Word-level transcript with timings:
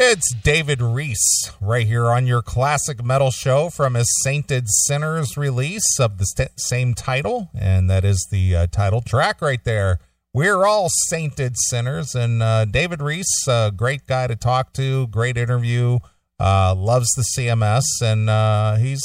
It's 0.00 0.32
David 0.32 0.80
Reece 0.80 1.50
right 1.60 1.84
here 1.84 2.06
on 2.06 2.24
your 2.24 2.40
classic 2.40 3.04
metal 3.04 3.32
show 3.32 3.68
from 3.68 3.94
his 3.94 4.08
Sainted 4.22 4.66
Sinners 4.68 5.36
release 5.36 5.98
of 5.98 6.18
the 6.18 6.24
st- 6.24 6.52
same 6.60 6.94
title, 6.94 7.50
and 7.52 7.90
that 7.90 8.04
is 8.04 8.28
the 8.30 8.54
uh, 8.54 8.66
title 8.68 9.00
track 9.00 9.42
right 9.42 9.58
there. 9.64 9.98
We're 10.32 10.64
all 10.64 10.88
sainted 11.08 11.54
sinners, 11.56 12.14
and 12.14 12.44
uh, 12.44 12.66
David 12.66 13.02
Reece, 13.02 13.48
uh, 13.48 13.70
great 13.70 14.06
guy 14.06 14.28
to 14.28 14.36
talk 14.36 14.72
to, 14.74 15.08
great 15.08 15.36
interview, 15.36 15.98
uh, 16.38 16.76
loves 16.76 17.08
the 17.16 17.24
CMS, 17.36 17.82
and 18.00 18.30
uh, 18.30 18.76
he's 18.76 19.02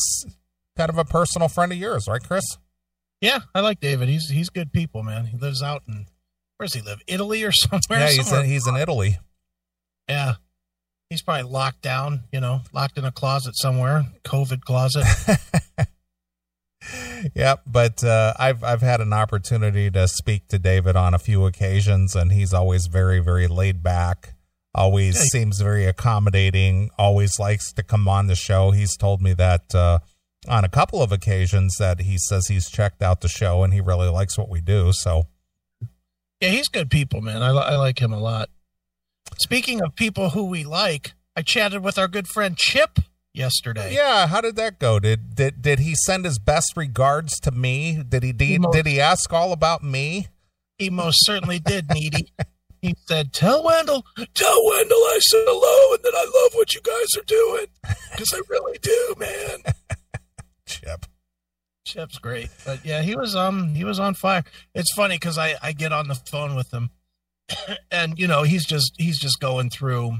kind 0.78 0.91
of 0.91 1.00
a 1.00 1.05
personal 1.05 1.48
friend 1.48 1.71
of 1.71 1.80
yours, 1.80 2.07
right, 2.07 2.21
Chris? 2.21 2.46
Yeah, 3.20 3.39
I 3.55 3.62
like 3.62 3.80
David. 3.80 4.10
He's 4.10 4.30
he's 4.30 4.50
good 4.50 4.71
people, 4.71 5.02
man. 5.02 5.25
He 5.25 5.38
lives 5.38 5.64
out 5.64 5.82
in 5.88 6.05
where 6.57 6.68
does 6.68 6.75
he 6.75 6.82
live? 6.82 7.02
Italy 7.07 7.44
or 7.44 7.52
somewhere? 7.52 8.00
Yeah, 8.00 8.10
he's 8.10 8.28
somewhere. 8.28 8.44
in, 8.44 8.52
he's 8.52 8.68
in 8.68 8.75
Italy. 8.75 9.18
Yeah, 10.07 10.36
he's 11.14 11.21
probably 11.21 11.50
locked 11.50 11.82
down. 11.84 12.21
You 12.32 12.41
know, 12.41 12.61
locked 12.73 12.98
in 12.98 13.05
a 13.05 13.12
closet 13.12 13.55
somewhere, 13.55 14.05
COVID 14.23 14.62
closet. 14.62 15.05
Yep, 17.35 17.62
but 17.66 18.04
uh, 18.04 18.34
I've 18.38 18.62
I've 18.62 18.81
had 18.81 18.99
an 18.99 19.13
opportunity 19.13 19.90
to 19.91 20.05
speak 20.09 20.49
to 20.49 20.59
David 20.59 20.98
on 20.98 21.13
a 21.13 21.18
few 21.20 21.45
occasions, 21.45 22.13
and 22.13 22.34
he's 22.34 22.54
always 22.54 22.88
very 22.88 23.20
very 23.20 23.48
laid 23.48 23.81
back. 23.81 24.34
Always 24.76 25.16
Yeah. 25.16 25.21
seems 25.31 25.62
very 25.62 25.85
accommodating. 25.85 26.90
Always 26.98 27.40
likes 27.40 27.71
to 27.73 27.84
come 27.84 28.09
on 28.09 28.27
the 28.27 28.35
show. 28.35 28.71
He's 28.71 28.98
told 28.98 29.21
me 29.21 29.32
that 29.34 29.73
uh, 29.73 29.99
on 30.49 30.66
a 30.66 30.70
couple 30.70 31.02
of 31.02 31.13
occasions 31.13 31.77
that 31.80 32.02
he 32.02 32.18
says 32.18 32.48
he's 32.48 32.70
checked 32.70 33.02
out 33.02 33.21
the 33.21 33.30
show 33.30 33.63
and 33.63 33.73
he 33.73 33.80
really 33.80 34.09
likes 34.09 34.38
what 34.38 34.49
we 34.49 34.59
do. 34.59 34.91
So 34.91 35.27
yeah, 36.41 36.49
he's 36.49 36.68
good 36.68 36.91
people, 36.91 37.21
man. 37.21 37.41
I, 37.41 37.52
I 37.52 37.76
like 37.77 37.99
him 38.02 38.12
a 38.12 38.20
lot. 38.20 38.49
Speaking 39.40 39.82
of 39.82 39.96
people 39.96 40.30
who 40.32 40.46
we 40.46 40.64
like, 40.64 41.14
I 41.36 41.41
chatted 41.41 41.84
with 41.84 41.98
our 41.98 42.08
good 42.08 42.28
friend 42.28 42.58
Chip 42.58 43.00
yesterday. 43.34 43.94
yeah, 43.94 44.28
how 44.28 44.41
did 44.41 44.55
that 44.58 44.80
go? 44.80 44.99
Did 44.99 45.35
did 45.35 45.62
did 45.62 45.80
he 45.80 45.96
send 45.96 46.26
his 46.26 46.40
best 46.40 46.74
regards 46.76 47.40
to 47.41 47.52
me? 47.52 48.04
Did 48.07 48.24
he 48.24 48.32
did, 48.32 48.62
Most- 48.62 48.74
did 48.74 48.85
he 48.85 48.99
ask 49.02 49.32
all 49.34 49.52
about 49.52 49.84
me? 49.84 50.27
He 50.77 50.90
most 50.90 51.26
certainly 51.26 51.60
did, 51.60 51.90
Needy. 51.90 52.32
He 52.82 52.96
said, 53.07 53.32
"Tell 53.32 53.63
Wendell, 53.63 54.05
tell 54.34 54.66
Wendell 54.66 54.98
I 54.98 55.20
said 55.22 55.46
hello, 55.48 55.96
and 55.96 56.04
that 56.04 56.13
I 56.13 56.26
love 56.44 56.52
what 56.55 56.74
you 56.74 56.82
guys 56.82 57.18
are 57.18 57.24
doing 57.26 57.68
because 58.12 58.34
I 58.34 58.41
really 58.50 58.77
do, 58.82 59.16
man." 59.18 59.60
Chip. 60.68 61.05
Chip's 61.85 62.18
great, 62.18 62.50
but 62.66 62.85
yeah, 62.85 63.02
he 63.02 63.16
was 63.16 63.38
um 63.38 63.74
he 63.74 63.85
was 63.85 64.00
on 64.00 64.16
fire. 64.16 64.44
It's 64.75 64.94
funny 64.94 65.16
because 65.16 65.38
I 65.38 65.56
I 65.62 65.72
get 65.72 65.94
on 65.94 66.09
the 66.09 66.16
phone 66.16 66.56
with 66.56 66.74
him, 66.74 66.90
and 67.91 68.18
you 68.18 68.28
know 68.28 68.44
he's 68.44 68.66
just 68.66 68.94
he's 68.97 69.18
just 69.19 69.40
going 69.40 69.69
through, 69.69 70.12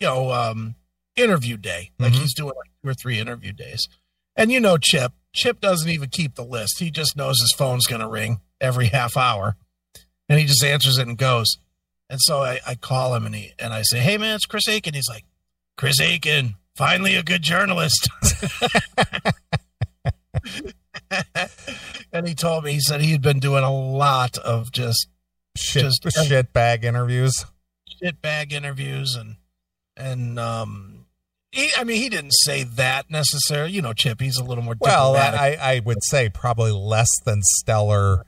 you 0.00 0.06
know, 0.06 0.30
um 0.32 0.74
interview 1.16 1.56
day 1.56 1.90
like 1.98 2.12
Mhm. 2.12 2.16
he's 2.22 2.34
doing 2.34 2.48
like 2.56 2.70
two 2.82 2.88
or 2.90 2.94
three 2.94 3.18
interview 3.18 3.52
days, 3.52 3.86
and 4.36 4.50
you 4.52 4.60
know 4.60 4.76
Chip 4.78 5.12
Chip 5.32 5.60
doesn't 5.60 5.88
even 5.90 6.08
keep 6.10 6.34
the 6.34 6.44
list. 6.44 6.78
He 6.78 6.90
just 6.90 7.16
knows 7.16 7.36
his 7.40 7.54
phone's 7.56 7.86
gonna 7.86 8.08
ring 8.08 8.40
every 8.60 8.86
half 8.98 9.16
hour, 9.16 9.56
and 10.28 10.38
he 10.40 10.46
just 10.46 10.64
answers 10.64 10.98
it 10.98 11.06
and 11.06 11.16
goes. 11.18 11.56
And 12.10 12.20
so 12.22 12.42
I, 12.42 12.60
I 12.66 12.74
call 12.74 13.14
him 13.14 13.24
and 13.26 13.34
he 13.34 13.52
and 13.58 13.72
I 13.72 13.82
say, 13.82 14.00
"Hey 14.00 14.18
man, 14.18 14.34
it's 14.36 14.46
Chris 14.46 14.68
Akin." 14.68 14.94
He's 14.94 15.08
like, 15.08 15.24
"Chris 15.76 16.00
Akin, 16.00 16.54
finally 16.76 17.14
a 17.14 17.22
good 17.22 17.42
journalist." 17.42 18.08
and 22.12 22.26
he 22.28 22.34
told 22.34 22.64
me 22.64 22.72
he 22.72 22.80
said 22.80 23.00
he'd 23.00 23.22
been 23.22 23.38
doing 23.40 23.64
a 23.64 23.72
lot 23.72 24.36
of 24.38 24.70
just 24.72 25.08
Shit, 25.56 25.82
Just- 26.02 26.26
shit 26.28 26.52
bag 26.52 26.84
interviews. 26.84 27.44
shit 28.02 28.20
bag 28.20 28.52
interviews 28.52 29.14
and 29.14 29.36
and 29.96 30.38
um 30.38 31.06
he 31.52 31.70
I 31.76 31.84
mean 31.84 32.02
he 32.02 32.08
didn't 32.08 32.32
say 32.32 32.64
that 32.64 33.08
necessarily. 33.10 33.72
You 33.72 33.82
know, 33.82 33.92
Chip, 33.92 34.20
he's 34.20 34.36
a 34.38 34.44
little 34.44 34.64
more 34.64 34.74
Well. 34.80 35.14
I, 35.16 35.56
I 35.60 35.80
would 35.84 36.02
say 36.02 36.28
probably 36.28 36.72
less 36.72 37.08
than 37.24 37.40
stellar 37.42 38.24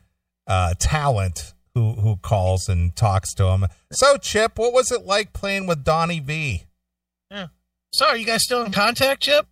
uh, 0.46 0.74
talent 0.78 1.52
who 1.74 1.94
who 1.94 2.16
calls 2.18 2.68
and 2.68 2.94
talks 2.94 3.34
to 3.34 3.46
him. 3.48 3.66
So, 3.90 4.16
Chip, 4.16 4.56
what 4.58 4.72
was 4.72 4.92
it 4.92 5.04
like 5.04 5.32
playing 5.32 5.66
with 5.66 5.82
Donnie 5.82 6.20
Vie? 6.20 6.66
Yeah. 7.30 7.48
So 7.92 8.06
are 8.06 8.16
you 8.16 8.24
guys 8.26 8.44
still 8.44 8.62
in 8.62 8.70
contact, 8.70 9.22
Chip? 9.24 9.48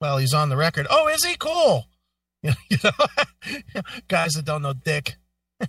Well, 0.00 0.18
he's 0.18 0.32
on 0.32 0.48
the 0.48 0.56
record. 0.56 0.86
Oh, 0.88 1.08
is 1.08 1.24
he 1.24 1.34
cool? 1.36 1.86
You 2.42 2.52
know, 2.84 2.90
guys 4.08 4.34
that 4.34 4.44
don't 4.44 4.62
know 4.62 4.72
Dick. 4.72 5.16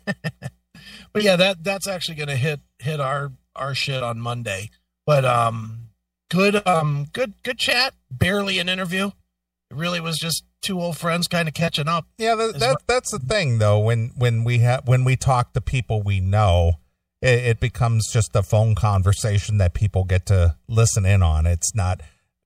but 1.17 1.23
yeah, 1.23 1.35
that 1.35 1.63
that's 1.63 1.88
actually 1.88 2.13
gonna 2.13 2.35
hit 2.35 2.59
hit 2.78 3.00
our 3.00 3.31
our 3.55 3.73
shit 3.73 4.03
on 4.03 4.19
Monday. 4.19 4.69
But 5.07 5.25
um 5.25 5.89
good 6.29 6.66
um 6.67 7.07
good 7.11 7.33
good 7.41 7.57
chat. 7.57 7.95
Barely 8.11 8.59
an 8.59 8.69
interview. 8.69 9.07
It 9.07 9.75
really 9.75 10.00
was 10.00 10.19
just 10.19 10.44
two 10.61 10.79
old 10.79 10.95
friends 10.95 11.28
kind 11.28 11.47
of 11.47 11.55
catching 11.55 11.88
up. 11.88 12.05
Yeah, 12.19 12.35
that, 12.35 12.59
that 12.59 12.78
that's 12.88 13.11
the 13.11 13.17
thing 13.17 13.57
though. 13.57 13.79
When 13.79 14.11
when 14.16 14.44
we 14.44 14.59
have 14.59 14.88
when 14.88 15.03
we 15.05 15.16
talk 15.16 15.53
to 15.53 15.61
people 15.61 16.03
we 16.03 16.19
know, 16.19 16.73
it, 17.19 17.39
it 17.39 17.59
becomes 17.59 18.11
just 18.13 18.35
a 18.35 18.44
phone 18.44 18.75
conversation 18.75 19.57
that 19.57 19.73
people 19.73 20.03
get 20.03 20.28
to 20.28 20.55
listen 20.67 21.03
in 21.03 21.23
on. 21.23 21.47
It's 21.47 21.73
not 21.73 22.01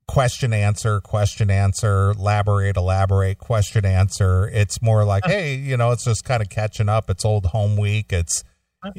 question 0.07 0.53
answer 0.53 0.99
question 0.99 1.49
answer 1.49 2.11
elaborate 2.11 2.75
elaborate 2.75 3.37
question 3.37 3.85
answer 3.85 4.49
it's 4.51 4.81
more 4.81 5.05
like 5.05 5.23
hey 5.25 5.55
you 5.55 5.77
know 5.77 5.91
it's 5.91 6.03
just 6.03 6.25
kind 6.25 6.41
of 6.41 6.49
catching 6.49 6.89
up 6.89 7.09
it's 7.09 7.23
old 7.23 7.45
home 7.45 7.77
week 7.77 8.11
it's 8.11 8.43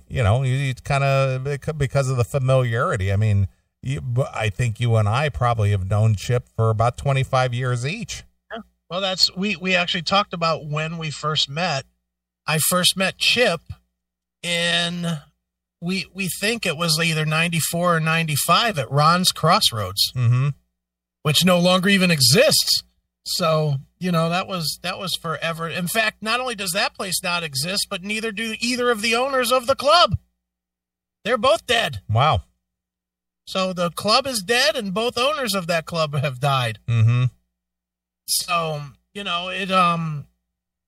you 0.08 0.22
know 0.22 0.42
you, 0.42 0.54
you 0.54 0.74
kind 0.74 1.04
of 1.04 1.44
because 1.76 2.08
of 2.08 2.16
the 2.16 2.24
familiarity 2.24 3.12
i 3.12 3.16
mean 3.16 3.48
you, 3.82 4.00
i 4.32 4.48
think 4.48 4.78
you 4.78 4.94
and 4.96 5.08
i 5.08 5.28
probably 5.28 5.70
have 5.70 5.88
known 5.88 6.14
chip 6.14 6.48
for 6.54 6.70
about 6.70 6.96
25 6.96 7.52
years 7.52 7.84
each 7.86 8.22
Yeah. 8.52 8.62
Well, 8.88 9.00
that's 9.00 9.34
we 9.34 9.56
we 9.56 9.74
actually 9.74 10.02
talked 10.02 10.34
about 10.34 10.66
when 10.66 10.98
we 10.98 11.10
first 11.10 11.48
met. 11.48 11.84
I 12.46 12.58
first 12.58 12.96
met 12.96 13.16
Chip 13.16 13.60
in 14.42 15.18
we 15.80 16.06
we 16.12 16.28
think 16.28 16.66
it 16.66 16.76
was 16.76 17.00
either 17.02 17.24
94 17.24 17.96
or 17.96 18.00
95 18.00 18.78
at 18.78 18.90
Ron's 18.90 19.32
Crossroads, 19.32 20.12
mm-hmm 20.14 20.48
which 21.22 21.44
no 21.44 21.58
longer 21.58 21.88
even 21.88 22.10
exists. 22.10 22.82
So, 23.24 23.76
you 23.98 24.10
know, 24.10 24.28
that 24.30 24.48
was 24.48 24.78
that 24.82 24.98
was 24.98 25.12
forever. 25.20 25.68
In 25.68 25.86
fact, 25.86 26.22
not 26.22 26.40
only 26.40 26.54
does 26.54 26.72
that 26.72 26.94
place 26.94 27.22
not 27.22 27.42
exist, 27.44 27.86
but 27.88 28.02
neither 28.02 28.32
do 28.32 28.56
either 28.60 28.90
of 28.90 29.00
the 29.00 29.14
owners 29.14 29.52
of 29.52 29.66
the 29.66 29.76
club. 29.76 30.18
They're 31.24 31.38
both 31.38 31.66
dead. 31.66 32.00
wow 32.08 32.42
So 33.46 33.72
the 33.72 33.90
club 33.90 34.26
is 34.26 34.42
dead 34.42 34.74
and 34.74 34.92
both 34.92 35.16
owners 35.16 35.54
of 35.54 35.68
that 35.68 35.86
club 35.86 36.14
have 36.14 36.40
died. 36.40 36.80
mm-hmm 36.88 37.24
So, 38.26 38.80
you 39.14 39.22
know, 39.22 39.48
it 39.50 39.70
um 39.70 40.26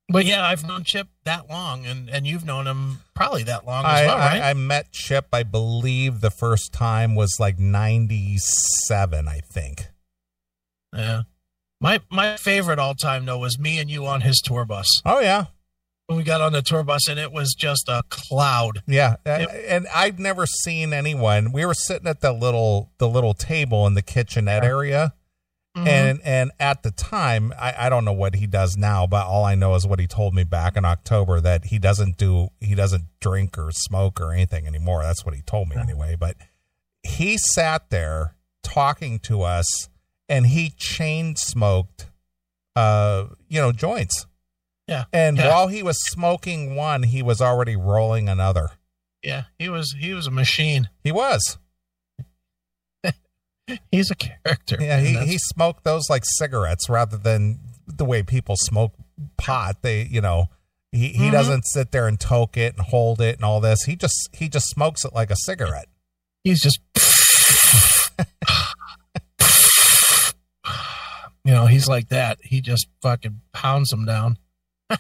but 0.09 0.27
yeah, 0.27 0.45
I've 0.45 0.67
known 0.67 0.83
Chip 0.85 1.07
that 1.25 1.49
long 1.49 1.87
and 1.87 2.11
and 2.11 2.27
you've 2.27 2.45
known 2.45 2.67
him 2.67 2.99
probably 3.15 3.45
that 3.45 3.65
long 3.65 3.85
as 3.85 4.01
I, 4.01 4.07
well, 4.07 4.19
right? 4.19 4.43
I, 4.43 4.51
I 4.51 4.55
met 4.55 4.91
Chip, 4.91 5.29
I 5.33 5.45
believe 5.45 6.21
the 6.21 6.31
first 6.33 6.73
time 6.73 7.15
was 7.15 7.37
like 7.39 7.61
97, 7.61 9.29
I 9.29 9.39
think. 9.41 9.87
yeah. 10.93 11.23
My 11.85 12.01
my 12.11 12.39
favorite 12.39 12.79
all 12.79 12.95
time 12.95 13.27
though 13.27 13.39
was 13.39 13.59
me 13.59 13.79
and 13.79 13.91
you 13.91 14.07
on 14.07 14.23
his 14.23 14.41
tour 14.43 14.65
bus. 14.65 14.87
Oh, 15.05 15.21
yeah. 15.21 15.47
When 16.07 16.17
we 16.17 16.25
got 16.25 16.41
on 16.41 16.53
the 16.55 16.63
tour 16.63 16.83
bus 16.83 17.09
and 17.11 17.21
it 17.21 17.31
was 17.31 17.53
just 17.53 17.91
a 17.91 18.03
cloud. 18.09 18.83
Yeah. 18.87 19.17
Yep. 19.27 19.51
And 19.69 19.87
I've 19.95 20.19
never 20.19 20.47
seen 20.47 20.95
anyone. 20.95 21.53
We 21.53 21.67
were 21.67 21.75
sitting 21.75 22.09
at 22.09 22.23
the 22.23 22.33
little 22.33 22.91
the 22.97 23.07
little 23.07 23.35
table 23.35 23.87
in 23.87 23.93
the 23.93 24.01
kitchenette 24.01 24.65
area. 24.65 25.13
Mhm. 25.77 25.87
And 25.87 26.21
and 26.25 26.53
at 26.59 26.85
the 26.85 26.91
time, 26.91 27.53
I, 27.59 27.75
I 27.77 27.89
don't 27.91 28.07
know 28.07 28.15
what 28.15 28.37
he 28.37 28.47
does 28.47 28.79
now, 28.79 29.07
but 29.07 29.27
all 29.27 29.45
I 29.45 29.55
know 29.55 29.75
is 29.75 29.87
what 29.87 30.01
he 30.01 30.07
told 30.07 30.33
me 30.33 30.43
back 30.43 30.79
in 30.79 30.87
October 30.87 31.39
that 31.43 31.67
he 31.67 31.79
doesn't 31.79 32.17
do 32.17 32.49
he 32.61 32.75
doesn't 32.75 33.05
drink 33.21 33.59
or 33.59 33.71
smoke 33.73 34.23
or 34.23 34.33
anything 34.33 34.67
anymore. 34.67 35.03
That's 35.03 35.27
what 35.27 35.35
he 35.35 35.43
told 35.43 35.69
me 35.69 35.77
anyway. 35.77 36.17
But 36.19 36.37
he 37.03 37.37
sat 37.37 37.91
there 37.91 38.37
talking 38.63 39.19
to 39.19 39.43
us 39.43 39.91
and 40.29 40.47
he 40.47 40.71
chain 40.77 41.37
smoked 41.37 42.07
uh 42.77 43.27
you 43.49 43.61
know 43.61 43.73
joints. 43.73 44.27
Yeah. 44.89 45.05
And 45.13 45.37
Yeah. 45.39 45.49
while 45.49 45.69
he 45.69 45.83
was 45.83 45.97
smoking 46.09 46.75
one, 46.77 47.05
he 47.05 47.23
was 47.23 47.41
already 47.41 47.77
rolling 47.77 48.29
another. 48.29 48.71
yeah, 49.23 49.45
he 49.59 49.69
was 49.69 49.95
he 49.99 50.13
was 50.13 50.27
a 50.27 50.31
machine. 50.31 50.89
He 51.03 51.11
was. 51.13 51.59
He's 53.91 54.11
a 54.11 54.15
character. 54.15 54.77
Yeah, 54.79 55.01
he, 55.01 55.17
he 55.27 55.39
smoked 55.39 55.85
those 55.85 56.11
like 56.11 56.23
cigarettes 56.37 56.89
rather 56.91 57.17
than 57.17 57.61
the 57.87 58.05
way 58.05 58.23
people 58.23 58.57
smoke 58.59 58.93
pot. 59.39 59.77
They, 59.81 60.03
you 60.03 60.21
know, 60.21 60.51
he, 60.93 61.09
he 61.09 61.29
Mhm. 61.29 61.33
doesn't 61.33 61.63
sit 61.69 61.91
there 61.91 62.07
and 62.07 62.21
toke 62.21 62.59
it 62.59 62.75
and 62.77 62.85
hold 62.87 63.23
it 63.23 63.37
and 63.37 63.45
all 63.45 63.61
this. 63.61 63.85
He 63.85 63.97
just 63.97 64.29
he 64.35 64.49
just 64.51 64.67
smokes 64.69 65.05
it 65.07 65.15
like 65.15 65.31
a 65.31 65.37
cigarette. 65.37 65.89
he's 66.45 66.61
just 66.61 66.79
you 71.45 71.53
know, 71.53 71.67
he's 71.67 71.89
like 71.89 72.09
that. 72.09 72.39
He 72.43 72.61
just 72.61 72.89
fucking 73.03 73.41
pounds 73.53 73.91
them 73.91 74.05
down. 74.05 74.39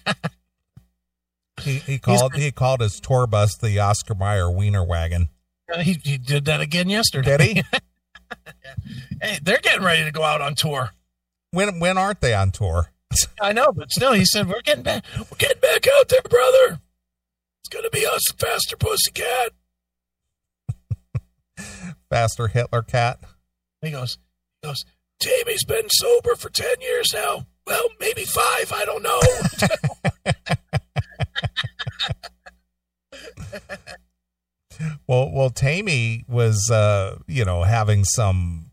He 1.62 1.78
he 1.78 1.98
called 1.98 2.34
he 2.34 2.50
called 2.50 2.80
his 2.80 2.98
tour 2.98 3.28
bus 3.28 3.56
the 3.56 3.78
Oscar 3.78 4.14
Mayer 4.14 4.50
Wiener 4.50 4.82
wagon. 4.84 5.28
Uh, 5.72 5.78
He, 5.78 5.98
he 6.02 6.18
did 6.18 6.46
that 6.46 6.60
again 6.60 6.88
yesterday. 6.88 7.36
Did 7.38 7.56
he? 7.56 7.62
Hey, 9.22 9.38
they're 9.40 9.58
getting 9.58 9.84
ready 9.84 10.02
to 10.04 10.10
go 10.10 10.24
out 10.24 10.40
on 10.40 10.56
tour. 10.56 10.90
When 11.52 11.78
when 11.78 11.96
aren't 11.96 12.20
they 12.20 12.34
on 12.34 12.50
tour? 12.50 12.90
I 13.40 13.52
know, 13.52 13.70
but 13.72 13.92
still, 13.92 14.12
he 14.12 14.24
said 14.24 14.48
we're 14.48 14.60
getting 14.62 14.82
back. 14.82 15.04
We're 15.16 15.38
getting 15.38 15.60
back 15.60 15.86
out 15.86 16.08
there, 16.08 16.20
brother. 16.28 16.80
It's 17.60 17.68
gonna 17.70 17.90
be 17.90 18.04
us, 18.04 18.28
and 18.30 18.38
faster 18.38 18.76
pussycat. 18.76 19.52
Faster 22.10 22.48
Hitler 22.48 22.82
Cat. 22.82 23.20
He 23.80 23.90
goes, 23.92 24.18
he 24.60 24.68
goes. 24.68 24.84
Taime's 25.22 25.64
been 25.64 25.88
sober 25.90 26.34
for 26.34 26.50
ten 26.50 26.80
years 26.80 27.10
now. 27.14 27.46
Well, 27.66 27.88
maybe 28.00 28.24
five. 28.24 28.72
I 28.72 28.84
don't 28.84 29.02
know. 29.02 29.20
Well, 35.06 35.30
well, 35.32 35.50
Taime 35.50 36.28
was, 36.28 36.68
uh, 36.70 37.18
you 37.28 37.44
know, 37.44 37.62
having 37.62 38.04
some, 38.04 38.70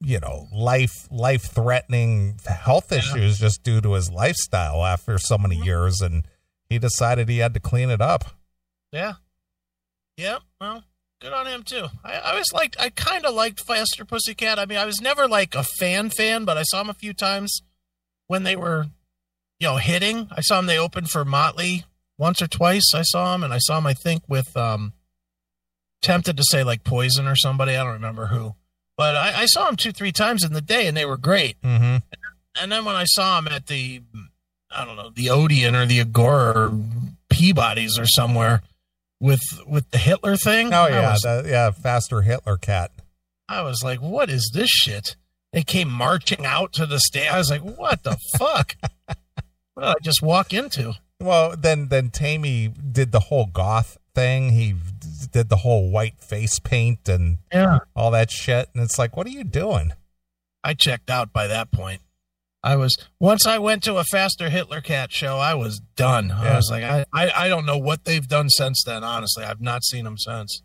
you 0.00 0.18
know, 0.18 0.46
life 0.52 1.06
life 1.10 1.42
threatening 1.42 2.38
health 2.46 2.90
Yeah. 2.90 2.98
issues 2.98 3.38
just 3.40 3.62
due 3.62 3.80
to 3.82 3.92
his 3.92 4.10
lifestyle 4.10 4.84
after 4.84 5.18
so 5.18 5.36
many 5.36 5.56
years, 5.56 6.00
and 6.00 6.26
he 6.68 6.78
decided 6.78 7.28
he 7.28 7.38
had 7.38 7.54
to 7.54 7.60
clean 7.60 7.90
it 7.90 8.00
up. 8.00 8.24
yeah, 8.92 9.14
yeah. 10.16 10.38
Well, 10.60 10.84
good 11.24 11.32
on 11.32 11.46
him 11.46 11.62
too. 11.62 11.86
I, 12.04 12.18
I 12.18 12.38
was 12.38 12.52
like, 12.52 12.76
I 12.78 12.90
kind 12.90 13.24
of 13.24 13.34
liked 13.34 13.60
Faster 13.66 14.04
Pussycat. 14.04 14.58
I 14.58 14.66
mean, 14.66 14.76
I 14.76 14.84
was 14.84 15.00
never 15.00 15.26
like 15.26 15.54
a 15.54 15.64
fan 15.64 16.10
fan, 16.10 16.44
but 16.44 16.58
I 16.58 16.64
saw 16.64 16.82
him 16.82 16.90
a 16.90 16.94
few 16.94 17.14
times 17.14 17.62
when 18.26 18.42
they 18.42 18.56
were, 18.56 18.88
you 19.58 19.68
know, 19.68 19.76
hitting. 19.76 20.28
I 20.30 20.42
saw 20.42 20.58
him. 20.58 20.66
They 20.66 20.78
opened 20.78 21.08
for 21.08 21.24
Motley 21.24 21.84
once 22.18 22.42
or 22.42 22.46
twice. 22.46 22.92
I 22.94 23.02
saw 23.02 23.34
him, 23.34 23.42
and 23.42 23.54
I 23.54 23.58
saw 23.58 23.78
him. 23.78 23.86
I 23.86 23.94
think 23.94 24.22
with 24.28 24.54
um, 24.54 24.92
tempted 26.02 26.36
to 26.36 26.44
say 26.44 26.62
like 26.62 26.84
Poison 26.84 27.26
or 27.26 27.36
somebody. 27.36 27.74
I 27.74 27.82
don't 27.82 27.94
remember 27.94 28.26
who, 28.26 28.54
but 28.94 29.16
I, 29.16 29.42
I 29.42 29.46
saw 29.46 29.66
him 29.66 29.76
two 29.76 29.92
three 29.92 30.12
times 30.12 30.44
in 30.44 30.52
the 30.52 30.60
day, 30.60 30.86
and 30.86 30.94
they 30.94 31.06
were 31.06 31.16
great. 31.16 31.58
Mm-hmm. 31.62 31.96
And 32.60 32.70
then 32.70 32.84
when 32.84 32.96
I 32.96 33.04
saw 33.04 33.38
him 33.38 33.48
at 33.48 33.66
the, 33.66 34.02
I 34.70 34.84
don't 34.84 34.96
know, 34.96 35.10
the 35.10 35.30
Odeon 35.30 35.74
or 35.74 35.86
the 35.86 36.00
Agora 36.00 36.68
or 36.68 36.78
Peabody's 37.30 37.98
or 37.98 38.06
somewhere 38.06 38.62
with 39.24 39.40
with 39.66 39.90
the 39.90 39.98
Hitler 39.98 40.36
thing. 40.36 40.72
Oh 40.74 40.86
yeah, 40.86 41.12
was, 41.12 41.20
the, 41.22 41.44
yeah, 41.48 41.70
Faster 41.70 42.22
Hitler 42.22 42.56
Cat. 42.58 42.90
I 43.48 43.62
was 43.62 43.82
like, 43.82 44.00
what 44.00 44.30
is 44.30 44.50
this 44.54 44.68
shit? 44.70 45.16
They 45.52 45.62
came 45.62 45.88
marching 45.90 46.44
out 46.44 46.72
to 46.74 46.86
the 46.86 46.98
stage. 46.98 47.28
I 47.30 47.38
was 47.38 47.50
like, 47.50 47.62
what 47.62 48.02
the 48.02 48.16
fuck? 48.38 48.76
What 49.76 49.82
did 49.82 49.88
I 49.88 49.94
just 50.04 50.22
walk 50.22 50.52
into? 50.52 50.92
Well, 51.20 51.56
then 51.58 51.88
then 51.88 52.10
Taime 52.10 52.72
did 52.92 53.10
the 53.10 53.18
whole 53.18 53.46
goth 53.46 53.98
thing. 54.14 54.50
He 54.50 54.76
did 55.32 55.48
the 55.48 55.56
whole 55.56 55.90
white 55.90 56.20
face 56.20 56.60
paint 56.60 57.08
and 57.08 57.38
Yeah. 57.52 57.80
all 57.96 58.12
that 58.12 58.30
shit, 58.30 58.68
and 58.72 58.84
it's 58.84 59.00
like, 59.00 59.16
what 59.16 59.26
are 59.26 59.30
you 59.30 59.42
doing? 59.42 59.90
I 60.62 60.74
checked 60.74 61.10
out 61.10 61.32
by 61.32 61.48
that 61.48 61.72
point. 61.72 62.02
I 62.64 62.76
was 62.76 62.96
once 63.20 63.46
I 63.46 63.58
went 63.58 63.82
to 63.82 63.98
a 63.98 64.04
faster 64.04 64.48
Hitler 64.48 64.80
cat 64.80 65.12
show, 65.12 65.36
I 65.36 65.52
was 65.54 65.80
done. 65.96 66.30
I 66.30 66.56
was 66.56 66.70
like, 66.70 66.82
I, 66.82 67.04
I, 67.12 67.44
I 67.44 67.48
don't 67.48 67.66
know 67.66 67.76
what 67.76 68.06
they've 68.06 68.26
done 68.26 68.48
since 68.48 68.82
then. 68.82 69.04
Honestly, 69.04 69.44
I've 69.44 69.60
not 69.60 69.84
seen 69.84 70.04
them 70.04 70.16
since. 70.16 70.62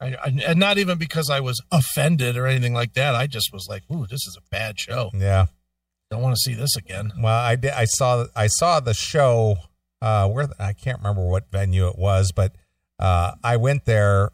I, 0.00 0.14
I, 0.14 0.34
and 0.46 0.58
not 0.58 0.78
even 0.78 0.96
because 0.96 1.28
I 1.28 1.40
was 1.40 1.60
offended 1.70 2.38
or 2.38 2.46
anything 2.46 2.72
like 2.72 2.94
that. 2.94 3.14
I 3.14 3.26
just 3.26 3.52
was 3.52 3.66
like, 3.68 3.82
"Ooh, 3.92 4.06
this 4.06 4.26
is 4.26 4.38
a 4.38 4.48
bad 4.50 4.80
show. 4.80 5.10
Yeah. 5.12 5.46
Don't 6.10 6.22
want 6.22 6.36
to 6.36 6.40
see 6.40 6.54
this 6.54 6.74
again." 6.74 7.12
Well, 7.20 7.38
I 7.38 7.56
did. 7.56 7.72
I 7.72 7.84
saw. 7.84 8.24
I 8.34 8.46
saw 8.46 8.80
the 8.80 8.94
show. 8.94 9.58
Uh, 10.00 10.28
where 10.28 10.48
I 10.58 10.72
can't 10.72 10.98
remember 10.98 11.26
what 11.26 11.50
venue 11.50 11.86
it 11.88 11.98
was, 11.98 12.32
but 12.32 12.56
uh, 12.98 13.32
I 13.42 13.58
went 13.58 13.84
there 13.84 14.30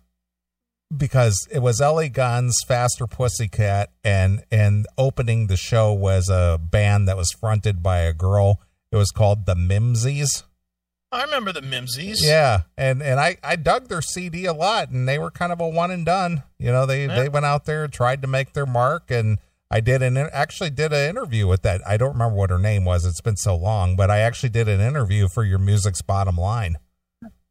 because 0.94 1.46
it 1.50 1.60
was 1.60 1.80
Ellie 1.80 2.08
Gunn's 2.08 2.56
Faster 2.66 3.06
Pussycat, 3.06 3.90
and 4.04 4.42
and 4.50 4.86
opening 4.98 5.46
the 5.46 5.56
show 5.56 5.92
was 5.92 6.28
a 6.28 6.58
band 6.62 7.08
that 7.08 7.16
was 7.16 7.30
fronted 7.32 7.82
by 7.82 7.98
a 8.00 8.12
girl. 8.12 8.60
It 8.92 8.96
was 8.96 9.10
called 9.10 9.46
the 9.46 9.54
Mimsies. 9.54 10.42
I 11.12 11.22
remember 11.24 11.52
the 11.52 11.60
Mimsies. 11.62 12.18
Yeah, 12.22 12.62
and 12.76 13.02
and 13.02 13.18
I 13.20 13.36
I 13.42 13.56
dug 13.56 13.88
their 13.88 14.02
CD 14.02 14.46
a 14.46 14.52
lot, 14.52 14.90
and 14.90 15.08
they 15.08 15.18
were 15.18 15.30
kind 15.30 15.52
of 15.52 15.60
a 15.60 15.68
one 15.68 15.90
and 15.90 16.06
done. 16.06 16.42
You 16.58 16.72
know, 16.72 16.86
they 16.86 17.06
Yeah. 17.06 17.16
they 17.16 17.28
went 17.28 17.46
out 17.46 17.64
there 17.64 17.86
tried 17.88 18.22
to 18.22 18.28
make 18.28 18.52
their 18.52 18.66
mark, 18.66 19.10
and 19.10 19.38
I 19.70 19.80
did 19.80 20.02
an 20.02 20.16
actually 20.16 20.70
did 20.70 20.92
an 20.92 21.08
interview 21.10 21.46
with 21.46 21.62
that. 21.62 21.80
I 21.86 21.96
don't 21.96 22.12
remember 22.12 22.36
what 22.36 22.50
her 22.50 22.58
name 22.58 22.84
was. 22.84 23.04
It's 23.04 23.20
been 23.20 23.36
so 23.36 23.56
long, 23.56 23.96
but 23.96 24.10
I 24.10 24.18
actually 24.18 24.48
did 24.50 24.68
an 24.68 24.80
interview 24.80 25.28
for 25.28 25.44
your 25.44 25.58
music's 25.60 26.02
bottom 26.02 26.36
line. 26.36 26.76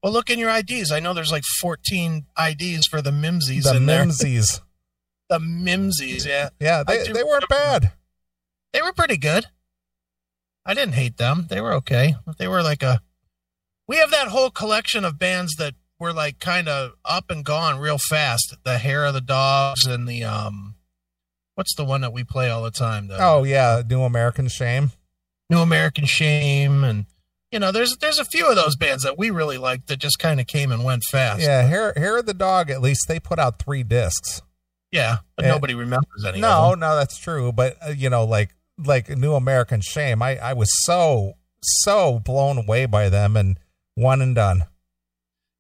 Well, 0.02 0.14
look 0.14 0.30
in 0.30 0.40
your 0.40 0.50
IDs. 0.50 0.92
I 0.92 1.00
know 1.00 1.14
there's 1.14 1.32
like 1.32 1.44
14 1.60 2.26
IDs 2.38 2.88
for 2.88 3.02
the 3.02 3.12
Mimsies 3.12 3.64
the 3.64 3.76
in 3.76 3.86
there. 3.86 4.06
Mimsies. 4.06 4.62
The 5.30 5.38
Mimsies, 5.38 6.26
yeah. 6.26 6.50
Yeah, 6.60 6.82
they 6.82 7.04
do 7.04 7.14
they 7.14 7.24
weren't 7.24 7.48
bad. 7.48 7.92
They 8.74 8.82
were 8.82 8.94
pretty 8.94 9.16
good. 9.16 9.46
I 10.66 10.74
didn't 10.74 10.96
hate 10.96 11.18
them. 11.18 11.46
They 11.50 11.62
were 11.62 11.74
okay. 11.74 12.16
They 12.40 12.48
were 12.48 12.64
like 12.64 12.82
a. 12.82 13.02
We 13.88 13.98
have 13.98 14.10
that 14.10 14.30
whole 14.30 14.50
collection 14.50 15.06
of 15.06 15.20
bands 15.20 15.54
that 15.58 15.76
were 16.00 16.14
like 16.14 16.40
kind 16.40 16.68
of 16.68 16.94
up 17.06 17.30
and 17.30 17.46
gone 17.46 17.78
real 17.80 18.00
fast. 18.00 18.56
The 18.64 18.80
Hair 18.80 19.06
of 19.06 19.14
the 19.14 19.22
Dogs 19.22 19.86
and 19.86 20.08
the 20.08 20.24
um, 20.24 20.74
what's 21.54 21.76
the 21.76 21.86
one 21.86 22.02
that 22.02 22.14
we 22.14 22.24
play 22.24 22.50
all 22.50 22.64
the 22.64 22.72
time? 22.72 23.08
The 23.08 23.18
Oh 23.20 23.44
yeah, 23.44 23.84
New 23.88 24.02
American 24.02 24.48
Shame. 24.48 24.94
New 25.50 25.60
American 25.60 26.06
Shame 26.06 26.84
and 26.84 27.06
you 27.52 27.60
know 27.60 27.72
there's 27.72 27.98
there's 27.98 28.20
a 28.20 28.26
few 28.26 28.48
of 28.50 28.56
those 28.56 28.76
bands 28.76 29.04
that 29.04 29.18
we 29.18 29.30
really 29.30 29.58
liked 29.58 29.88
that 29.88 29.98
just 30.00 30.20
kind 30.20 30.40
of 30.40 30.48
came 30.48 30.72
and 30.72 30.84
went 30.84 31.04
fast. 31.12 31.42
Yeah, 31.42 31.64
Hair 31.64 31.94
Hair 31.98 32.18
of 32.20 32.26
the 32.26 32.34
Dog. 32.34 32.70
At 32.70 32.82
least 32.82 33.08
they 33.08 33.20
put 33.20 33.40
out 33.40 33.60
three 33.60 33.84
discs. 33.84 34.42
yeah, 34.92 35.18
but 35.36 35.46
Yeah. 35.46 35.52
nobody 35.52 35.74
remembers 35.76 36.26
any. 36.26 36.40
No, 36.42 36.50
of 36.66 36.70
them. 36.72 36.80
no, 36.82 36.96
that's 36.96 37.18
true. 37.18 37.52
But 37.52 37.78
uh, 37.86 37.90
you 37.92 38.10
know, 38.10 38.24
like 38.26 38.56
like 38.78 39.10
New 39.10 39.34
American 39.34 39.82
Shame, 39.82 40.22
I 40.22 40.38
I 40.38 40.54
was 40.54 40.70
so 40.86 41.34
so 41.62 42.20
blown 42.20 42.58
away 42.58 42.86
by 42.86 43.10
them 43.10 43.36
and 43.36 43.60
one 43.96 44.22
and 44.22 44.34
done. 44.36 44.64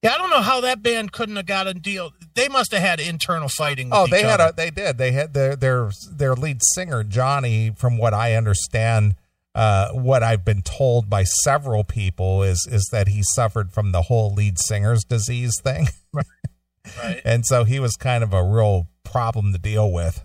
yeah, 0.01 0.13
I 0.13 0.17
don't 0.17 0.29
know 0.29 0.41
how 0.41 0.61
that 0.61 0.81
band 0.81 1.11
couldn't 1.11 1.35
have 1.35 1.45
got 1.45 1.67
a 1.67 1.73
deal. 1.73 2.11
They 2.35 2.47
must 2.47 2.71
have 2.71 2.81
had 2.81 2.99
internal 3.01 3.49
fighting. 3.49 3.89
With 3.89 3.99
Oh, 3.99 4.07
they 4.07 4.21
had 4.23 4.39
other. 4.39 4.51
a 4.53 4.55
they 4.55 4.69
did. 4.69 4.97
They 4.97 5.11
had 5.11 5.33
their 5.33 5.55
their 5.57 5.91
their 6.09 6.35
lead 6.35 6.61
singer 6.75 7.03
Johnny 7.03 7.71
from 7.75 7.97
what 7.97 8.13
I 8.13 8.35
understand 8.35 9.15
uh 9.55 9.89
what 9.91 10.21
I've 10.23 10.45
been 10.45 10.61
told 10.61 11.09
by 11.09 11.23
several 11.23 11.83
people 11.83 12.43
is 12.43 12.67
is 12.69 12.87
that 12.91 13.07
he 13.07 13.21
suffered 13.35 13.71
from 13.71 13.91
the 13.91 14.03
whole 14.03 14.33
lead 14.33 14.59
singer's 14.59 15.03
disease 15.03 15.53
thing. 15.63 15.87
right. 16.13 17.21
And 17.25 17.45
so 17.45 17.63
he 17.63 17.79
was 17.79 17.95
kind 17.95 18.23
of 18.23 18.33
a 18.33 18.43
real 18.43 18.87
problem 19.03 19.51
to 19.53 19.59
deal 19.59 19.91
with. 19.91 20.23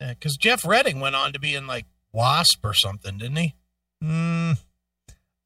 because 0.00 0.36
Jeff 0.36 0.66
Redding 0.66 1.00
went 1.00 1.16
on 1.16 1.32
to 1.32 1.38
be 1.38 1.54
in 1.54 1.66
like 1.66 1.86
Wasp 2.12 2.64
or 2.64 2.72
something, 2.72 3.18
didn't 3.18 3.36
he? 3.36 3.54
Mm, 4.02 4.58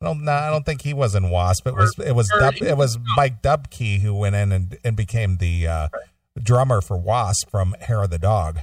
I 0.00 0.04
don't. 0.04 0.24
No, 0.24 0.32
I 0.32 0.50
don't 0.50 0.64
think 0.64 0.82
he 0.82 0.94
was 0.94 1.14
in 1.14 1.30
Wasp. 1.30 1.66
It 1.66 1.74
was. 1.74 1.94
It 2.04 2.14
was. 2.14 2.28
Dub, 2.28 2.54
it 2.60 2.76
was 2.76 2.98
Mike 3.16 3.42
Dupke 3.42 4.00
who 4.00 4.14
went 4.14 4.36
in 4.36 4.52
and, 4.52 4.78
and 4.84 4.96
became 4.96 5.36
the 5.36 5.66
uh, 5.66 5.88
drummer 6.40 6.80
for 6.80 6.96
Wasp 6.96 7.50
from 7.50 7.74
Hair 7.80 8.04
of 8.04 8.10
the 8.10 8.18
Dog. 8.18 8.60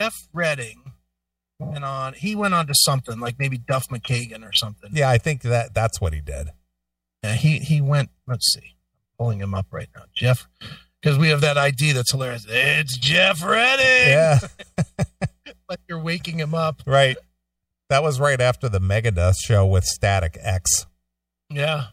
Jeff 0.00 0.14
Redding 0.32 0.92
went 1.58 1.84
on. 1.84 2.14
He 2.14 2.34
went 2.34 2.54
on 2.54 2.66
to 2.66 2.74
something 2.74 3.18
like 3.20 3.36
maybe 3.38 3.58
Duff 3.58 3.88
McKagan 3.88 4.42
or 4.42 4.52
something. 4.52 4.90
Yeah, 4.92 5.08
I 5.10 5.18
think 5.18 5.42
that 5.42 5.74
that's 5.74 6.00
what 6.00 6.12
he 6.12 6.20
did. 6.20 6.48
Yeah, 7.22 7.34
he 7.34 7.58
he 7.58 7.80
went. 7.80 8.10
Let's 8.26 8.52
see, 8.52 8.60
I'm 8.60 9.16
pulling 9.18 9.40
him 9.40 9.54
up 9.54 9.66
right 9.70 9.88
now, 9.96 10.02
Jeff, 10.14 10.46
because 11.00 11.18
we 11.18 11.28
have 11.28 11.40
that 11.40 11.56
ID 11.58 11.92
that's 11.92 12.10
hilarious. 12.12 12.46
It's 12.48 12.96
Jeff 12.98 13.42
Redding. 13.42 14.12
Yeah, 14.12 14.38
like 15.68 15.80
you're 15.88 15.98
waking 16.02 16.38
him 16.38 16.54
up. 16.54 16.82
right. 16.86 17.16
That 17.88 18.02
was 18.02 18.18
right 18.18 18.40
after 18.40 18.68
the 18.68 18.80
Megadeth 18.80 19.36
show 19.44 19.64
with 19.64 19.84
Static 19.84 20.36
X. 20.40 20.86
Yeah, 21.48 21.84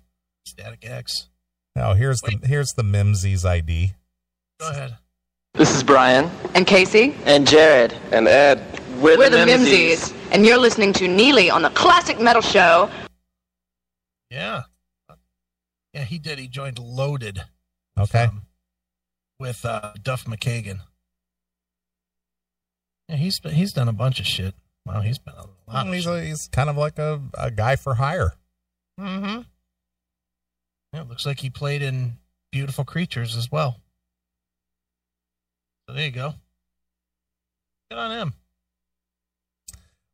Static 0.43 0.79
X. 0.83 1.29
Now 1.75 1.93
here's 1.93 2.19
the 2.21 2.39
here's 2.43 2.69
the 2.75 2.81
Mimsy's 2.83 3.45
ID. 3.45 3.93
Go 4.59 4.69
ahead. 4.71 4.97
This 5.53 5.75
is 5.75 5.83
Brian 5.83 6.31
And 6.55 6.65
Casey, 6.65 7.15
and 7.25 7.47
Jared 7.47 7.93
And 8.11 8.27
Ed. 8.27 8.57
We're, 9.03 9.17
we're 9.17 9.29
the 9.29 9.37
Mimsies. 9.37 10.13
Mimsies, 10.13 10.13
and 10.31 10.45
you're 10.45 10.57
listening 10.57 10.93
to 10.93 11.09
Neely 11.09 11.49
on 11.49 11.61
the 11.61 11.69
Classic 11.71 12.21
Metal 12.21 12.41
Show. 12.41 12.89
Yeah, 14.29 14.63
yeah, 15.93 16.05
he 16.05 16.17
did. 16.17 16.39
He 16.39 16.47
joined 16.47 16.79
Loaded. 16.79 17.43
Okay. 17.99 18.23
um, 18.23 18.43
with 19.39 19.65
uh, 19.65 19.91
Duff 20.01 20.23
McKagan. 20.23 20.79
Yeah, 23.09 23.17
he's 23.17 23.41
been, 23.41 23.53
he's 23.55 23.73
done 23.73 23.89
a 23.89 23.93
bunch 23.93 24.21
of 24.21 24.25
shit. 24.25 24.55
Wow, 24.85 25.01
he's 25.01 25.19
been 25.19 25.33
a 25.33 25.37
lot. 25.41 25.49
Well, 25.67 25.87
Of 25.87 25.93
he's, 25.93 26.07
a, 26.07 26.23
he's 26.23 26.47
kind 26.47 26.69
of 26.69 26.77
like 26.77 26.97
a, 26.97 27.19
a 27.37 27.51
guy 27.51 27.75
for 27.75 27.95
hire. 27.95 28.33
Mm-hmm. 28.97 29.41
Yeah, 30.93 31.01
it 31.01 31.09
looks 31.09 31.25
like 31.25 31.41
he 31.41 31.49
played 31.49 31.81
in 31.81 32.19
Beautiful 32.53 32.85
Creatures 32.85 33.35
as 33.35 33.51
well. 33.51 33.81
So 35.89 35.95
there 35.95 36.05
you 36.05 36.11
go. 36.11 36.35
Good 37.91 37.99
on 37.99 38.11
him. 38.11 38.33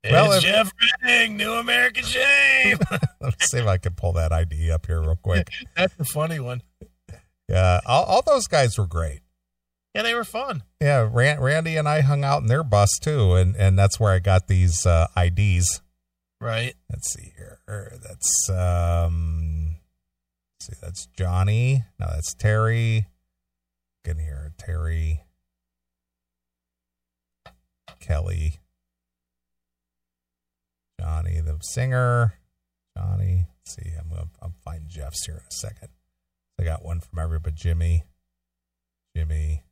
Well, 0.03 0.31
it's 0.31 0.43
if- 0.45 0.49
Jeff 0.51 0.71
Redding, 1.03 1.37
New 1.37 1.53
American 1.53 2.03
Shame. 2.03 2.77
Let's 3.21 3.51
see 3.51 3.57
if 3.59 3.67
I 3.67 3.77
can 3.77 3.93
pull 3.93 4.13
that 4.13 4.31
ID 4.31 4.71
up 4.71 4.85
here 4.85 5.01
real 5.01 5.17
quick. 5.21 5.49
That's 5.75 5.93
a 5.99 6.05
funny 6.05 6.39
one. 6.39 6.61
Yeah, 7.49 7.81
all, 7.85 8.03
all 8.05 8.21
those 8.21 8.47
guys 8.47 8.77
were 8.77 8.87
great. 8.87 9.21
Yeah, 9.95 10.03
they 10.03 10.13
were 10.13 10.23
fun. 10.23 10.63
Yeah, 10.79 11.09
Ran- 11.11 11.39
Randy 11.41 11.75
and 11.75 11.89
I 11.89 12.01
hung 12.01 12.23
out 12.23 12.41
in 12.41 12.47
their 12.47 12.63
bus 12.63 12.89
too, 13.01 13.33
and 13.33 13.55
and 13.55 13.77
that's 13.77 13.99
where 13.99 14.13
I 14.13 14.19
got 14.19 14.47
these 14.47 14.85
uh, 14.85 15.07
IDs. 15.17 15.81
Right. 16.39 16.75
Let's 16.89 17.11
see 17.11 17.33
here. 17.35 17.59
That's 17.67 18.49
um, 18.49 19.75
see, 20.61 20.73
that's 20.81 21.07
Johnny. 21.07 21.83
No, 21.99 22.05
that's 22.11 22.33
Terry. 22.35 23.07
Get 24.05 24.17
in 24.17 24.23
here, 24.23 24.53
Terry. 24.57 25.23
Kelly. 27.99 28.59
Johnny, 30.99 31.39
the 31.39 31.57
singer. 31.61 32.33
Johnny. 32.97 33.45
Let's 33.59 33.75
see, 33.75 33.91
I'm 33.97 34.09
gonna 34.09 34.27
I'm 34.41 34.53
find 34.63 34.87
Jeff's 34.87 35.25
here 35.25 35.35
in 35.35 35.41
a 35.41 35.51
second. 35.51 35.89
I 36.59 36.63
got 36.63 36.83
one 36.83 36.99
from 36.99 37.19
every 37.19 37.39
but 37.39 37.55
Jimmy. 37.55 38.03
Jimmy. 39.15 39.63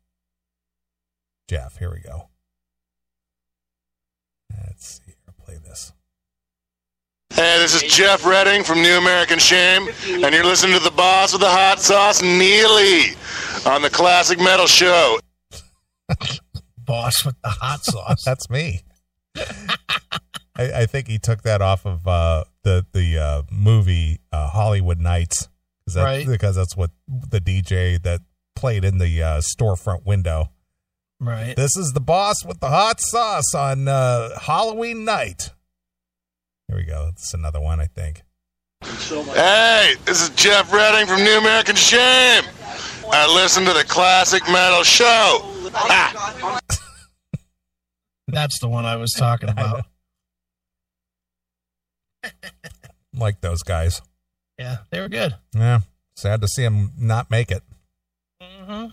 Jeff. 1.50 1.78
Here 1.78 1.92
we 1.92 2.00
go. 2.00 2.30
Let's 4.66 5.02
see. 5.06 5.14
I'll 5.28 5.46
play 5.46 5.58
this. 5.58 5.92
Hey, 7.34 7.58
this 7.60 7.76
is 7.76 7.84
Jeff 7.84 8.26
Redding 8.26 8.64
from 8.64 8.82
New 8.82 8.98
American 8.98 9.38
Shame, 9.38 9.90
and 10.08 10.34
you're 10.34 10.46
listening 10.46 10.78
to 10.78 10.84
the 10.84 10.92
boss 10.92 11.34
with 11.34 11.42
the 11.42 11.50
hot 11.50 11.80
sauce, 11.80 12.22
Neely, 12.22 13.16
on 13.66 13.82
the 13.82 13.90
Classic 13.90 14.40
Metal 14.40 14.66
Show. 14.66 15.20
Boss 16.80 17.26
with 17.26 17.36
the 17.44 17.50
hot 17.50 17.84
sauce. 17.84 18.24
That's 18.24 18.50
me. 18.50 18.82
I, 20.58 20.82
I 20.82 20.86
think 20.86 21.08
he 21.08 21.20
took 21.20 21.44
that 21.44 21.62
off 21.62 21.86
of 21.86 22.08
uh, 22.08 22.46
the 22.64 22.86
the 22.92 23.18
uh, 23.18 23.42
movie 23.52 24.20
uh, 24.32 24.50
Hollywood 24.50 25.00
Knights, 25.00 25.50
that, 25.94 26.04
Right. 26.04 26.28
Because 26.28 26.56
that's 26.56 26.76
what 26.76 26.92
the 27.08 27.40
DJ 27.40 28.02
that 28.04 28.22
played 28.56 28.84
in 28.84 28.98
the 28.98 29.22
uh, 29.22 29.42
storefront 29.42 30.06
window. 30.06 30.52
right. 31.20 31.56
This 31.56 31.78
is 31.78 31.94
the 31.94 32.02
boss 32.02 32.44
with 32.44 32.60
the 32.60 32.70
hot 32.70 33.00
sauce 33.00 33.54
on 33.56 33.88
uh, 33.88 34.38
Halloween 34.40 35.06
night. 35.06 35.52
Here 36.68 36.78
we 36.78 36.84
go. 36.84 37.10
It's 37.12 37.34
another 37.34 37.62
one, 37.62 37.80
I 37.80 37.86
think. 37.86 38.24
Hey, 38.84 39.94
this 40.06 40.22
is 40.22 40.30
Jeff 40.32 40.72
Redding 40.74 41.08
from 41.08 41.24
New 41.24 41.38
American 41.38 41.76
Shame. 41.76 42.44
I 43.10 43.34
listen 43.34 43.64
to 43.66 43.74
the 43.74 43.86
Classic 43.86 44.44
Metal 44.50 44.84
Show. 44.84 45.40
Ah. 45.74 46.60
That's 48.28 48.60
the 48.60 48.68
one 48.68 48.86
I 48.86 48.98
was 48.98 49.14
talking 49.14 49.50
about. 49.50 49.86
Like 53.14 53.42
those 53.42 53.64
guys. 53.64 54.02
Yeah, 54.58 54.78
they 54.92 55.00
were 55.00 55.10
good. 55.10 55.36
Yeah. 55.56 55.80
Sad 56.16 56.42
to 56.42 56.48
see 56.48 56.64
him 56.64 56.92
not 56.98 57.30
make 57.30 57.52
it. 57.52 57.64
Mm-hmm. 58.42 58.88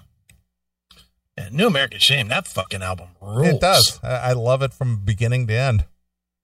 Yeah, 1.38 1.48
New 1.50 1.66
American 1.66 1.98
Shame. 1.98 2.28
That 2.28 2.46
fucking 2.46 2.82
album 2.82 3.08
rules. 3.20 3.48
It 3.48 3.60
does. 3.60 3.98
I, 4.02 4.16
I 4.16 4.32
love 4.32 4.62
it 4.62 4.72
from 4.72 5.04
beginning 5.04 5.46
to 5.48 5.54
end. 5.54 5.84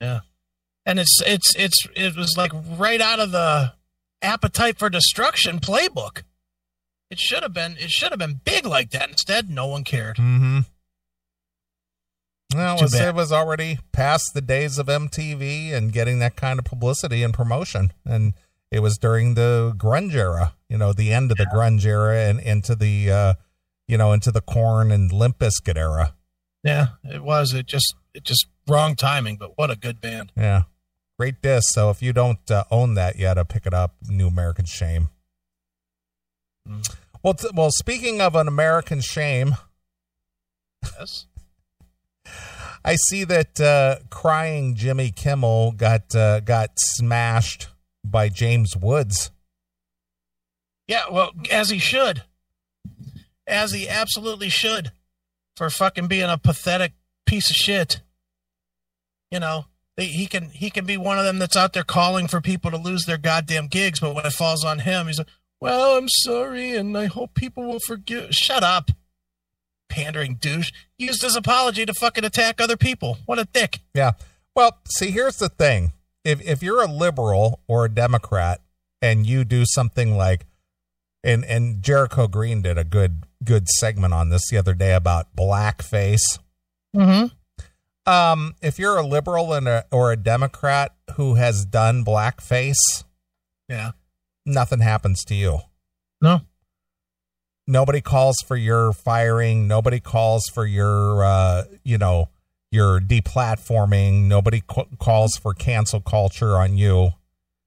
Yeah, 0.00 0.20
and 0.84 0.98
it's 0.98 1.20
it's 1.24 1.54
it's 1.54 1.78
it 1.94 2.16
was 2.16 2.34
like 2.36 2.50
right 2.54 3.00
out 3.00 3.20
of 3.20 3.30
the 3.30 3.74
Appetite 4.22 4.78
for 4.78 4.90
Destruction 4.90 5.60
playbook. 5.60 6.22
It 7.10 7.18
should 7.18 7.42
have 7.42 7.52
been 7.52 7.76
it 7.78 7.90
should 7.90 8.10
have 8.10 8.18
been 8.18 8.40
big 8.44 8.64
like 8.66 8.90
that. 8.90 9.10
Instead, 9.10 9.48
no 9.50 9.66
one 9.66 9.84
cared. 9.84 10.16
Mm-hmm. 10.16 10.60
Well, 12.54 12.82
it 12.82 12.90
Too 12.90 12.96
it 12.96 13.14
was 13.14 13.32
already 13.32 13.78
past 13.92 14.34
the 14.34 14.40
days 14.40 14.78
of 14.78 14.86
MTV 14.86 15.72
and 15.72 15.92
getting 15.92 16.18
that 16.18 16.36
kind 16.36 16.58
of 16.58 16.64
publicity 16.64 17.22
and 17.22 17.32
promotion. 17.32 17.92
And 18.04 18.34
it 18.70 18.80
was 18.80 18.98
during 18.98 19.34
the 19.34 19.72
grunge 19.76 20.14
era, 20.14 20.54
you 20.68 20.76
know, 20.76 20.92
the 20.92 21.12
end 21.12 21.30
of 21.30 21.38
the 21.38 21.46
grunge 21.46 21.84
era 21.84 22.18
and 22.28 22.40
into 22.40 22.74
the, 22.74 23.10
uh, 23.10 23.34
you 23.86 23.96
know, 23.96 24.12
into 24.12 24.32
the 24.32 24.40
Korn 24.40 24.90
and 24.90 25.12
Limp 25.12 25.38
Bizkit 25.38 25.76
era. 25.76 26.14
Yeah, 26.64 26.88
it 27.04 27.22
was. 27.22 27.54
It 27.54 27.66
just 27.66 27.94
it 28.14 28.24
just 28.24 28.46
wrong 28.66 28.94
timing. 28.96 29.36
But 29.36 29.56
what 29.56 29.70
a 29.70 29.76
good 29.76 30.00
band. 30.00 30.32
Yeah. 30.36 30.62
Great 31.18 31.40
disc. 31.42 31.68
So 31.72 31.90
if 31.90 32.02
you 32.02 32.12
don't 32.12 32.50
uh, 32.50 32.64
own 32.70 32.94
that 32.94 33.16
yet, 33.16 33.38
uh, 33.38 33.44
pick 33.44 33.66
it 33.66 33.74
up. 33.74 33.94
New 34.08 34.26
American 34.26 34.64
Shame. 34.64 35.08
Mm. 36.68 36.96
Well, 37.22 37.34
t- 37.34 37.50
well, 37.54 37.70
speaking 37.70 38.20
of 38.20 38.34
an 38.34 38.48
American 38.48 39.00
shame, 39.00 39.56
Yes. 40.98 41.26
I 42.84 42.96
see 42.96 43.24
that 43.24 43.60
uh, 43.60 43.96
crying 44.08 44.74
Jimmy 44.74 45.10
Kimmel 45.10 45.72
got 45.72 46.14
uh, 46.14 46.40
got 46.40 46.70
smashed 46.76 47.68
by 48.04 48.28
James 48.28 48.76
Woods. 48.76 49.30
Yeah, 50.88 51.04
well, 51.10 51.32
as 51.50 51.70
he 51.70 51.78
should. 51.78 52.22
As 53.46 53.72
he 53.72 53.88
absolutely 53.88 54.48
should. 54.48 54.92
For 55.56 55.68
fucking 55.68 56.08
being 56.08 56.30
a 56.30 56.38
pathetic 56.38 56.92
piece 57.26 57.50
of 57.50 57.56
shit. 57.56 58.00
You 59.30 59.40
know, 59.40 59.66
he 59.96 60.26
can 60.26 60.48
he 60.50 60.70
can 60.70 60.86
be 60.86 60.96
one 60.96 61.18
of 61.18 61.24
them 61.24 61.38
that's 61.38 61.56
out 61.56 61.74
there 61.74 61.84
calling 61.84 62.28
for 62.28 62.40
people 62.40 62.70
to 62.70 62.76
lose 62.76 63.04
their 63.04 63.18
goddamn 63.18 63.68
gigs, 63.68 64.00
but 64.00 64.14
when 64.14 64.26
it 64.26 64.32
falls 64.32 64.64
on 64.64 64.80
him, 64.80 65.06
he's 65.06 65.18
like, 65.18 65.28
"Well, 65.60 65.98
I'm 65.98 66.08
sorry, 66.08 66.74
and 66.74 66.96
I 66.96 67.06
hope 67.06 67.34
people 67.34 67.64
will 67.64 67.78
forgive." 67.86 68.30
Shut 68.32 68.62
up, 68.64 68.90
pandering 69.90 70.36
douche. 70.36 70.72
Used 70.98 71.20
his 71.22 71.36
apology 71.36 71.84
to 71.84 71.92
fucking 71.92 72.24
attack 72.24 72.60
other 72.60 72.76
people. 72.78 73.18
What 73.26 73.38
a 73.38 73.44
dick. 73.44 73.80
Yeah. 73.94 74.12
Well, 74.56 74.78
see, 74.88 75.10
here's 75.10 75.36
the 75.36 75.48
thing: 75.50 75.92
if 76.24 76.40
if 76.40 76.62
you're 76.62 76.82
a 76.82 76.86
liberal 76.90 77.60
or 77.68 77.84
a 77.84 77.88
Democrat 77.90 78.62
and 79.02 79.26
you 79.26 79.44
do 79.44 79.64
something 79.66 80.16
like, 80.16 80.46
and 81.22 81.44
and 81.44 81.82
Jericho 81.82 82.26
Green 82.28 82.62
did 82.62 82.78
a 82.78 82.84
good 82.84 83.24
good 83.44 83.68
segment 83.68 84.12
on 84.14 84.28
this 84.30 84.48
the 84.50 84.56
other 84.56 84.74
day 84.74 84.94
about 84.94 85.34
blackface. 85.36 86.38
Mm-hmm. 86.96 87.26
Um, 88.10 88.54
if 88.60 88.78
you're 88.78 88.96
a 88.96 89.06
liberal 89.06 89.52
and 89.52 89.68
a, 89.68 89.84
or 89.92 90.10
a 90.10 90.16
Democrat 90.16 90.94
who 91.14 91.34
has 91.34 91.64
done 91.64 92.04
blackface, 92.04 93.04
Yeah. 93.68 93.92
nothing 94.44 94.80
happens 94.80 95.22
to 95.24 95.34
you. 95.34 95.60
No. 96.20 96.40
Nobody 97.70 98.00
calls 98.00 98.36
for 98.46 98.56
your 98.56 98.92
firing 98.92 99.66
nobody 99.68 100.00
calls 100.00 100.44
for 100.52 100.66
your 100.66 101.24
uh 101.24 101.62
you 101.84 101.96
know 101.96 102.28
your 102.70 103.00
deplatforming 103.00 104.24
nobody 104.24 104.62
calls 104.98 105.36
for 105.36 105.54
cancel 105.54 106.00
culture 106.00 106.56
on 106.56 106.76
you 106.76 107.10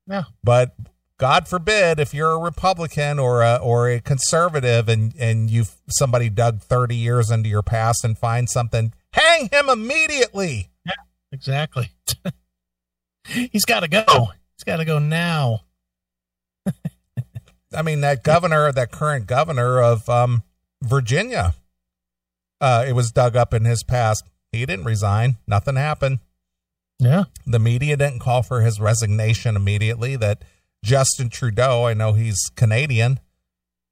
Yeah. 0.08 0.24
but 0.44 0.76
god 1.18 1.48
forbid 1.48 2.00
if 2.00 2.14
you're 2.14 2.32
a 2.34 2.38
republican 2.38 3.18
or 3.20 3.42
a 3.42 3.56
or 3.56 3.90
a 3.90 4.00
conservative 4.02 4.90
and 4.90 5.14
and 5.18 5.50
you 5.50 5.66
somebody 5.90 6.30
dug 6.30 6.60
30 6.62 6.96
years 6.96 7.32
into 7.32 7.50
your 7.50 7.64
past 7.64 8.04
and 8.04 8.18
find 8.18 8.50
something 8.50 8.94
hang 9.14 9.50
him 9.52 9.70
immediately 9.70 10.70
Yeah, 10.86 10.94
Exactly. 11.32 11.90
He's 13.28 13.64
got 13.66 13.80
to 13.82 13.88
go. 13.88 14.04
He's 14.56 14.64
got 14.66 14.78
to 14.78 14.86
go 14.86 15.00
now. 15.00 15.62
I 17.76 17.82
mean 17.82 18.02
that 18.02 18.24
governor 18.24 18.72
that 18.72 18.92
current 18.92 19.28
governor 19.28 19.82
of 19.82 20.08
um 20.10 20.44
virginia 20.82 21.54
uh 22.62 22.86
it 22.88 22.94
was 22.94 23.12
dug 23.12 23.36
up 23.36 23.54
in 23.54 23.66
his 23.66 23.84
past. 23.84 24.24
He 24.52 24.66
didn't 24.68 24.86
resign. 24.86 25.38
Nothing 25.48 25.76
happened. 25.78 26.20
Yeah. 27.00 27.24
the 27.46 27.58
media 27.60 27.98
didn't 27.98 28.20
call 28.20 28.44
for 28.44 28.62
his 28.62 28.80
resignation 28.80 29.56
immediately 29.56 30.16
that 30.18 30.44
justin 30.86 31.30
trudeau 31.30 31.86
i 31.86 31.94
know 31.94 32.14
he's 32.14 32.40
canadian. 32.56 33.20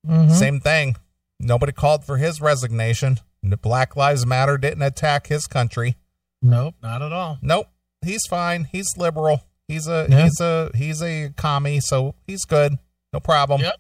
Mhm. 0.07 0.31
same 0.31 0.59
thing. 0.59 0.95
Nobody 1.39 1.71
called 1.71 2.05
for 2.05 2.17
his 2.17 2.39
resignation. 2.41 3.19
Black 3.43 3.95
lives 3.95 4.25
matter 4.25 4.57
didn't 4.57 4.83
attack 4.83 5.27
his 5.27 5.47
country. 5.47 5.95
Nope, 6.43 6.75
not 6.81 7.01
at 7.01 7.11
all. 7.11 7.39
nope. 7.41 7.67
He's 8.03 8.25
fine. 8.29 8.65
He's 8.71 8.87
liberal. 8.97 9.43
He's 9.67 9.87
a 9.87 10.07
Yeah. 10.09 10.23
he's 10.23 10.39
a 10.39 10.71
he's 10.75 11.01
a 11.01 11.29
commie 11.35 11.79
so 11.81 12.15
he's 12.27 12.45
good 12.45 12.77
no 13.13 13.19
problem 13.19 13.61
Yep. 13.61 13.75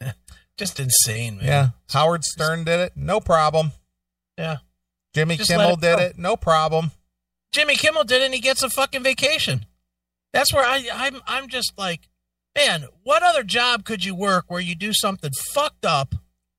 Just 0.58 0.80
insane, 0.80 1.36
man. 1.38 1.46
yeah 1.46 1.68
howard 1.90 2.24
stern 2.24 2.64
did 2.64 2.80
it 2.80 2.92
no 2.96 3.20
problem 3.20 3.72
Yeah. 4.38 4.58
jimmy 5.14 5.36
Just 5.36 5.50
kimmel 5.50 5.76
did 5.76 5.98
it 5.98 6.18
no 6.18 6.36
problem 6.36 6.92
Jimmy 7.52 7.76
Kimmel 7.76 8.04
did 8.04 8.20
it 8.20 8.26
and 8.26 8.34
he 8.34 8.40
gets 8.40 8.62
a 8.62 8.68
fucking 8.68 9.02
vacation. 9.02 9.64
That's 10.34 10.52
where 10.52 10.64
I 10.66 10.86
I'm 10.92 11.22
I'm 11.26 11.48
just 11.48 11.72
like, 11.78 12.02
man, 12.54 12.84
what 13.02 13.22
other 13.22 13.42
job 13.42 13.82
could 13.86 14.04
you 14.04 14.14
work 14.14 14.44
where 14.48 14.60
you 14.60 14.74
do 14.74 14.92
something 14.92 15.30
fucked 15.54 15.86
up 15.86 16.16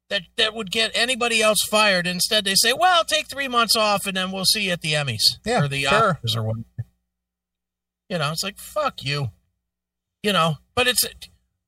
that 0.09 0.23
that 0.37 0.55
would 0.55 0.71
get 0.71 0.89
anybody 0.95 1.39
else 1.39 1.59
fired? 1.69 2.07
Instead 2.07 2.45
they 2.45 2.55
say, 2.55 2.73
Well, 2.73 3.03
take 3.03 3.29
three 3.29 3.47
months 3.47 3.75
off 3.75 4.07
and 4.07 4.17
then 4.17 4.31
we'll 4.31 4.45
see 4.45 4.61
you 4.63 4.71
at 4.71 4.81
the 4.81 4.93
Emmys. 4.93 5.21
Yeah, 5.45 5.65
or 5.65 5.67
the 5.67 5.83
sure. 5.83 6.17
Oscars 6.23 6.35
or 6.35 6.41
what. 6.43 6.57
You 8.09 8.17
know, 8.17 8.31
it's 8.31 8.43
like 8.43 8.57
fuck 8.57 9.03
you. 9.03 9.27
You 10.27 10.33
know, 10.33 10.57
but 10.75 10.87
it's 10.89 11.05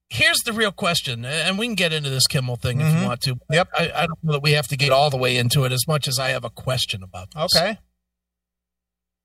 here's 0.10 0.40
the 0.40 0.52
real 0.52 0.74
question, 0.74 1.24
and 1.24 1.58
we 1.58 1.66
can 1.68 1.76
get 1.76 1.94
into 1.94 2.10
this 2.10 2.28
Kimmel 2.28 2.58
thing 2.58 2.82
if 2.82 2.88
Mhm. 2.88 3.00
you 3.02 3.08
want 3.08 3.22
to. 3.22 3.40
Yep. 3.50 3.70
I, 3.74 3.92
I 3.96 4.06
don't 4.06 4.22
know 4.22 4.34
that 4.34 4.42
we 4.44 4.52
have 4.52 4.68
to 4.68 4.76
get 4.76 4.92
all 4.92 5.10
the 5.10 5.16
way 5.16 5.38
into 5.38 5.64
it 5.64 5.72
as 5.72 5.88
much 5.88 6.10
as 6.10 6.20
I 6.20 6.32
have 6.32 6.44
a 6.44 6.50
question 6.50 7.02
about 7.02 7.32
this. 7.34 7.56
okay 7.56 7.78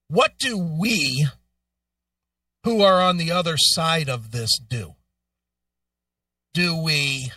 What 0.07 0.39
do 0.39 0.57
we 0.57 1.27
who 2.63 2.81
are 2.83 3.01
on 3.03 3.17
the 3.17 3.33
other 3.33 3.57
side 3.57 4.09
of 4.09 4.31
this 4.31 4.51
do? 4.57 4.95
Do 6.53 6.77
we 6.77 7.33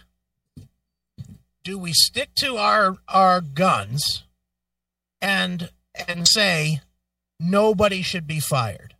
do 1.63 1.79
we 1.79 1.93
stick 1.93 2.35
to 2.35 2.57
our 2.57 2.97
our 3.07 3.41
guns 3.41 4.23
and 5.19 5.71
and 6.07 6.27
say 6.27 6.81
nobody 7.39 8.03
should 8.03 8.27
be 8.27 8.39
fired 8.39 8.93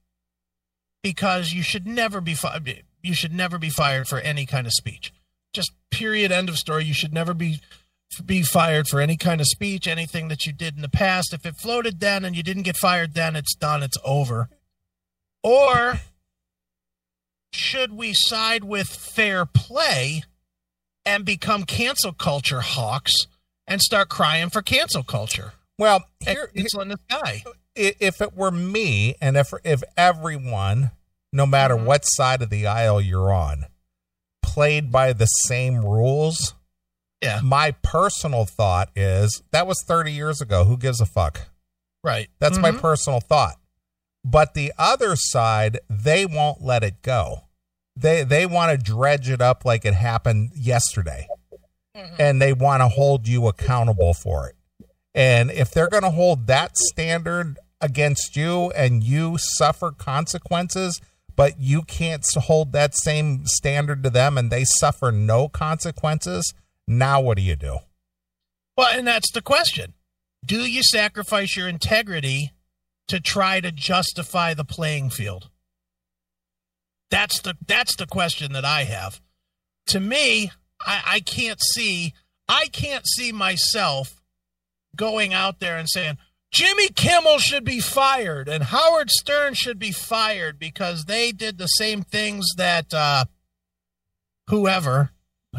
because 1.04 1.54
you 1.54 1.62
should 1.62 1.86
never 1.86 2.20
be 2.22 2.34
fired 2.34 2.64
you 3.02 3.14
should 3.14 3.34
never 3.34 3.58
be 3.58 3.70
fired 3.70 4.08
for 4.08 4.20
any 4.20 4.46
kind 4.46 4.68
of 4.68 4.74
speech. 4.74 5.14
Just 5.54 5.72
period 5.92 6.32
end 6.32 6.50
of 6.50 6.58
story. 6.58 6.86
You 6.86 6.94
should 6.94 7.14
never 7.14 7.34
be 7.34 7.60
be 8.26 8.42
fired 8.42 8.88
for 8.88 9.02
any 9.02 9.18
kind 9.18 9.42
of 9.42 9.48
speech 9.48 9.86
anything 9.86 10.30
that 10.30 10.46
you 10.46 10.54
did 10.54 10.76
in 10.76 10.82
the 10.82 10.90
past. 10.90 11.34
If 11.34 11.46
it 11.46 11.58
floated 11.58 12.00
then 12.00 12.24
and 12.24 12.36
you 12.36 12.44
didn't 12.44 12.64
get 12.64 12.78
fired 12.78 13.14
then 13.14 13.36
it's 13.36 13.56
done. 13.56 13.84
It's 13.84 13.98
over. 14.04 14.50
Or 15.44 16.00
should 17.52 17.94
we 17.94 18.14
side 18.14 18.64
with 18.64 18.88
fair 18.88 19.46
play 19.46 20.24
and 21.06 21.26
become 21.26 21.64
cancel 21.64 22.14
culture 22.14 22.62
hawks 22.62 23.14
and 23.66 23.82
start 23.82 24.10
crying 24.10 24.50
for 24.50 24.62
cancel 24.62 25.04
culture? 25.04 25.54
Well, 25.78 26.06
here, 26.22 26.50
canceling 26.56 26.90
this 26.90 27.00
guy 27.10 27.44
if 27.78 28.22
it 28.22 28.36
were 28.36 28.52
me 28.52 29.16
and 29.22 29.38
if 29.38 29.54
if 29.64 29.84
everyone 29.96 30.92
no 31.34 31.46
matter 31.46 31.76
Mm-hmm. 31.76 31.86
what 31.86 32.02
side 32.06 32.42
of 32.42 32.50
the 32.50 32.66
aisle 32.68 33.02
you're 33.02 33.32
on 33.32 33.66
played 34.42 34.92
by 34.92 35.14
the 35.14 35.26
same 35.26 35.84
rules? 35.84 36.54
Yeah. 37.22 37.40
My 37.44 37.72
personal 37.84 38.46
thought 38.46 38.90
is 38.96 39.42
that 39.52 39.66
was 39.68 39.84
30 39.88 40.12
years 40.12 40.40
ago 40.42 40.64
who 40.66 40.78
gives 40.78 41.02
a 41.02 41.06
fuck? 41.06 41.48
Right. 42.04 42.30
That's 42.40 42.58
my 42.60 42.72
Mhm. 42.72 42.80
personal 42.80 43.20
thought. 43.20 43.58
But 44.24 44.54
the 44.54 44.74
other 44.78 45.16
side 45.16 45.80
they 45.90 46.26
won't 46.26 46.62
let 46.62 46.84
it 46.84 47.02
go. 47.02 47.46
They 47.96 48.24
they 48.24 48.46
want 48.46 48.72
to 48.72 48.78
dredge 48.78 49.30
it 49.30 49.42
up 49.42 49.66
like 49.66 49.84
it 49.86 49.96
happened 49.96 50.52
yesterday. 50.56 51.28
And 52.20 52.40
they 52.40 52.54
want 52.54 52.82
to 52.82 52.90
hold 52.90 53.28
you 53.28 53.48
accountable 53.48 54.14
for 54.14 54.48
it. 54.50 54.56
And 55.16 55.50
if 55.50 55.72
they're 55.72 55.88
going 55.90 56.04
to 56.04 56.12
hold 56.12 56.46
that 56.46 56.78
standard 56.78 57.58
against 57.82 58.36
you 58.36 58.70
and 58.72 59.04
you 59.04 59.38
suffer 59.40 59.90
consequences, 59.92 61.02
but 61.38 61.60
you 61.60 61.84
can't 61.84 62.26
hold 62.36 62.74
that 62.74 62.96
same 62.96 63.46
standard 63.46 64.04
to 64.04 64.10
them 64.10 64.38
and 64.38 64.52
they 64.52 64.66
suffer 64.66 65.12
no 65.12 65.48
consequences, 65.48 66.54
now 66.88 67.22
what 67.22 67.38
do 67.38 67.44
you 67.44 67.56
do? 67.56 67.78
Well, 68.76 68.90
and 68.92 69.08
that's 69.08 69.32
the 69.32 69.42
question. 69.42 69.94
Do 70.46 70.60
you 70.62 70.84
sacrifice 70.84 71.56
your 71.56 71.70
integrity 71.70 72.52
to 73.08 73.20
try 73.20 73.62
to 73.62 73.72
justify 73.72 74.54
the 74.54 74.66
playing 74.66 75.12
field? 75.12 75.50
That's 77.10 77.40
the 77.40 77.56
that's 77.66 77.96
the 77.96 78.08
question 78.08 78.52
that 78.54 78.66
I 78.66 78.84
have. 78.84 79.22
To 79.88 80.00
me, 80.00 80.52
I, 80.86 81.02
I 81.06 81.20
can't 81.22 81.62
see 81.62 82.14
I 82.50 82.66
can't 82.66 83.08
see 83.08 83.32
myself 83.32 84.22
going 84.96 85.34
out 85.34 85.60
there 85.60 85.78
and 85.78 85.90
saying 85.90 86.18
Jimmy 86.52 86.90
Kimmel 86.90 87.40
should 87.40 87.64
be 87.64 87.80
fired 87.80 88.48
and 88.48 88.66
Howard 88.66 89.10
Stern 89.10 89.54
should 89.54 89.80
be 89.80 89.92
fired 89.92 90.58
because 90.58 91.06
they 91.06 91.32
did 91.32 91.58
the 91.58 91.68
same 91.68 92.04
things 92.04 92.46
that 92.58 92.94
uh, 92.94 93.26
whoever 94.50 95.12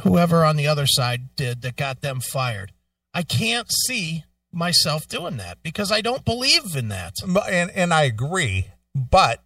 whoever 0.02 0.45
on 0.45 0.57
the 0.57 0.66
other 0.66 0.87
side 0.87 1.35
did 1.37 1.62
that 1.62 1.76
got 1.76 2.00
them 2.00 2.21
fired. 2.21 2.73
I 3.12 3.23
can't 3.23 3.71
see 3.87 4.25
myself 4.52 5.09
doing 5.09 5.37
that 5.38 5.59
because 5.62 5.92
I 5.92 6.00
don't 6.00 6.25
believe 6.25 6.76
in 6.76 6.88
that. 6.88 7.14
And 7.49 7.71
and 7.71 7.92
I 7.92 8.02
agree, 8.02 8.68
but 8.95 9.42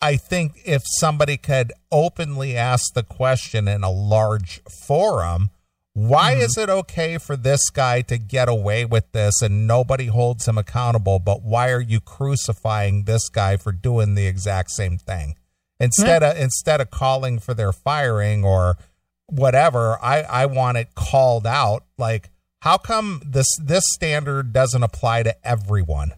I 0.00 0.16
think 0.16 0.60
if 0.64 0.82
somebody 0.84 1.36
could 1.36 1.72
openly 1.90 2.56
ask 2.56 2.94
the 2.94 3.02
question 3.02 3.66
in 3.66 3.82
a 3.82 3.90
large 3.90 4.60
forum, 4.86 5.50
why 5.96 6.34
mm-hmm. 6.34 6.42
is 6.42 6.58
it 6.58 6.68
okay 6.68 7.16
for 7.16 7.38
this 7.38 7.70
guy 7.70 8.02
to 8.02 8.18
get 8.18 8.50
away 8.50 8.84
with 8.84 9.10
this 9.12 9.40
and 9.40 9.66
nobody 9.66 10.08
holds 10.08 10.46
him 10.46 10.58
accountable, 10.58 11.18
but 11.18 11.40
why 11.40 11.70
are 11.70 11.80
you 11.80 12.00
crucifying 12.00 13.04
this 13.04 13.30
guy 13.30 13.56
for 13.56 13.72
doing 13.72 14.14
the 14.14 14.26
exact 14.26 14.72
same 14.72 14.98
thing? 14.98 15.36
Instead 15.80 16.22
of 16.22 16.36
instead 16.36 16.82
of 16.82 16.90
calling 16.90 17.38
for 17.38 17.54
their 17.54 17.72
firing 17.72 18.44
or 18.44 18.76
whatever, 19.24 19.96
I 20.02 20.20
I 20.20 20.44
want 20.44 20.76
it 20.76 20.94
called 20.94 21.46
out 21.46 21.84
like 21.96 22.28
how 22.60 22.76
come 22.76 23.22
this 23.24 23.48
this 23.58 23.84
standard 23.94 24.52
doesn't 24.52 24.82
apply 24.82 25.22
to 25.22 25.48
everyone? 25.48 26.12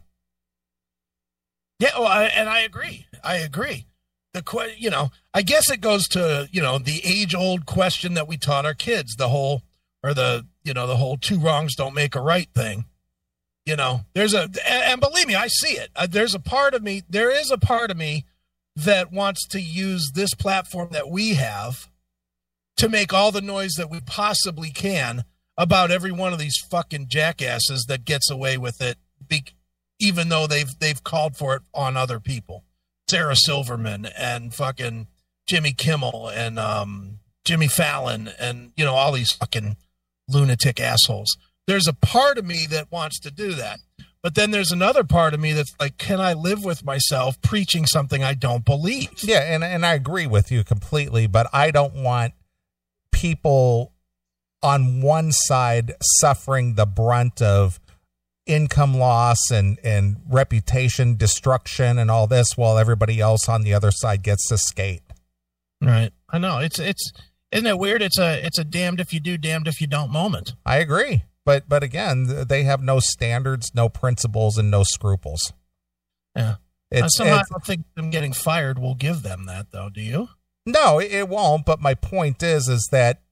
Yeah, 1.78 1.96
well, 1.96 2.08
I, 2.08 2.24
and 2.24 2.48
I 2.48 2.62
agree. 2.62 3.06
I 3.22 3.36
agree. 3.36 3.86
The 4.34 4.42
que- 4.42 4.74
you 4.76 4.90
know, 4.90 5.12
I 5.32 5.42
guess 5.42 5.70
it 5.70 5.80
goes 5.80 6.08
to 6.08 6.48
you 6.50 6.62
know 6.62 6.78
the 6.78 7.00
age 7.04 7.32
old 7.32 7.64
question 7.64 8.14
that 8.14 8.26
we 8.26 8.36
taught 8.36 8.66
our 8.66 8.74
kids, 8.74 9.14
the 9.14 9.28
whole 9.28 9.62
or 10.02 10.14
the 10.14 10.46
you 10.64 10.74
know 10.74 10.86
the 10.86 10.96
whole 10.96 11.16
two 11.16 11.38
wrongs 11.38 11.74
don't 11.74 11.94
make 11.94 12.14
a 12.14 12.20
right 12.20 12.48
thing. 12.54 12.84
You 13.64 13.76
know, 13.76 14.00
there's 14.14 14.34
a 14.34 14.48
and, 14.66 15.00
believe 15.00 15.28
me, 15.28 15.34
I 15.34 15.48
see 15.48 15.74
it. 15.74 15.90
Uh, 15.94 16.06
there's 16.08 16.34
a 16.34 16.40
part 16.40 16.74
of 16.74 16.82
me. 16.82 17.02
There 17.08 17.30
is 17.30 17.50
a 17.50 17.58
part 17.58 17.90
of 17.90 17.96
me 17.96 18.24
that 18.76 19.12
wants 19.12 19.46
to 19.48 19.60
use 19.60 20.12
this 20.14 20.34
platform 20.34 20.88
that 20.92 21.10
we 21.10 21.34
have 21.34 21.90
to 22.76 22.88
make 22.88 23.12
all 23.12 23.32
the 23.32 23.42
noise 23.42 23.72
that 23.76 23.90
we 23.90 24.00
possibly 24.00 24.70
can 24.70 25.24
about 25.56 25.90
every 25.90 26.12
one 26.12 26.32
of 26.32 26.38
these 26.38 26.56
fucking 26.70 27.08
jackasses 27.08 27.84
that 27.88 28.04
gets 28.04 28.30
away 28.30 28.56
with 28.56 28.80
it 28.80 28.96
be, 29.26 29.44
even 29.98 30.28
though 30.28 30.46
they've 30.46 30.78
they've 30.78 31.02
called 31.02 31.36
for 31.36 31.56
it 31.56 31.62
on 31.74 31.96
other 31.96 32.20
people. 32.20 32.64
Sarah 33.10 33.36
Silverman 33.36 34.06
and 34.16 34.54
fucking 34.54 35.08
Jimmy 35.46 35.72
Kimmel 35.72 36.28
and 36.28 36.58
um, 36.58 37.18
Jimmy 37.44 37.68
Fallon 37.68 38.30
and 38.38 38.72
you 38.76 38.84
know 38.84 38.94
all 38.94 39.12
these 39.12 39.32
fucking 39.32 39.76
lunatic 40.28 40.80
assholes. 40.80 41.36
There's 41.66 41.88
a 41.88 41.92
part 41.92 42.38
of 42.38 42.44
me 42.44 42.66
that 42.70 42.90
wants 42.90 43.18
to 43.20 43.30
do 43.30 43.54
that. 43.54 43.80
But 44.22 44.34
then 44.34 44.50
there's 44.50 44.72
another 44.72 45.04
part 45.04 45.32
of 45.32 45.40
me 45.40 45.52
that's 45.52 45.74
like, 45.78 45.96
can 45.96 46.20
I 46.20 46.32
live 46.32 46.64
with 46.64 46.84
myself 46.84 47.40
preaching 47.40 47.86
something 47.86 48.24
I 48.24 48.34
don't 48.34 48.64
believe? 48.64 49.22
Yeah, 49.22 49.40
and 49.40 49.62
and 49.62 49.86
I 49.86 49.94
agree 49.94 50.26
with 50.26 50.50
you 50.50 50.64
completely, 50.64 51.26
but 51.26 51.46
I 51.52 51.70
don't 51.70 51.94
want 51.94 52.34
people 53.12 53.92
on 54.62 55.02
one 55.02 55.30
side 55.30 55.92
suffering 56.20 56.74
the 56.74 56.86
brunt 56.86 57.40
of 57.40 57.78
income 58.46 58.94
loss 58.94 59.50
and 59.52 59.78
and 59.84 60.16
reputation 60.28 61.16
destruction 61.16 61.98
and 61.98 62.10
all 62.10 62.26
this 62.26 62.56
while 62.56 62.78
everybody 62.78 63.20
else 63.20 63.48
on 63.48 63.62
the 63.62 63.74
other 63.74 63.90
side 63.92 64.22
gets 64.22 64.48
to 64.48 64.58
skate. 64.58 65.02
Right. 65.80 66.10
I 66.28 66.38
know. 66.38 66.58
It's 66.58 66.78
it's 66.78 67.12
isn't 67.52 67.66
it 67.66 67.78
weird? 67.78 68.02
It's 68.02 68.18
a 68.18 68.44
it's 68.44 68.58
a 68.58 68.64
damned 68.64 69.00
if 69.00 69.12
you 69.12 69.20
do, 69.20 69.38
damned 69.38 69.68
if 69.68 69.80
you 69.80 69.86
don't 69.86 70.10
moment. 70.10 70.54
I 70.66 70.76
agree. 70.78 71.24
But 71.44 71.68
but 71.68 71.82
again, 71.82 72.44
they 72.48 72.64
have 72.64 72.82
no 72.82 73.00
standards, 73.00 73.70
no 73.74 73.88
principles 73.88 74.58
and 74.58 74.70
no 74.70 74.82
scruples. 74.84 75.52
Yeah. 76.36 76.56
It's, 76.90 77.16
somehow 77.16 77.34
it's- 77.34 77.46
I 77.50 77.54
don't 77.54 77.64
think 77.66 77.84
them 77.94 78.10
getting 78.10 78.32
fired 78.32 78.78
will 78.78 78.94
give 78.94 79.22
them 79.22 79.46
that 79.46 79.72
though, 79.72 79.88
do 79.90 80.00
you? 80.00 80.28
No, 80.66 80.98
it, 80.98 81.10
it 81.12 81.28
won't. 81.28 81.64
But 81.64 81.80
my 81.80 81.94
point 81.94 82.42
is, 82.42 82.68
is 82.68 82.88
that 82.92 83.22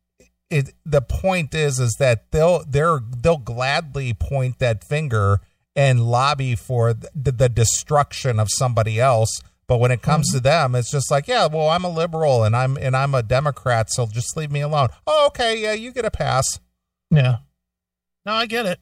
it. 0.50 0.72
The 0.86 1.02
point 1.02 1.54
is, 1.54 1.78
is 1.78 1.96
that 1.98 2.30
they'll 2.32 2.64
they're 2.66 3.00
they'll 3.00 3.36
gladly 3.36 4.14
point 4.14 4.58
that 4.60 4.82
finger 4.84 5.40
and 5.74 6.06
lobby 6.10 6.54
for 6.54 6.94
the, 6.94 7.32
the 7.32 7.48
destruction 7.50 8.40
of 8.40 8.48
somebody 8.50 8.98
else. 8.98 9.42
But 9.68 9.78
when 9.78 9.90
it 9.90 10.00
comes 10.02 10.30
to 10.30 10.38
mm-hmm. 10.38 10.44
them, 10.44 10.74
it's 10.76 10.90
just 10.90 11.10
like, 11.10 11.26
yeah, 11.26 11.46
well, 11.46 11.68
I'm 11.68 11.84
a 11.84 11.90
liberal 11.90 12.44
and 12.44 12.54
I'm 12.54 12.76
and 12.76 12.96
I'm 12.96 13.14
a 13.14 13.22
Democrat, 13.22 13.90
so 13.90 14.06
just 14.06 14.36
leave 14.36 14.52
me 14.52 14.60
alone. 14.60 14.88
Oh, 15.06 15.26
okay, 15.28 15.60
yeah, 15.60 15.72
you 15.72 15.90
get 15.92 16.04
a 16.04 16.10
pass. 16.10 16.60
Yeah. 17.10 17.38
No, 18.24 18.32
I 18.32 18.46
get 18.46 18.66
it. 18.66 18.80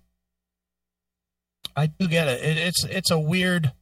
I 1.76 1.86
do 1.86 2.06
get 2.06 2.28
it. 2.28 2.42
it 2.42 2.58
it's 2.58 2.84
it's 2.84 3.10
a 3.10 3.18
weird 3.18 3.72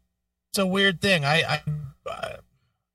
it's 0.52 0.58
a 0.58 0.66
weird 0.66 1.00
thing. 1.00 1.24
I 1.24 1.42
I 1.42 1.62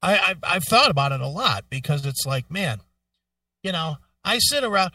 I 0.01 0.19
I've, 0.29 0.39
I've 0.43 0.63
thought 0.63 0.89
about 0.89 1.11
it 1.11 1.21
a 1.21 1.27
lot 1.27 1.65
because 1.69 2.05
it's 2.05 2.25
like, 2.25 2.49
man, 2.49 2.79
you 3.63 3.71
know, 3.73 3.97
I 4.23 4.39
sit 4.39 4.63
around, 4.63 4.91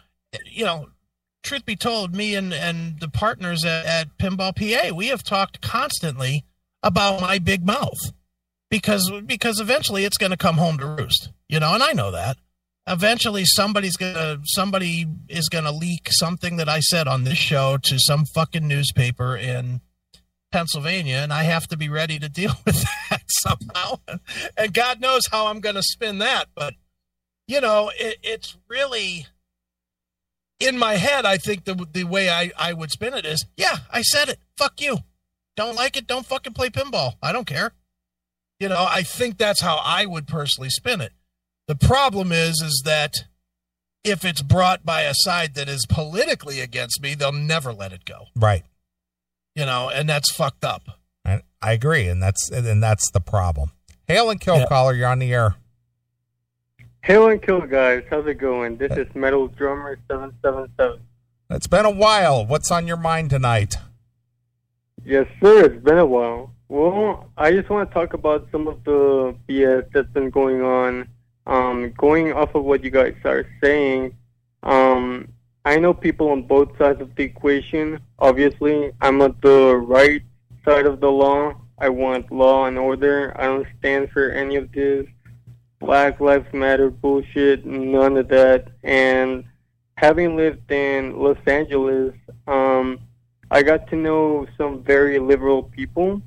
you 0.51 0.65
know, 0.65 0.89
truth 1.43 1.67
be 1.67 1.77
told, 1.77 2.15
me 2.15 2.35
and 2.35 2.55
and 2.55 2.99
the 2.99 3.09
partners 3.09 3.63
at, 3.65 3.85
at 3.85 4.19
Pinball 4.19 4.57
PA, 4.57 4.95
we 4.95 5.09
have 5.09 5.23
talked 5.23 5.61
constantly 5.61 6.45
about 6.83 7.21
my 7.21 7.39
big 7.39 7.67
mouth 7.67 7.99
because 8.73 9.13
because 9.27 9.61
eventually 9.61 10.05
it's 10.05 10.17
going 10.17 10.33
to 10.33 10.37
come 10.37 10.57
home 10.57 10.79
to 10.79 10.87
roost, 10.87 11.29
you 11.49 11.61
know, 11.61 11.75
and 11.75 11.83
I 11.83 11.93
know 11.93 12.11
that 12.11 12.39
eventually 12.87 13.45
somebody's 13.45 13.97
gonna 13.97 14.39
somebody 14.45 15.07
is 15.29 15.49
gonna 15.49 15.73
leak 15.73 16.09
something 16.11 16.57
that 16.57 16.69
I 16.69 16.81
said 16.81 17.07
on 17.07 17.25
this 17.25 17.39
show 17.39 17.79
to 17.85 17.99
some 17.99 18.25
fucking 18.25 18.67
newspaper 18.67 19.37
in 19.37 19.81
Pennsylvania, 20.51 21.17
and 21.17 21.33
I 21.33 21.45
have 21.45 21.67
to 21.69 21.77
be 21.77 21.89
ready 21.89 22.19
to 22.19 22.29
deal 22.41 22.55
with 22.65 22.85
that 23.11 23.23
somehow. 23.29 23.99
And 24.57 24.75
God 24.75 25.01
knows 25.01 25.23
how 25.31 25.47
I'm 25.47 25.61
gonna 25.61 25.83
spin 25.83 26.19
that, 26.19 26.47
but 26.55 26.75
you 27.47 27.61
know, 27.61 27.91
it, 27.97 28.19
it's 28.23 28.57
really 28.69 29.27
in 30.59 30.79
my 30.79 30.95
head. 30.95 31.25
I 31.25 31.37
think 31.37 31.65
the 31.65 31.87
the 31.93 32.05
way 32.05 32.31
I 32.31 32.51
I 32.59 32.73
would 32.73 32.91
spin 32.91 33.15
it 33.15 33.25
is, 33.25 33.45
yeah, 33.57 33.79
I 33.93 34.03
said 34.03 34.29
it. 34.29 34.39
Fuck 34.57 34.81
you. 34.81 34.99
Don't 35.55 35.77
like 35.77 35.97
it? 35.99 36.07
Don't 36.07 36.25
fucking 36.25 36.55
play 36.55 36.71
pinball. 36.71 37.13
I 37.23 37.31
don't 37.31 37.47
care. 37.47 37.73
You 38.63 38.69
know, 38.69 38.87
I 38.89 39.03
think 39.03 39.39
that's 39.39 39.61
how 39.61 39.81
I 39.85 40.07
would 40.07 40.29
personally 40.29 40.71
spin 40.71 41.01
it. 41.01 41.11
The 41.67 41.75
problem 41.75 42.31
is, 42.31 42.63
is 42.63 42.81
that 42.85 43.13
if 44.05 44.25
it's 44.25 44.41
brought 44.41 44.85
by 44.87 45.03
a 45.03 45.15
side 45.15 45.55
that 45.55 45.69
is 45.69 45.85
politically 45.89 46.61
against 46.61 47.03
me, 47.03 47.17
they'll 47.17 47.33
never 47.33 47.73
let 47.73 47.93
it 47.93 48.05
go. 48.05 48.27
Right. 48.37 48.63
You 49.57 49.67
know, 49.67 49.91
and 49.93 50.09
that's 50.09 50.31
fucked 50.31 50.65
up. 50.65 50.85
I, 51.25 51.43
I 51.61 51.73
agree, 51.73 52.07
and 52.07 52.23
that's 52.23 52.51
and 52.53 52.81
that's 52.81 53.11
the 53.11 53.19
problem. 53.19 53.73
Hail 54.07 54.31
and 54.31 54.41
kill 54.41 54.59
Yeah. 54.59 54.67
caller, 54.67 54.95
you're 54.95 55.09
on 55.09 55.19
the 55.19 55.35
air. 55.35 55.57
Hail 57.01 57.31
and 57.31 57.43
kill, 57.43 57.63
guys. 57.63 58.05
How's 58.11 58.29
it 58.29 58.39
going? 58.39 58.77
This 58.77 58.93
is 58.93 59.13
Metal 59.13 59.49
Drummer 59.49 59.99
777. 60.07 61.01
It's 61.51 61.67
been 61.67 61.85
a 61.85 61.91
while. 61.91 62.47
What's 62.47 62.71
on 62.71 62.87
your 62.87 62.97
mind 62.97 63.31
tonight? 63.31 63.75
Yes, 65.05 65.27
sir. 65.43 65.65
It's 65.65 65.83
been 65.83 65.99
a 65.99 66.07
while. 66.07 66.53
Well, 66.73 67.29
I 67.37 67.53
just 67.53 67.69
want 67.69 67.91
to 67.91 67.93
talk 67.93 68.15
about 68.15 68.49
some 68.51 68.67
of 68.67 68.83
the 68.85 69.37
BS 69.47 69.93
that's 69.93 70.09
been 70.09 70.31
going 70.31 70.63
on. 70.63 71.07
Um, 71.47 71.93
going 71.99 72.33
off 72.33 72.55
of 72.55 72.65
what 72.65 72.83
you 72.83 72.89
guys 72.89 73.15
are 73.27 73.45
saying, 73.63 74.17
um, 74.63 75.29
I 75.67 75.79
know 75.79 75.93
people 75.93 76.31
on 76.31 76.45
both 76.45 76.71
sides 76.79 77.03
of 77.03 77.15
the 77.15 77.25
equation. 77.25 78.01
Obviously, 78.19 78.91
I'm 79.03 79.21
on 79.21 79.37
the 79.43 79.77
right 79.77 80.23
side 80.65 80.87
of 80.87 81.01
the 81.01 81.11
law. 81.11 81.53
I 81.77 81.91
want 81.91 82.33
law 82.33 82.65
and 82.65 82.79
order. 82.79 83.35
I 83.39 83.43
don't 83.43 83.67
stand 83.79 84.11
for 84.11 84.31
any 84.31 84.57
of 84.57 84.73
this 84.73 85.07
Black 85.79 86.21
Lives 86.21 86.51
Matter 86.55 86.89
bullshit, 86.89 87.67
none 87.67 88.17
of 88.17 88.29
that. 88.29 88.69
And 88.83 89.45
having 89.99 90.37
lived 90.37 90.73
in 90.73 91.19
Los 91.19 91.37
Angeles, 91.47 92.15
um, 92.47 92.99
I 93.51 93.63
got 93.63 93.89
to 93.91 93.97
know 93.97 94.47
some 94.57 94.83
very 94.83 95.19
liberal 95.19 95.65
people. 95.65 96.23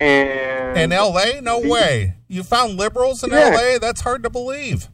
And 0.00 0.76
In 0.78 0.92
L.A.? 0.92 1.40
No 1.40 1.60
the- 1.62 1.68
way. 1.68 2.14
You 2.28 2.42
found 2.42 2.76
liberals 2.76 3.22
in 3.24 3.30
Yeah. 3.30 3.50
L.A.? 3.52 3.78
That's 3.78 4.00
hard 4.02 4.22
to 4.24 4.30
believe. 4.30 4.88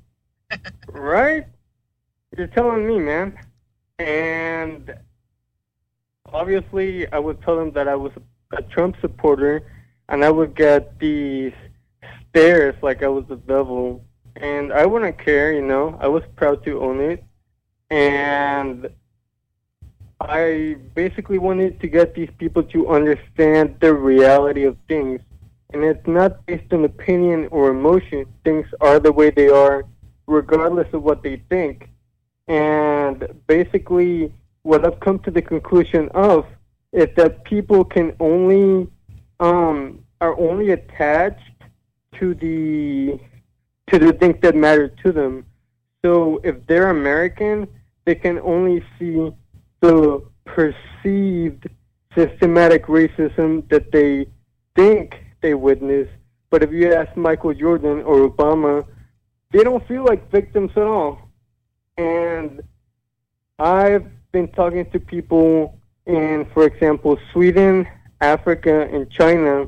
Right? 0.88 1.46
You're 2.36 2.46
telling 2.48 2.86
me, 2.86 2.98
man. 2.98 3.38
And 3.98 4.94
obviously, 6.32 7.10
I 7.12 7.18
would 7.18 7.40
tell 7.42 7.56
them 7.56 7.72
that 7.72 7.88
I 7.88 7.94
was 7.96 8.12
a 8.52 8.62
Trump 8.62 8.96
supporter, 9.00 9.62
and 10.08 10.24
I 10.24 10.30
would 10.30 10.54
get 10.54 10.98
these 10.98 11.52
stares 12.28 12.74
like 12.82 13.02
I 13.02 13.08
was 13.08 13.24
the 13.28 13.36
devil. 13.36 14.04
And 14.36 14.72
I 14.72 14.86
wouldn't 14.86 15.18
care, 15.22 15.52
you 15.52 15.62
know. 15.62 15.98
I 16.00 16.08
was 16.08 16.22
proud 16.36 16.64
to 16.64 16.80
own 16.80 17.00
it. 17.00 17.24
And 17.90 18.88
I 20.28 20.76
basically 20.94 21.38
wanted 21.38 21.80
to 21.80 21.88
get 21.88 22.14
these 22.14 22.30
people 22.38 22.62
to 22.64 22.88
understand 22.88 23.76
the 23.80 23.94
reality 23.94 24.64
of 24.64 24.76
things. 24.88 25.20
And 25.72 25.84
it's 25.84 26.06
not 26.06 26.44
based 26.46 26.72
on 26.72 26.84
opinion 26.84 27.48
or 27.50 27.70
emotion. 27.70 28.26
Things 28.44 28.66
are 28.80 28.98
the 29.00 29.12
way 29.12 29.30
they 29.30 29.48
are, 29.48 29.84
regardless 30.26 30.92
of 30.92 31.02
what 31.02 31.22
they 31.22 31.42
think. 31.48 31.88
And 32.48 33.26
basically, 33.46 34.32
what 34.62 34.84
I've 34.84 35.00
come 35.00 35.18
to 35.20 35.30
the 35.30 35.42
conclusion 35.42 36.08
of 36.10 36.46
is 36.92 37.08
that 37.16 37.44
people 37.44 37.84
can 37.84 38.14
only 38.20 38.88
um, 39.40 40.04
are 40.20 40.38
only 40.38 40.70
attached 40.70 41.40
to 42.18 42.34
the 42.34 43.18
to 43.88 43.98
the 43.98 44.12
things 44.12 44.36
that 44.42 44.54
matter 44.54 44.88
to 44.88 45.12
them. 45.12 45.44
So 46.04 46.40
if 46.44 46.66
they're 46.66 46.90
American, 46.90 47.66
they 48.04 48.14
can 48.14 48.38
only 48.40 48.84
see 48.98 49.32
the 49.82 50.24
perceived 50.46 51.68
systematic 52.16 52.86
racism 52.86 53.68
that 53.68 53.92
they 53.92 54.26
think 54.74 55.16
they 55.42 55.54
witness. 55.54 56.08
But 56.50 56.62
if 56.62 56.72
you 56.72 56.94
ask 56.94 57.14
Michael 57.16 57.52
Jordan 57.52 58.02
or 58.02 58.30
Obama, 58.30 58.86
they 59.52 59.62
don't 59.62 59.86
feel 59.86 60.04
like 60.04 60.30
victims 60.30 60.70
at 60.76 60.84
all. 60.84 61.18
And 61.98 62.62
I've 63.58 64.06
been 64.32 64.48
talking 64.48 64.88
to 64.92 65.00
people 65.00 65.78
in, 66.06 66.46
for 66.54 66.64
example, 66.64 67.18
Sweden, 67.32 67.86
Africa, 68.20 68.88
and 68.90 69.10
China 69.10 69.66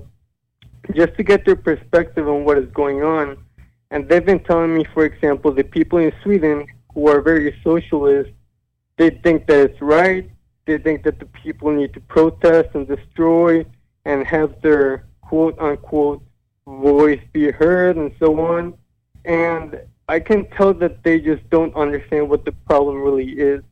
just 0.95 1.17
to 1.17 1.23
get 1.23 1.45
their 1.45 1.57
perspective 1.57 2.29
on 2.29 2.45
what 2.45 2.57
is 2.57 2.71
going 2.73 3.03
on. 3.03 3.37
And 3.91 4.09
they've 4.09 4.25
been 4.25 4.45
telling 4.45 4.75
me, 4.75 4.85
for 4.95 5.05
example, 5.05 5.53
the 5.53 5.65
people 5.65 5.99
in 5.99 6.13
Sweden 6.23 6.67
who 6.93 7.09
are 7.09 7.21
very 7.21 7.59
socialist, 7.63 8.31
they 8.97 9.11
think 9.11 9.47
that 9.47 9.61
it's 9.61 9.81
right. 9.81 10.31
They 10.67 10.79
think 10.79 11.03
that 11.05 11.19
the 11.19 11.27
people 11.27 11.71
need 11.73 11.93
to 11.95 12.01
protest 12.01 12.71
and 12.75 12.87
destroy 12.87 13.67
and 14.05 14.27
have 14.27 14.61
their 14.63 15.05
quote 15.21 15.59
unquote 15.59 16.23
voice 16.67 17.21
be 17.33 17.51
heard 17.51 17.97
and 17.97 18.13
so 18.19 18.41
on. 18.41 18.75
And 19.25 19.81
I 20.09 20.21
can 20.21 20.49
tell 20.51 20.75
that 20.75 21.03
they 21.03 21.21
just 21.21 21.49
don't 21.51 21.75
understand 21.75 22.29
what 22.29 22.45
the 22.45 22.53
problem 22.53 23.03
really 23.03 23.31
is. 23.33 23.63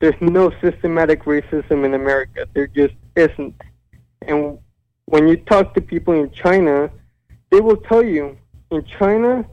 There's 0.00 0.20
no 0.20 0.50
systematic 0.60 1.24
racism 1.24 1.84
in 1.84 1.94
America. 1.94 2.46
There 2.52 2.66
just 2.66 2.94
isn't. 3.14 3.54
And 4.22 4.58
when 5.06 5.28
you 5.28 5.36
talk 5.36 5.74
to 5.74 5.80
people 5.80 6.14
in 6.14 6.30
China, 6.32 6.90
they 7.50 7.60
will 7.60 7.76
tell 7.76 8.02
you 8.02 8.36
in 8.70 8.84
China, 8.98 9.44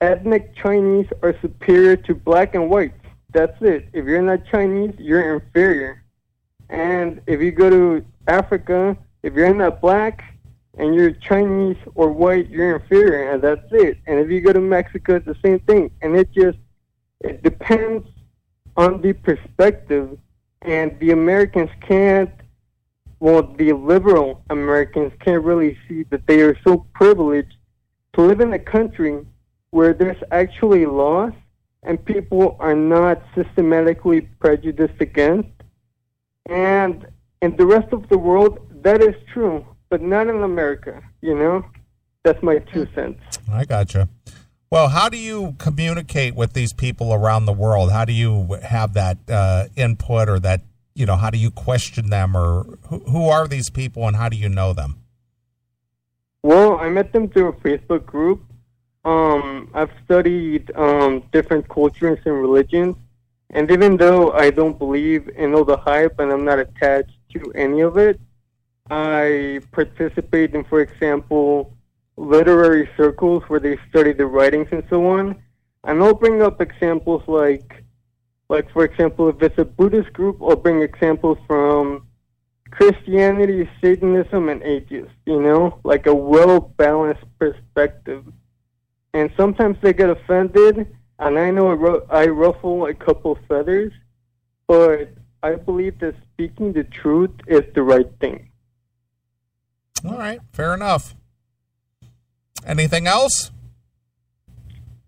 ethnic 0.00 0.54
Chinese 0.56 1.06
are 1.22 1.34
superior 1.40 1.96
to 1.96 2.14
black 2.14 2.54
and 2.54 2.68
whites. 2.68 2.95
That's 3.36 3.60
it. 3.60 3.90
If 3.92 4.06
you're 4.06 4.22
not 4.22 4.46
Chinese, 4.46 4.94
you're 4.96 5.34
inferior. 5.34 6.02
And 6.70 7.20
if 7.26 7.42
you 7.42 7.52
go 7.52 7.68
to 7.68 8.02
Africa, 8.26 8.96
if 9.22 9.34
you're 9.34 9.52
not 9.52 9.82
black 9.82 10.24
and 10.78 10.94
you're 10.94 11.10
Chinese 11.10 11.76
or 11.94 12.10
white, 12.10 12.48
you're 12.48 12.76
inferior, 12.76 13.30
and 13.30 13.42
that's 13.42 13.70
it. 13.72 13.98
And 14.06 14.18
if 14.20 14.30
you 14.30 14.40
go 14.40 14.54
to 14.54 14.60
Mexico, 14.60 15.16
it's 15.16 15.26
the 15.26 15.36
same 15.44 15.58
thing. 15.60 15.90
And 16.00 16.16
it 16.16 16.32
just 16.32 16.56
it 17.20 17.42
depends 17.42 18.08
on 18.74 19.02
the 19.02 19.12
perspective, 19.12 20.16
and 20.62 20.98
the 20.98 21.10
Americans 21.10 21.68
can't. 21.82 22.30
Well, 23.20 23.42
the 23.42 23.74
liberal 23.74 24.40
Americans 24.48 25.12
can't 25.20 25.44
really 25.44 25.76
see 25.86 26.04
that 26.04 26.26
they 26.26 26.40
are 26.40 26.58
so 26.66 26.86
privileged 26.94 27.56
to 28.14 28.22
live 28.22 28.40
in 28.40 28.54
a 28.54 28.58
country 28.58 29.26
where 29.72 29.92
there's 29.92 30.22
actually 30.30 30.86
laws 30.86 31.34
and 31.82 32.04
people 32.04 32.56
are 32.58 32.74
not 32.74 33.22
systematically 33.34 34.22
prejudiced 34.40 35.00
against. 35.00 35.48
And 36.46 37.06
in 37.42 37.56
the 37.56 37.66
rest 37.66 37.92
of 37.92 38.08
the 38.08 38.18
world, 38.18 38.58
that 38.82 39.02
is 39.02 39.14
true, 39.32 39.64
but 39.88 40.02
not 40.02 40.28
in 40.28 40.42
America, 40.42 41.02
you 41.20 41.34
know? 41.34 41.64
That's 42.24 42.42
my 42.42 42.58
two 42.58 42.86
cents. 42.94 43.20
I 43.52 43.64
gotcha. 43.64 44.08
Well, 44.68 44.88
how 44.88 45.08
do 45.08 45.16
you 45.16 45.54
communicate 45.58 46.34
with 46.34 46.54
these 46.54 46.72
people 46.72 47.14
around 47.14 47.46
the 47.46 47.52
world? 47.52 47.92
How 47.92 48.04
do 48.04 48.12
you 48.12 48.58
have 48.64 48.94
that 48.94 49.18
uh, 49.28 49.66
input 49.76 50.28
or 50.28 50.40
that, 50.40 50.62
you 50.94 51.06
know, 51.06 51.14
how 51.14 51.30
do 51.30 51.38
you 51.38 51.52
question 51.52 52.10
them 52.10 52.36
or 52.36 52.64
who, 52.88 52.98
who 53.10 53.28
are 53.28 53.46
these 53.46 53.70
people 53.70 54.08
and 54.08 54.16
how 54.16 54.28
do 54.28 54.36
you 54.36 54.48
know 54.48 54.72
them? 54.72 54.96
Well, 56.42 56.78
I 56.78 56.88
met 56.88 57.12
them 57.12 57.28
through 57.28 57.48
a 57.48 57.52
Facebook 57.52 58.06
group. 58.06 58.42
Um, 59.06 59.70
I've 59.72 59.92
studied 60.04 60.72
um, 60.74 61.22
different 61.30 61.68
cultures 61.68 62.18
and 62.24 62.34
religions, 62.34 62.96
and 63.50 63.70
even 63.70 63.96
though 63.96 64.32
I 64.32 64.50
don't 64.50 64.76
believe 64.76 65.28
in 65.36 65.54
all 65.54 65.64
the 65.64 65.76
hype 65.76 66.18
and 66.18 66.32
I'm 66.32 66.44
not 66.44 66.58
attached 66.58 67.16
to 67.34 67.52
any 67.54 67.82
of 67.82 67.96
it, 67.98 68.18
I 68.90 69.60
participate 69.70 70.56
in, 70.56 70.64
for 70.64 70.80
example, 70.80 71.72
literary 72.16 72.88
circles 72.96 73.44
where 73.46 73.60
they 73.60 73.78
study 73.88 74.12
the 74.12 74.26
writings 74.26 74.68
and 74.72 74.82
so 74.90 75.06
on. 75.06 75.36
And 75.84 76.02
I'll 76.02 76.14
bring 76.14 76.42
up 76.42 76.60
examples 76.60 77.22
like, 77.28 77.84
like 78.48 78.68
for 78.72 78.84
example, 78.84 79.28
if 79.28 79.40
it's 79.40 79.58
a 79.58 79.64
Buddhist 79.64 80.12
group, 80.14 80.42
I'll 80.42 80.56
bring 80.56 80.82
examples 80.82 81.38
from 81.46 82.08
Christianity, 82.72 83.68
Satanism, 83.80 84.48
and 84.48 84.64
atheists. 84.64 85.14
You 85.26 85.40
know, 85.40 85.78
like 85.84 86.08
a 86.08 86.14
well 86.14 86.58
balanced 86.58 87.24
perspective. 87.38 88.24
And 89.16 89.32
sometimes 89.34 89.78
they 89.80 89.94
get 89.94 90.10
offended, 90.10 90.94
and 91.18 91.38
I 91.38 91.50
know 91.50 91.70
I, 91.70 91.72
ru- 91.72 92.06
I 92.10 92.26
ruffle 92.26 92.84
a 92.84 92.92
couple 92.92 93.38
feathers, 93.48 93.90
but 94.66 95.08
I 95.42 95.54
believe 95.54 96.00
that 96.00 96.16
speaking 96.34 96.74
the 96.74 96.84
truth 96.84 97.30
is 97.46 97.62
the 97.74 97.82
right 97.82 98.10
thing. 98.20 98.50
All 100.04 100.18
right, 100.18 100.40
fair 100.52 100.74
enough. 100.74 101.14
Anything 102.66 103.06
else? 103.06 103.52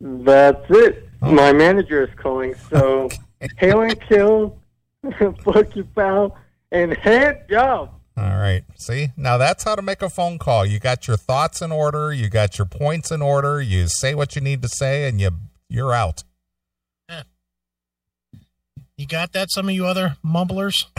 That's 0.01 0.65
it. 0.71 1.07
Oh. 1.21 1.31
My 1.31 1.53
manager 1.53 2.03
is 2.05 2.15
calling, 2.17 2.55
so 2.71 3.11
hail 3.59 3.83
and 3.83 4.01
kill, 4.01 4.57
fuck 5.45 5.77
you, 5.77 5.85
pal, 5.95 6.35
and 6.73 6.97
head 6.97 7.47
job. 7.51 7.93
All 8.19 8.39
right. 8.39 8.65
See, 8.77 9.11
now 9.17 9.39
that's 9.39 9.65
how 9.65 9.75
to 9.75 9.83
make 9.83 10.03
a 10.03 10.11
phone 10.11 10.39
call. 10.39 10.67
You 10.67 10.79
got 10.79 11.07
your 11.07 11.17
thoughts 11.17 11.63
in 11.63 11.73
order, 11.73 12.13
you 12.13 12.29
got 12.29 12.59
your 12.59 12.67
points 12.67 13.11
in 13.11 13.23
order, 13.23 13.61
you 13.61 13.87
say 13.89 14.15
what 14.15 14.35
you 14.35 14.43
need 14.43 14.63
to 14.63 14.69
say, 14.69 15.09
and 15.09 15.21
you 15.21 15.31
you're 15.69 15.93
out. 15.93 16.25
You 18.99 19.07
got 19.07 19.33
that? 19.33 19.49
Some 19.53 19.69
of 19.69 19.75
you 19.77 19.87
other 19.87 20.17
mumblers. 20.25 20.87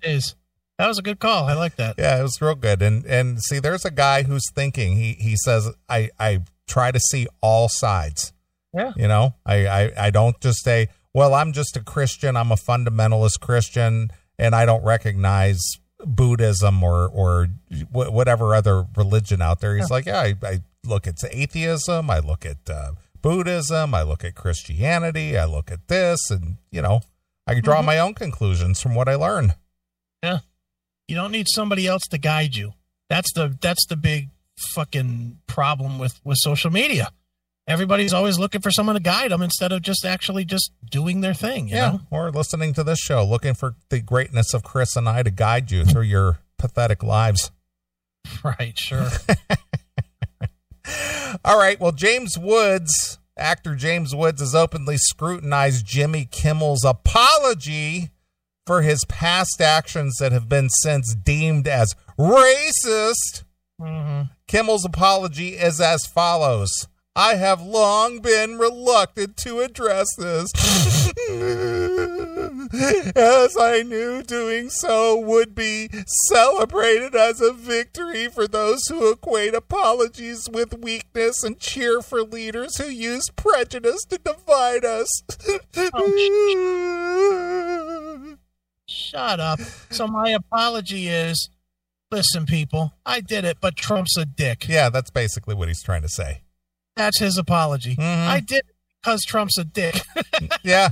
Jeez, 0.00 0.36
that 0.78 0.86
was 0.86 0.98
a 0.98 1.02
good 1.02 1.18
call. 1.18 1.46
I 1.46 1.54
like 1.54 1.74
that. 1.74 1.96
Yeah, 1.98 2.20
it 2.20 2.22
was 2.22 2.40
real 2.40 2.54
good. 2.54 2.80
And 2.82 3.04
and 3.04 3.42
see, 3.42 3.58
there's 3.58 3.84
a 3.84 3.90
guy 3.90 4.22
who's 4.22 4.48
thinking. 4.54 4.94
He 4.94 5.14
he 5.14 5.34
says, 5.36 5.68
I 5.88 6.10
I 6.20 6.42
try 6.68 6.92
to 6.92 7.00
see 7.00 7.26
all 7.40 7.68
sides. 7.68 8.32
Yeah. 8.72 8.92
You 8.96 9.08
know, 9.08 9.34
I, 9.44 9.66
I, 9.66 9.92
I 9.96 10.10
don't 10.10 10.38
just 10.40 10.62
say, 10.62 10.88
well, 11.12 11.34
I'm 11.34 11.52
just 11.52 11.76
a 11.76 11.82
Christian. 11.82 12.36
I'm 12.36 12.52
a 12.52 12.56
fundamentalist 12.56 13.40
Christian 13.40 14.10
and 14.38 14.54
I 14.54 14.64
don't 14.64 14.84
recognize 14.84 15.60
Buddhism 16.04 16.82
or, 16.82 17.08
or 17.08 17.48
wh- 17.92 18.12
whatever 18.12 18.54
other 18.54 18.86
religion 18.96 19.42
out 19.42 19.60
there. 19.60 19.76
He's 19.76 19.90
like, 19.90 20.06
yeah, 20.06 20.20
I, 20.20 20.34
I 20.42 20.60
look 20.84 21.06
at 21.06 21.16
atheism. 21.30 22.10
I 22.10 22.20
look 22.20 22.46
at 22.46 22.70
uh, 22.70 22.92
Buddhism. 23.20 23.94
I 23.94 24.02
look 24.02 24.24
at 24.24 24.34
Christianity. 24.34 25.36
I 25.36 25.44
look 25.44 25.70
at 25.72 25.88
this 25.88 26.30
and, 26.30 26.56
you 26.70 26.82
know, 26.82 27.00
I 27.46 27.54
can 27.54 27.64
draw 27.64 27.82
my 27.82 27.98
own 27.98 28.14
conclusions 28.14 28.80
from 28.80 28.94
what 28.94 29.08
I 29.08 29.14
learn. 29.14 29.54
Yeah. 30.22 30.40
You 31.08 31.16
don't 31.16 31.32
need 31.32 31.46
somebody 31.48 31.86
else 31.86 32.02
to 32.10 32.18
guide 32.18 32.54
you. 32.54 32.74
That's 33.08 33.32
the 33.32 33.56
that's 33.60 33.86
the 33.86 33.96
big 33.96 34.28
fucking 34.74 35.38
problem 35.46 35.98
with 35.98 36.20
with 36.24 36.36
social 36.38 36.70
media. 36.70 37.10
Everybody's 37.68 38.14
always 38.14 38.38
looking 38.38 38.62
for 38.62 38.70
someone 38.70 38.96
to 38.96 39.00
guide 39.00 39.30
them 39.30 39.42
instead 39.42 39.72
of 39.72 39.82
just 39.82 40.06
actually 40.06 40.46
just 40.46 40.72
doing 40.90 41.20
their 41.20 41.34
thing. 41.34 41.68
You 41.68 41.76
yeah. 41.76 41.90
know? 41.90 42.00
Or 42.10 42.30
listening 42.30 42.72
to 42.74 42.82
this 42.82 42.98
show, 42.98 43.22
looking 43.24 43.52
for 43.52 43.76
the 43.90 44.00
greatness 44.00 44.54
of 44.54 44.62
Chris 44.64 44.96
and 44.96 45.06
I 45.06 45.22
to 45.22 45.30
guide 45.30 45.70
you 45.70 45.84
through 45.84 46.04
your 46.04 46.38
pathetic 46.58 47.02
lives. 47.02 47.50
Right. 48.44 48.78
Sure. 48.78 49.08
All 51.44 51.58
right. 51.58 51.80
Well, 51.80 51.92
James 51.92 52.36
Woods, 52.38 53.18
actor 53.38 53.74
James 53.74 54.14
Woods, 54.14 54.40
has 54.40 54.54
openly 54.54 54.98
scrutinized 54.98 55.86
Jimmy 55.86 56.26
Kimmel's 56.26 56.84
apology 56.84 58.10
for 58.66 58.82
his 58.82 59.02
past 59.06 59.62
actions 59.62 60.16
that 60.20 60.32
have 60.32 60.46
been 60.46 60.68
since 60.68 61.14
deemed 61.14 61.66
as 61.66 61.94
racist. 62.18 63.44
hmm 63.80 64.22
Kimmel's 64.46 64.84
apology 64.84 65.50
is 65.50 65.80
as 65.80 66.04
follows. 66.04 66.86
I 67.20 67.34
have 67.34 67.60
long 67.60 68.20
been 68.20 68.58
reluctant 68.58 69.36
to 69.38 69.58
address 69.58 70.06
this, 70.16 70.52
as 73.16 73.56
I 73.56 73.82
knew 73.84 74.22
doing 74.22 74.70
so 74.70 75.18
would 75.18 75.52
be 75.52 75.90
celebrated 76.28 77.16
as 77.16 77.40
a 77.40 77.52
victory 77.52 78.28
for 78.28 78.46
those 78.46 78.86
who 78.86 79.10
equate 79.10 79.52
apologies 79.52 80.48
with 80.48 80.78
weakness 80.78 81.42
and 81.42 81.58
cheer 81.58 82.02
for 82.02 82.22
leaders 82.22 82.76
who 82.76 82.88
use 82.88 83.28
prejudice 83.34 84.04
to 84.10 84.18
divide 84.18 84.84
us. 84.84 85.24
Oh, 85.92 88.36
Shut 88.86 89.40
up. 89.40 89.58
So 89.90 90.06
my 90.06 90.30
apology 90.30 91.08
is, 91.08 91.50
listen, 92.12 92.46
people, 92.46 92.92
I 93.04 93.20
did 93.20 93.44
it, 93.44 93.56
but 93.60 93.74
Trump's 93.74 94.16
a 94.16 94.24
dick. 94.24 94.68
yeah, 94.68 94.88
that's 94.88 95.10
basically 95.10 95.56
what 95.56 95.66
he's 95.66 95.82
trying 95.82 96.02
to 96.02 96.08
say. 96.08 96.42
That's 96.98 97.18
his 97.20 97.38
apology. 97.38 97.94
Mhm. 97.96 98.28
I 98.28 98.40
did 98.40 98.64
because 99.00 99.24
Trump's 99.24 99.56
a 99.56 99.64
dick. 99.64 100.02
Yeah. 100.62 100.90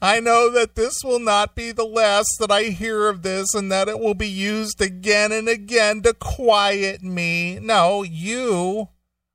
I 0.00 0.18
know 0.18 0.50
that 0.50 0.74
this 0.74 1.04
will 1.04 1.20
not 1.20 1.54
be 1.54 1.70
the 1.70 1.84
last 1.84 2.26
that 2.40 2.50
I 2.50 2.64
hear 2.64 3.08
of 3.08 3.22
this 3.22 3.54
and 3.54 3.70
that 3.70 3.86
it 3.86 4.00
will 4.00 4.14
be 4.14 4.28
used 4.28 4.80
again 4.80 5.30
and 5.30 5.48
again 5.48 6.02
to 6.02 6.12
quiet 6.14 7.02
me. 7.02 7.60
No, 7.60 8.02
you 8.02 8.88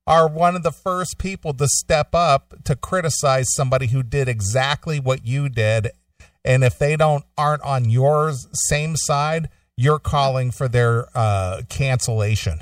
are 0.06 0.28
one 0.28 0.58
of 0.58 0.64
the 0.64 0.72
first 0.74 1.18
people 1.20 1.54
to 1.54 1.68
step 1.70 2.14
up 2.14 2.54
to 2.66 2.76
criticize 2.76 3.54
somebody 3.54 3.88
who 3.88 4.04
did 4.04 4.28
exactly 4.28 5.00
what 5.00 5.26
you 5.26 5.48
did. 5.48 5.90
And 6.44 6.64
if 6.66 6.78
they 6.78 6.98
don't 6.98 7.24
aren't 7.38 7.62
on 7.64 7.90
your 7.90 8.34
same 8.54 8.96
side, 8.98 9.48
you're 9.78 10.00
calling 10.00 10.52
for 10.52 10.68
their 10.68 11.08
uh, 11.16 11.62
cancellation. 11.70 12.62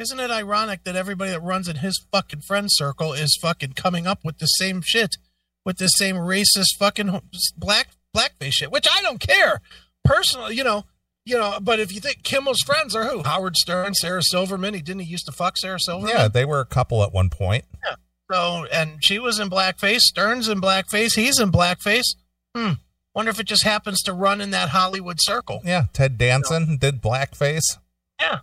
Isn't 0.00 0.18
it 0.18 0.30
ironic 0.30 0.84
that 0.84 0.96
everybody 0.96 1.30
that 1.30 1.42
runs 1.42 1.68
in 1.68 1.76
his 1.76 2.02
fucking 2.10 2.40
friend 2.40 2.68
circle 2.70 3.12
is 3.12 3.38
fucking 3.42 3.74
coming 3.74 4.06
up 4.06 4.20
with 4.24 4.38
the 4.38 4.46
same 4.46 4.80
shit, 4.82 5.16
with 5.62 5.76
the 5.76 5.88
same 5.88 6.16
racist 6.16 6.78
fucking 6.78 7.20
black 7.54 7.88
blackface 8.16 8.52
shit, 8.52 8.72
which 8.72 8.86
I 8.90 9.02
don't 9.02 9.20
care 9.20 9.60
personally, 10.02 10.56
you 10.56 10.64
know, 10.64 10.86
you 11.26 11.36
know. 11.36 11.58
But 11.60 11.80
if 11.80 11.92
you 11.92 12.00
think 12.00 12.22
Kimmel's 12.22 12.62
friends 12.64 12.96
are 12.96 13.04
who? 13.04 13.22
Howard 13.24 13.56
Stern, 13.56 13.92
Sarah 13.92 14.22
Silverman. 14.22 14.72
He 14.72 14.80
didn't 14.80 15.02
he 15.02 15.10
used 15.10 15.26
to 15.26 15.32
fuck 15.32 15.58
Sarah 15.58 15.78
Silverman. 15.78 16.16
Yeah, 16.16 16.28
they 16.28 16.46
were 16.46 16.60
a 16.60 16.66
couple 16.66 17.02
at 17.02 17.12
one 17.12 17.28
point. 17.28 17.66
Yeah. 17.84 17.96
So 18.32 18.64
and 18.72 19.04
she 19.04 19.18
was 19.18 19.38
in 19.38 19.50
blackface. 19.50 20.00
Stern's 20.00 20.48
in 20.48 20.62
blackface. 20.62 21.14
He's 21.14 21.38
in 21.38 21.52
blackface. 21.52 22.14
Hmm. 22.56 22.72
Wonder 23.14 23.32
if 23.32 23.38
it 23.38 23.46
just 23.46 23.64
happens 23.64 24.00
to 24.04 24.14
run 24.14 24.40
in 24.40 24.50
that 24.52 24.70
Hollywood 24.70 25.18
circle. 25.20 25.60
Yeah, 25.62 25.84
Ted 25.92 26.16
Danson 26.16 26.78
did 26.78 27.02
blackface. 27.02 27.76
Yeah. 28.18 28.38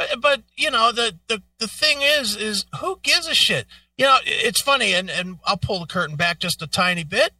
But 0.00 0.20
but 0.22 0.42
you 0.56 0.70
know, 0.70 0.92
the, 0.92 1.18
the 1.28 1.42
the 1.58 1.68
thing 1.68 1.98
is 2.00 2.34
is 2.36 2.64
who 2.80 2.98
gives 3.02 3.26
a 3.26 3.34
shit? 3.34 3.66
You 3.98 4.06
know, 4.06 4.16
it's 4.24 4.62
funny 4.62 4.94
and, 4.94 5.10
and 5.10 5.38
I'll 5.44 5.58
pull 5.58 5.80
the 5.80 5.86
curtain 5.86 6.16
back 6.16 6.38
just 6.38 6.62
a 6.62 6.66
tiny 6.66 7.04
bit. 7.04 7.32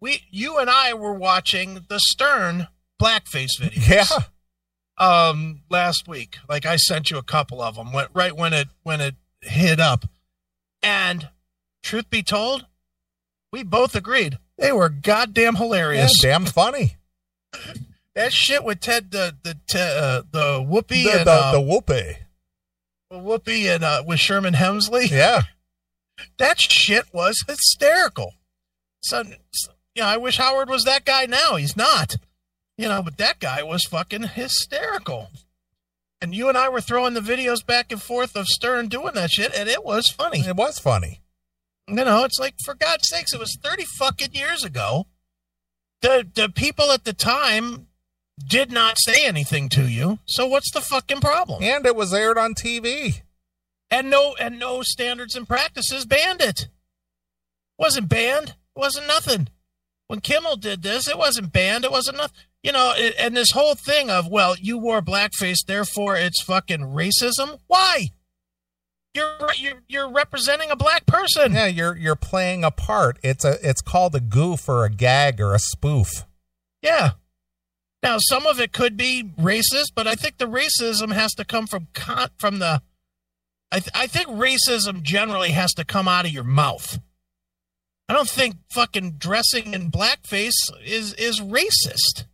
We 0.00 0.22
you 0.30 0.58
and 0.58 0.70
I 0.70 0.94
were 0.94 1.12
watching 1.14 1.86
the 1.88 1.98
Stern 1.98 2.68
blackface 3.02 3.58
videos. 3.60 3.88
Yeah. 4.10 4.18
Um 4.96 5.62
last 5.70 6.06
week. 6.06 6.36
Like 6.48 6.66
I 6.66 6.76
sent 6.76 7.10
you 7.10 7.18
a 7.18 7.22
couple 7.22 7.60
of 7.60 7.74
them 7.74 7.92
went 7.92 8.10
right 8.14 8.36
when 8.36 8.52
it 8.52 8.68
when 8.84 9.00
it 9.00 9.16
hit 9.40 9.80
up. 9.80 10.04
And 10.84 11.30
truth 11.82 12.08
be 12.10 12.22
told, 12.22 12.66
we 13.52 13.64
both 13.64 13.96
agreed 13.96 14.38
they 14.56 14.70
were 14.70 14.88
goddamn 14.88 15.54
Yeah, 15.54 15.62
hilarious. 15.62 16.12
damn 16.22 16.46
funny. 16.46 16.96
That 18.14 18.32
shit 18.32 18.64
with 18.64 18.80
Ted 18.80 19.10
the 19.10 19.34
the 19.42 19.56
uh, 19.78 20.22
the 20.30 20.64
Whoopi 20.64 21.04
The, 21.04 21.18
and 21.18 21.26
the, 21.26 21.32
uh, 21.32 21.52
the 21.52 21.60
whoopee. 21.60 22.18
Whoopi 23.12 23.74
and 23.74 23.84
uh, 23.84 24.02
with 24.06 24.20
Sherman 24.20 24.54
Hemsley. 24.54 25.10
Yeah. 25.10 25.42
That 26.38 26.60
shit 26.60 27.12
was 27.12 27.42
hysterical. 27.46 28.34
So, 29.02 29.24
so, 29.52 29.72
you 29.94 30.02
know, 30.02 30.08
I 30.08 30.16
wish 30.16 30.38
Howard 30.38 30.68
was 30.68 30.84
that 30.84 31.04
guy 31.04 31.26
now. 31.26 31.56
He's 31.56 31.76
not. 31.76 32.16
You 32.78 32.88
know, 32.88 33.02
but 33.02 33.18
that 33.18 33.40
guy 33.40 33.62
was 33.62 33.84
fucking 33.84 34.22
hysterical. 34.22 35.28
And 36.20 36.34
you 36.34 36.48
and 36.48 36.56
I 36.56 36.68
were 36.68 36.80
throwing 36.80 37.14
the 37.14 37.20
videos 37.20 37.64
back 37.64 37.92
and 37.92 38.00
forth 38.00 38.34
of 38.36 38.46
Stern 38.46 38.88
doing 38.88 39.14
that 39.14 39.30
shit, 39.30 39.54
and 39.54 39.68
it 39.68 39.84
was 39.84 40.08
funny. 40.08 40.40
It 40.40 40.56
was 40.56 40.78
funny. 40.78 41.20
You 41.86 41.96
know, 41.96 42.24
it's 42.24 42.38
like 42.38 42.54
for 42.64 42.74
God's 42.74 43.08
sakes, 43.08 43.34
it 43.34 43.38
was 43.38 43.58
thirty 43.62 43.84
fucking 43.84 44.32
years 44.32 44.64
ago. 44.64 45.06
The 46.00 46.26
the 46.34 46.48
people 46.48 46.92
at 46.92 47.04
the 47.04 47.12
time 47.12 47.88
did 48.38 48.72
not 48.72 48.96
say 48.98 49.26
anything 49.26 49.68
to 49.70 49.86
you. 49.88 50.18
So 50.26 50.46
what's 50.46 50.72
the 50.72 50.80
fucking 50.80 51.20
problem? 51.20 51.62
And 51.62 51.86
it 51.86 51.94
was 51.96 52.12
aired 52.12 52.38
on 52.38 52.54
TV. 52.54 53.22
and 53.90 54.10
no 54.10 54.34
and 54.40 54.58
no 54.58 54.82
standards 54.82 55.36
and 55.36 55.46
practices 55.46 56.04
banned 56.04 56.40
it. 56.40 56.68
Wasn't 57.78 58.08
banned. 58.08 58.50
It 58.74 58.78
wasn't 58.80 59.06
nothing. 59.06 59.48
When 60.08 60.20
Kimmel 60.20 60.56
did 60.56 60.82
this, 60.82 61.08
it 61.08 61.16
wasn't 61.18 61.52
banned. 61.52 61.84
It 61.84 61.90
wasn't 61.90 62.16
nothing. 62.18 62.36
You 62.62 62.72
know, 62.72 62.92
it, 62.96 63.14
and 63.18 63.36
this 63.36 63.50
whole 63.52 63.74
thing 63.74 64.10
of 64.10 64.28
well, 64.28 64.56
you 64.58 64.78
wore 64.78 65.02
blackface, 65.02 65.64
therefore 65.66 66.16
it's 66.16 66.42
fucking 66.42 66.80
racism. 66.80 67.58
Why? 67.66 68.08
You're 69.14 69.38
you're 69.56 69.82
you're 69.86 70.10
representing 70.10 70.70
a 70.72 70.76
black 70.76 71.06
person. 71.06 71.52
Yeah, 71.52 71.66
you're 71.66 71.96
you're 71.96 72.16
playing 72.16 72.64
a 72.64 72.70
part. 72.72 73.18
It's 73.22 73.44
a 73.44 73.56
it's 73.62 73.80
called 73.80 74.14
a 74.16 74.20
goof 74.20 74.68
or 74.68 74.84
a 74.84 74.90
gag 74.90 75.40
or 75.40 75.54
a 75.54 75.58
spoof. 75.60 76.24
Yeah. 76.82 77.12
Now, 78.04 78.18
some 78.18 78.46
of 78.46 78.60
it 78.60 78.72
could 78.72 78.98
be 78.98 79.24
racist, 79.40 79.92
but 79.94 80.06
I 80.06 80.14
think 80.14 80.36
the 80.36 80.44
racism 80.44 81.12
has 81.14 81.32
to 81.34 81.44
come 81.44 81.66
from 81.66 81.88
con- 81.94 82.28
from 82.36 82.58
the. 82.58 82.82
I, 83.72 83.80
th- 83.80 83.90
I 83.94 84.06
think 84.06 84.28
racism 84.28 85.02
generally 85.02 85.52
has 85.52 85.72
to 85.72 85.86
come 85.86 86.06
out 86.06 86.26
of 86.26 86.30
your 86.30 86.44
mouth. 86.44 87.00
I 88.06 88.12
don't 88.12 88.28
think 88.28 88.56
fucking 88.70 89.12
dressing 89.12 89.72
in 89.72 89.90
blackface 89.90 90.52
is 90.84 91.14
is 91.14 91.40
racist. 91.40 92.26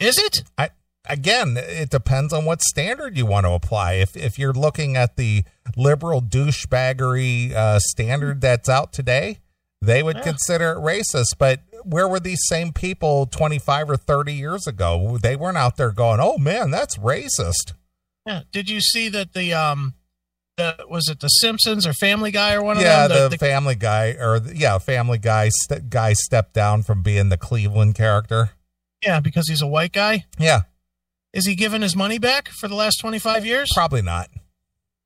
Is 0.00 0.18
it? 0.18 0.42
I 0.58 0.70
again, 1.08 1.56
it 1.56 1.90
depends 1.90 2.32
on 2.32 2.44
what 2.44 2.60
standard 2.60 3.16
you 3.16 3.26
want 3.26 3.46
to 3.46 3.52
apply. 3.52 3.94
If 3.94 4.16
if 4.16 4.36
you're 4.36 4.52
looking 4.52 4.96
at 4.96 5.14
the 5.14 5.44
liberal 5.76 6.20
douchebaggery 6.20 7.52
uh, 7.52 7.78
standard 7.78 8.40
that's 8.40 8.68
out 8.68 8.92
today, 8.92 9.38
they 9.82 10.02
would 10.02 10.16
Yeah. 10.16 10.22
consider 10.22 10.72
it 10.72 10.78
racist. 10.78 11.36
But 11.38 11.60
where 11.84 12.06
were 12.08 12.20
these 12.20 12.40
same 12.46 12.72
people 12.72 13.26
25 13.26 13.90
or 13.90 13.96
30 13.96 14.34
years 14.34 14.66
ago? 14.66 15.18
They 15.20 15.36
weren't 15.36 15.56
out 15.56 15.76
there 15.76 15.90
going, 15.92 16.20
"Oh 16.20 16.38
man, 16.38 16.70
that's 16.70 16.96
racist." 16.98 17.72
Yeah. 18.26 18.42
Did 18.52 18.68
you 18.68 18.80
see 18.80 19.08
that 19.08 19.32
the 19.32 19.54
um, 19.54 19.94
the 20.58 20.76
was 20.88 21.08
it 21.08 21.20
the 21.20 21.28
Simpsons 21.28 21.86
or 21.86 21.92
Family 21.94 22.30
Guy 22.30 22.52
or 22.54 22.62
one 22.62 22.78
yeah, 22.78 23.04
of 23.04 23.08
them? 23.08 23.18
Yeah, 23.22 23.28
the, 23.28 23.38
Family 23.38 23.74
Guy 23.74 24.10
or 24.18 24.40
yeah, 24.52 24.76
Family 24.78 25.16
Guy 25.18 25.48
st- 25.50 25.88
guy 25.88 26.12
stepped 26.12 26.52
down 26.52 26.82
from 26.82 27.02
being 27.02 27.30
the 27.30 27.38
Cleveland 27.38 27.94
character. 27.94 28.50
yeah, 29.02 29.20
because 29.20 29.48
he's 29.48 29.62
a 29.62 29.66
white 29.66 29.92
guy. 29.92 30.26
Yeah, 30.38 30.62
Is 31.32 31.46
he 31.46 31.54
giving 31.54 31.80
his 31.80 31.96
money 31.96 32.18
back 32.18 32.48
for 32.48 32.68
the 32.68 32.74
last 32.74 32.96
twenty 33.00 33.18
five 33.18 33.46
years? 33.46 33.70
probably 33.72 34.02
not. 34.02 34.28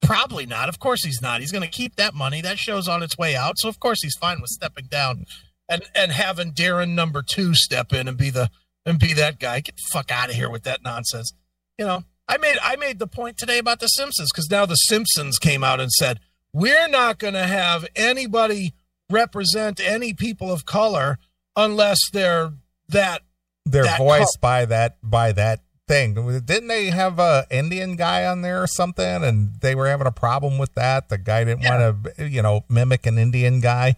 Probably 0.04 0.46
not. 0.46 0.68
Of 0.68 0.78
course 0.78 1.04
he's 1.04 1.20
not. 1.22 1.40
He's 1.40 1.52
going 1.52 1.62
to 1.62 1.68
keep 1.68 1.96
that 1.96 2.14
money. 2.14 2.40
That 2.40 2.58
show's 2.58 2.88
on 2.88 3.02
its 3.02 3.16
way 3.16 3.34
out, 3.34 3.58
so 3.58 3.68
of 3.68 3.80
course 3.80 4.02
he's 4.02 4.16
fine 4.16 4.40
with 4.40 4.50
stepping 4.50 4.86
down 4.86 5.24
and 5.68 5.82
and 5.94 6.12
having 6.12 6.52
Darrin 6.52 6.94
number 6.94 7.22
two 7.22 7.54
step 7.54 7.92
in 7.92 8.08
and 8.08 8.16
be 8.16 8.30
the 8.30 8.50
and 8.86 8.98
be 8.98 9.12
that 9.14 9.38
guy. 9.38 9.60
Get 9.60 9.76
the 9.76 9.82
fuck 9.92 10.10
out 10.12 10.30
of 10.30 10.36
here 10.36 10.50
with 10.50 10.64
that 10.64 10.82
nonsense. 10.82 11.32
You 11.78 11.86
know, 11.86 12.04
I 12.28 12.36
made 12.38 12.56
I 12.62 12.76
made 12.76 12.98
the 12.98 13.06
point 13.06 13.38
today 13.38 13.58
about 13.58 13.80
the 13.80 13.88
Simpsons 13.88 14.30
because 14.32 14.50
now 14.50 14.66
the 14.66 14.74
Simpsons 14.76 15.38
came 15.38 15.64
out 15.64 15.80
and 15.80 15.90
said 15.90 16.20
we're 16.52 16.88
not 16.88 17.18
going 17.18 17.34
to 17.34 17.46
have 17.46 17.86
anybody 17.96 18.74
represent 19.10 19.80
any 19.80 20.12
people 20.12 20.52
of 20.52 20.64
color 20.64 21.18
unless 21.56 21.98
they're 22.12 22.52
that 22.88 23.22
They're 23.64 23.84
That 23.84 23.98
voiced 23.98 24.38
by 24.40 24.66
that 24.66 24.98
by 25.02 25.32
that 25.32 25.60
thing. 25.86 26.14
Didn't 26.44 26.68
they 26.68 26.86
have 26.86 27.18
a 27.18 27.46
Indian 27.50 27.96
guy 27.96 28.24
on 28.26 28.42
there 28.42 28.62
or 28.62 28.66
something? 28.66 29.22
And 29.24 29.60
they 29.60 29.74
were 29.74 29.86
having 29.88 30.06
a 30.06 30.12
problem 30.12 30.58
with 30.58 30.74
that. 30.74 31.08
The 31.08 31.18
guy 31.18 31.44
didn't 31.44 31.62
Yeah. 31.62 31.88
want 31.88 32.16
to, 32.16 32.28
you 32.28 32.42
know, 32.42 32.64
mimic 32.68 33.06
an 33.06 33.18
Indian 33.18 33.60
guy. 33.60 33.96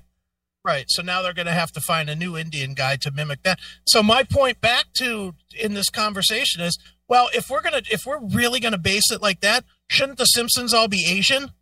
Right. 0.65 0.87
So 0.89 1.03
now 1.03 1.23
they're 1.23 1.33
going 1.33 1.47
to 1.47 1.53
have 1.53 1.71
to 1.73 1.81
find 1.81 2.11
a 2.11 2.17
new 2.17 2.37
Indian 2.37 2.75
guy 2.75 2.97
to 2.97 3.11
mimic 3.13 3.43
that. 3.45 3.61
So 3.87 4.03
my 4.03 4.25
point 4.25 4.61
back 4.61 4.87
to 4.99 5.35
in 5.57 5.75
this 5.75 5.89
conversation 5.91 6.61
is, 6.61 6.77
well, 7.09 7.29
if 7.33 7.49
we're 7.49 7.61
going 7.63 7.81
to 7.85 7.93
if 7.93 8.05
we're 8.05 8.19
really 8.21 8.59
going 8.59 8.73
to 8.73 8.79
base 8.79 9.13
it 9.13 9.23
like 9.23 9.41
that, 9.43 9.65
shouldn't 9.89 10.19
the 10.19 10.25
Simpsons 10.25 10.75
all 10.75 10.89
be 10.89 11.05
Asian? 11.07 11.53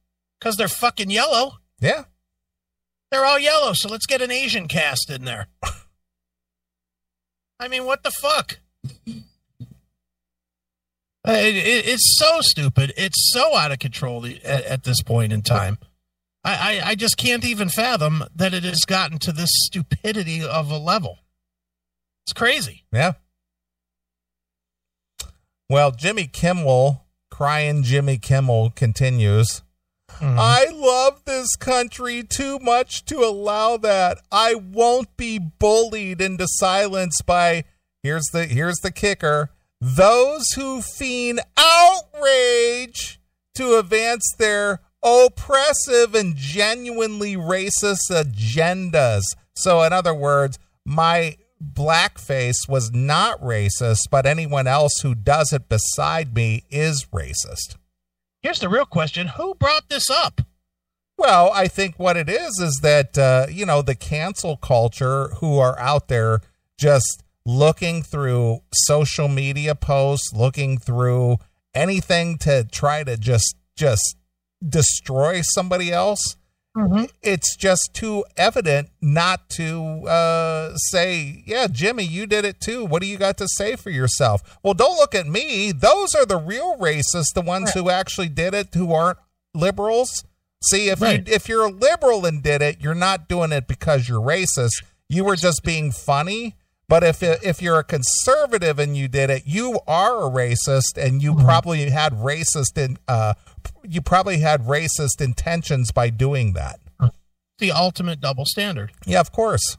Cuz 0.40 0.56
they're 0.56 0.68
fucking 0.68 1.10
yellow. 1.10 1.58
Yeah. 1.80 2.04
They're 3.10 3.26
all 3.26 3.38
yellow, 3.38 3.74
so 3.74 3.88
let's 3.90 4.06
get 4.06 4.22
an 4.22 4.30
Asian 4.32 4.66
cast 4.68 5.10
in 5.10 5.24
there. 5.24 5.48
I 7.60 7.68
mean, 7.68 7.84
what 7.84 8.02
the 8.02 8.10
fuck? 8.10 8.58
It, 11.26 11.56
it, 11.56 11.87
it's 11.88 12.16
so 12.18 12.40
stupid. 12.40 12.92
It's 12.96 13.30
so 13.32 13.56
out 13.56 13.72
of 13.72 13.78
control 13.78 14.26
at, 14.26 14.44
at 14.44 14.84
this 14.84 15.02
point 15.02 15.32
in 15.32 15.42
time. 15.42 15.78
I, 16.44 16.54
I, 16.82 16.88
I 16.90 16.94
just 16.94 17.16
can't 17.16 17.44
even 17.44 17.70
fathom 17.70 18.24
that 18.34 18.52
it 18.52 18.64
has 18.64 18.84
gotten 18.87 19.18
to 19.20 19.32
this 19.32 19.50
stupidity 19.52 20.44
of 20.44 20.70
a 20.70 20.76
level. 20.76 21.20
It's 22.26 22.34
crazy. 22.34 22.84
Yeah. 22.92 23.12
Well, 25.68 25.92
Jimmy 25.92 26.26
Kimmel, 26.26 27.06
crying 27.30 27.82
Jimmy 27.82 28.18
Kimmel 28.18 28.70
continues. 28.70 29.62
Mm-hmm. 30.20 30.37
I 30.38 30.66
love 30.72 31.24
this 31.24 31.56
country 31.56 32.22
too 32.22 32.58
much 32.60 33.04
to 33.06 33.18
allow 33.18 33.76
that. 33.78 34.18
I 34.30 34.54
won't 34.54 35.16
be 35.16 35.38
bullied 35.38 36.20
into 36.20 36.46
silence 36.46 37.20
by 37.22 37.64
here's 38.02 38.26
the 38.32 38.44
here's 38.44 38.76
the 38.82 38.92
kicker. 38.92 39.50
Those 39.87 40.49
who 40.57 40.81
feign 40.81 41.40
outrage 41.59 43.20
to 43.55 43.79
advance 43.79 44.35
their 44.38 44.81
oppressive 45.03 46.14
and 46.14 46.35
genuinely 46.35 47.37
racist 47.37 48.11
agendas. 48.11 49.25
So 49.55 49.83
in 49.83 49.92
other 49.92 50.14
words, 50.14 50.59
my 50.87 51.37
blackface 51.62 52.66
was 52.66 52.92
not 52.92 53.38
racist, 53.42 54.09
but 54.11 54.25
anyone 54.25 54.66
else 54.66 55.01
who 55.03 55.14
does 55.14 55.53
it 55.53 55.68
beside 55.68 56.35
me 56.35 56.64
is 56.70 57.05
racist. 57.12 57.77
Here's 58.40 58.61
the 58.61 58.70
real 58.70 58.87
question 58.87 59.27
Who 59.37 59.55
brought 59.55 59.90
this 59.90 60.09
up? 60.09 60.40
Well, 61.18 61.53
I 61.53 61.68
think 61.68 61.99
what 61.99 62.16
it 62.16 62.31
is 62.31 62.59
is 62.59 62.81
that 62.83 63.18
uh, 63.18 63.49
you 63.51 63.66
know 63.66 63.83
the 63.83 63.94
cancel 63.94 64.57
culture 64.57 65.29
who 65.40 65.59
are 65.59 65.79
out 65.79 66.09
there 66.09 66.40
just 66.79 67.23
looking 67.46 68.02
through 68.02 68.61
social 68.72 69.28
media 69.28 69.74
posts, 69.74 70.33
looking 70.33 70.78
through 70.78 71.37
anything 71.74 72.38
to 72.38 72.64
try 72.64 73.04
to 73.04 73.16
just 73.16 73.57
just 73.76 74.16
destroy 74.66 75.40
somebody 75.42 75.92
else. 75.92 76.37
It's 77.22 77.54
just 77.57 77.90
too 77.94 78.24
evident 78.37 78.88
not 79.00 79.48
to 79.50 80.07
uh, 80.09 80.76
say, 80.76 81.44
"Yeah, 81.46 81.68
Jimmy, 81.70 82.02
you 82.02 82.26
did 82.26 82.44
it 82.44 82.61
too. 82.61 82.85
What 82.85 83.00
do 83.00 83.07
you 83.07 83.16
got 83.16 83.37
to 83.38 83.46
say 83.46 83.76
for 83.76 83.90
yourself?" 83.90 84.59
Well, 84.64 84.74
don't 84.74 84.96
look 84.96 85.14
at 85.14 85.28
me. 85.28 85.70
Those 85.70 86.16
are 86.16 86.26
the 86.26 86.37
real 86.37 86.76
racists, 86.78 87.33
the 87.33 87.42
ones 87.42 87.72
who 87.74 87.90
actually 87.90 88.28
did 88.28 88.54
it, 88.54 88.74
who 88.74 88.92
aren't 88.92 89.18
liberals. 89.54 90.24
See, 90.64 90.88
if 90.88 91.00
Right. 91.00 91.24
you 91.28 91.33
if 91.33 91.48
you're 91.48 91.66
a 91.66 91.70
liberal 91.70 92.26
and 92.26 92.42
did 92.42 92.61
it, 92.61 92.80
you're 92.80 92.94
not 92.94 93.28
doing 93.28 93.52
it 93.52 93.68
because 93.68 94.09
you're 94.09 94.20
racist. 94.20 94.83
You 95.09 95.22
were 95.24 95.37
just 95.37 95.62
being 95.62 95.92
funny. 95.92 96.57
But 96.88 97.03
if 97.03 97.23
if 97.23 97.62
you're 97.62 97.79
a 97.79 97.85
conservative 97.85 98.79
and 98.79 98.97
you 98.97 99.09
did 99.09 99.31
it, 99.31 99.44
you 99.47 99.81
are 99.87 100.27
a 100.27 100.31
racist, 100.31 100.97
and 100.99 101.23
you 101.23 101.35
probably 101.35 101.88
had 101.90 102.12
racist 102.12 102.77
in 102.77 102.99
uh, 103.09 103.35
you 103.83 104.01
probably 104.03 104.38
had 104.38 104.62
racist 104.62 105.20
intentions 105.20 105.90
by 105.92 106.11
doing 106.11 106.53
that. 106.53 106.81
The 107.59 107.73
ultimate 107.73 108.20
double 108.20 108.44
standard. 108.44 108.92
Yeah, 109.07 109.20
of 109.20 109.33
course. 109.33 109.79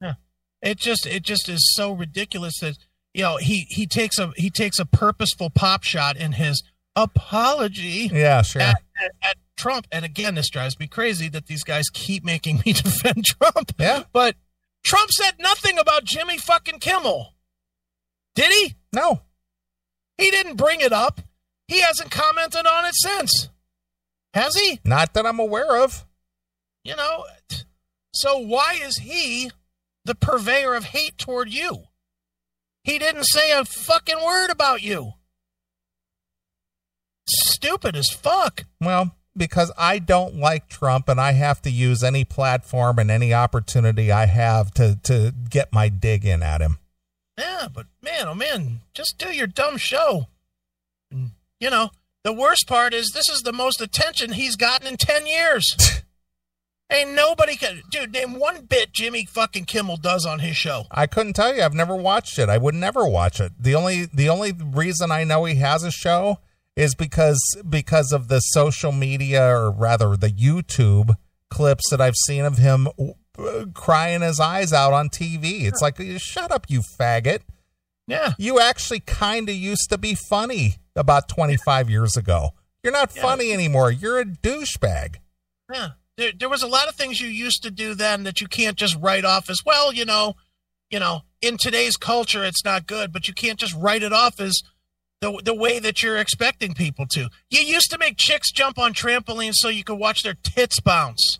Yeah, 0.00 0.14
it 0.62 0.78
just 0.78 1.06
it 1.06 1.22
just 1.24 1.48
is 1.48 1.70
so 1.74 1.92
ridiculous 1.92 2.58
that 2.60 2.78
you 3.12 3.22
know 3.22 3.36
he 3.36 3.66
he 3.68 3.86
takes 3.86 4.18
a 4.18 4.32
he 4.36 4.48
takes 4.48 4.78
a 4.78 4.86
purposeful 4.86 5.50
pop 5.50 5.82
shot 5.84 6.16
in 6.16 6.32
his 6.32 6.62
apology 6.94 8.10
Yeah, 8.12 8.42
sure. 8.42 8.62
at, 8.62 8.76
at, 9.02 9.10
at 9.22 9.36
Trump. 9.56 9.86
And 9.92 10.04
again, 10.04 10.34
this 10.36 10.48
drives 10.48 10.78
me 10.78 10.86
crazy 10.86 11.28
that 11.30 11.46
these 11.46 11.62
guys 11.64 11.84
keep 11.92 12.24
making 12.24 12.62
me 12.64 12.72
defend 12.72 13.24
Trump. 13.24 13.72
Yeah. 13.78 14.04
But 14.12 14.36
Trump 14.86 15.10
said 15.10 15.34
nothing 15.40 15.78
about 15.78 16.04
Jimmy 16.04 16.38
fucking 16.38 16.78
Kimmel. 16.78 17.34
Did 18.36 18.52
he? 18.52 18.76
No. 18.94 19.22
He 20.16 20.30
didn't 20.30 20.54
bring 20.54 20.80
it 20.80 20.92
up. 20.92 21.20
He 21.66 21.80
hasn't 21.80 22.12
commented 22.12 22.66
on 22.66 22.84
it 22.84 22.94
since. 22.94 23.48
Has 24.32 24.54
he? 24.54 24.78
Not 24.84 25.12
that 25.14 25.26
I'm 25.26 25.40
aware 25.40 25.82
of. 25.82 26.06
You 26.84 26.94
know, 26.94 27.24
so 28.14 28.38
why 28.38 28.78
is 28.80 28.98
he 28.98 29.50
the 30.04 30.14
purveyor 30.14 30.74
of 30.74 30.84
hate 30.84 31.18
toward 31.18 31.52
you? 31.52 31.88
He 32.84 33.00
didn't 33.00 33.24
say 33.24 33.50
a 33.50 33.64
fucking 33.64 34.24
word 34.24 34.50
about 34.50 34.84
you. 34.84 35.14
Stupid 37.28 37.96
as 37.96 38.08
fuck. 38.10 38.66
Well, 38.80 39.15
because 39.36 39.72
I 39.76 39.98
don't 39.98 40.36
like 40.36 40.68
Trump 40.68 41.08
and 41.08 41.20
I 41.20 41.32
have 41.32 41.60
to 41.62 41.70
use 41.70 42.02
any 42.02 42.24
platform 42.24 42.98
and 42.98 43.10
any 43.10 43.32
opportunity 43.34 44.10
I 44.10 44.26
have 44.26 44.72
to 44.74 44.98
to 45.04 45.32
get 45.50 45.72
my 45.72 45.88
dig 45.88 46.24
in 46.24 46.42
at 46.42 46.60
him. 46.60 46.78
Yeah, 47.38 47.68
but 47.72 47.86
man, 48.02 48.28
oh 48.28 48.34
man, 48.34 48.80
just 48.94 49.18
do 49.18 49.28
your 49.28 49.46
dumb 49.46 49.76
show. 49.76 50.26
You 51.60 51.70
know, 51.70 51.90
the 52.24 52.32
worst 52.32 52.66
part 52.66 52.92
is 52.92 53.10
this 53.10 53.28
is 53.28 53.42
the 53.42 53.52
most 53.52 53.80
attention 53.80 54.32
he's 54.32 54.56
gotten 54.56 54.86
in 54.86 54.96
10 54.96 55.26
years. 55.26 55.74
Ain't 56.90 57.14
nobody 57.14 57.56
can. 57.56 57.82
Dude, 57.90 58.12
name 58.12 58.38
one 58.38 58.64
bit 58.64 58.92
Jimmy 58.92 59.24
fucking 59.24 59.64
Kimmel 59.64 59.96
does 59.96 60.24
on 60.24 60.38
his 60.38 60.56
show. 60.56 60.84
I 60.90 61.06
couldn't 61.06 61.32
tell 61.32 61.54
you. 61.54 61.62
I've 61.62 61.74
never 61.74 61.96
watched 61.96 62.38
it. 62.38 62.48
I 62.48 62.58
would 62.58 62.76
never 62.76 63.06
watch 63.06 63.40
it. 63.40 63.52
The 63.58 63.74
only 63.74 64.06
the 64.06 64.28
only 64.28 64.52
reason 64.52 65.10
I 65.10 65.24
know 65.24 65.44
he 65.44 65.56
has 65.56 65.82
a 65.82 65.90
show 65.90 66.38
is 66.76 66.94
because 66.94 67.40
because 67.68 68.12
of 68.12 68.28
the 68.28 68.40
social 68.40 68.92
media 68.92 69.44
or 69.44 69.70
rather 69.70 70.16
the 70.16 70.28
YouTube 70.30 71.14
clips 71.50 71.88
that 71.90 72.00
I've 72.00 72.16
seen 72.26 72.44
of 72.44 72.58
him 72.58 72.88
uh, 73.38 73.64
crying 73.74 74.20
his 74.22 74.38
eyes 74.40 74.72
out 74.72 74.92
on 74.92 75.08
TV. 75.08 75.62
It's 75.64 75.80
like 75.82 75.98
shut 76.18 76.50
up 76.52 76.66
you 76.68 76.80
faggot. 76.80 77.40
Yeah. 78.06 78.34
You 78.38 78.60
actually 78.60 79.00
kind 79.00 79.48
of 79.48 79.54
used 79.54 79.88
to 79.90 79.98
be 79.98 80.14
funny 80.14 80.76
about 80.94 81.28
25 81.28 81.90
years 81.90 82.16
ago. 82.16 82.50
You're 82.82 82.92
not 82.92 83.12
Yeah. 83.14 83.22
funny 83.22 83.52
anymore. 83.52 83.90
You're 83.90 84.20
a 84.20 84.24
douchebag. 84.24 85.16
Yeah. 85.72 85.88
There, 86.16 86.32
there 86.38 86.48
was 86.48 86.62
a 86.62 86.66
lot 86.68 86.88
of 86.88 86.94
things 86.94 87.20
you 87.20 87.28
used 87.28 87.62
to 87.64 87.70
do 87.70 87.94
then 87.94 88.22
that 88.22 88.40
you 88.40 88.46
can't 88.46 88.76
just 88.76 88.96
write 89.00 89.24
off 89.24 89.50
as 89.50 89.58
well, 89.66 89.92
you 89.92 90.04
know, 90.04 90.34
you 90.90 90.98
know, 91.00 91.22
in 91.42 91.58
today's 91.58 91.96
culture 91.96 92.44
it's 92.44 92.64
not 92.64 92.86
good, 92.86 93.12
but 93.12 93.28
you 93.28 93.34
can't 93.34 93.58
just 93.58 93.74
write 93.74 94.02
it 94.02 94.12
off 94.12 94.40
as 94.40 94.62
the 95.32 95.42
the 95.44 95.54
way 95.54 95.78
that 95.78 96.02
you're 96.02 96.16
expecting 96.16 96.74
people 96.74 97.06
to. 97.12 97.28
You 97.50 97.60
used 97.60 97.90
to 97.90 97.98
make 97.98 98.16
chicks 98.16 98.50
jump 98.52 98.78
on 98.78 98.92
trampolines 98.94 99.54
so 99.54 99.68
you 99.68 99.84
could 99.84 99.98
watch 99.98 100.22
their 100.22 100.36
tits 100.42 100.80
bounce. 100.80 101.38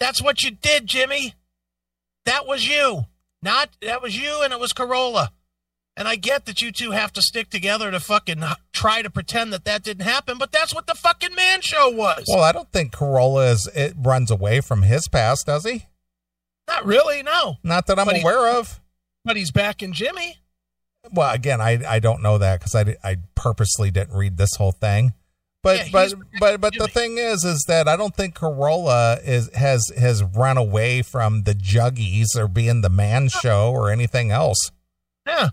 That's 0.00 0.22
what 0.22 0.42
you 0.42 0.50
did, 0.50 0.86
Jimmy. 0.86 1.34
That 2.24 2.46
was 2.46 2.68
you. 2.68 3.04
Not 3.42 3.70
that 3.82 4.02
was 4.02 4.16
you 4.20 4.40
and 4.42 4.52
it 4.52 4.60
was 4.60 4.72
Carolla. 4.72 5.28
And 5.96 6.08
I 6.08 6.16
get 6.16 6.46
that 6.46 6.60
you 6.60 6.72
two 6.72 6.90
have 6.90 7.12
to 7.12 7.22
stick 7.22 7.50
together 7.50 7.90
to 7.92 8.00
fucking 8.00 8.42
try 8.72 9.00
to 9.02 9.10
pretend 9.10 9.52
that 9.52 9.64
that 9.64 9.84
didn't 9.84 10.04
happen, 10.04 10.38
but 10.38 10.50
that's 10.50 10.74
what 10.74 10.88
the 10.88 10.94
fucking 10.94 11.34
man 11.36 11.60
show 11.60 11.88
was. 11.88 12.24
Well, 12.26 12.42
I 12.42 12.50
don't 12.50 12.72
think 12.72 12.92
Carolla 12.92 13.52
is 13.52 13.68
it 13.76 13.94
runs 13.96 14.30
away 14.30 14.60
from 14.60 14.82
his 14.82 15.06
past, 15.06 15.46
does 15.46 15.64
he? 15.64 15.86
Not 16.66 16.84
really, 16.84 17.22
no. 17.22 17.56
Not 17.62 17.86
that 17.86 17.98
I'm 18.00 18.06
But 18.06 18.16
he- 18.16 18.22
aware 18.22 18.56
of. 18.58 18.80
But 19.24 19.36
he's 19.36 19.52
back 19.52 19.82
in 19.82 19.92
Jimmy. 19.92 20.38
Well, 21.12 21.32
again, 21.32 21.60
I 21.60 21.80
I 21.86 21.98
don't 21.98 22.22
know 22.22 22.38
that 22.38 22.60
because 22.60 22.74
I, 22.74 22.96
I 23.02 23.16
purposely 23.34 23.90
didn't 23.90 24.16
read 24.16 24.36
this 24.36 24.54
whole 24.56 24.72
thing. 24.72 25.12
But 25.62 25.78
Yeah, 25.78 25.88
but 25.92 26.14
but 26.38 26.60
but 26.60 26.74
the 26.74 26.88
thing 26.88 27.16
is, 27.16 27.42
is 27.42 27.64
that 27.68 27.88
I 27.88 27.96
don't 27.96 28.14
think 28.14 28.34
Carolla 28.34 29.18
is 29.24 29.50
has 29.54 29.90
has 29.98 30.22
run 30.22 30.58
away 30.58 31.00
from 31.02 31.44
the 31.44 31.54
Juggies 31.54 32.36
or 32.36 32.48
being 32.48 32.82
the 32.82 32.90
man 32.90 33.28
show 33.28 33.72
or 33.72 33.90
anything 33.90 34.30
else. 34.30 34.70
Yeah. 35.26 35.48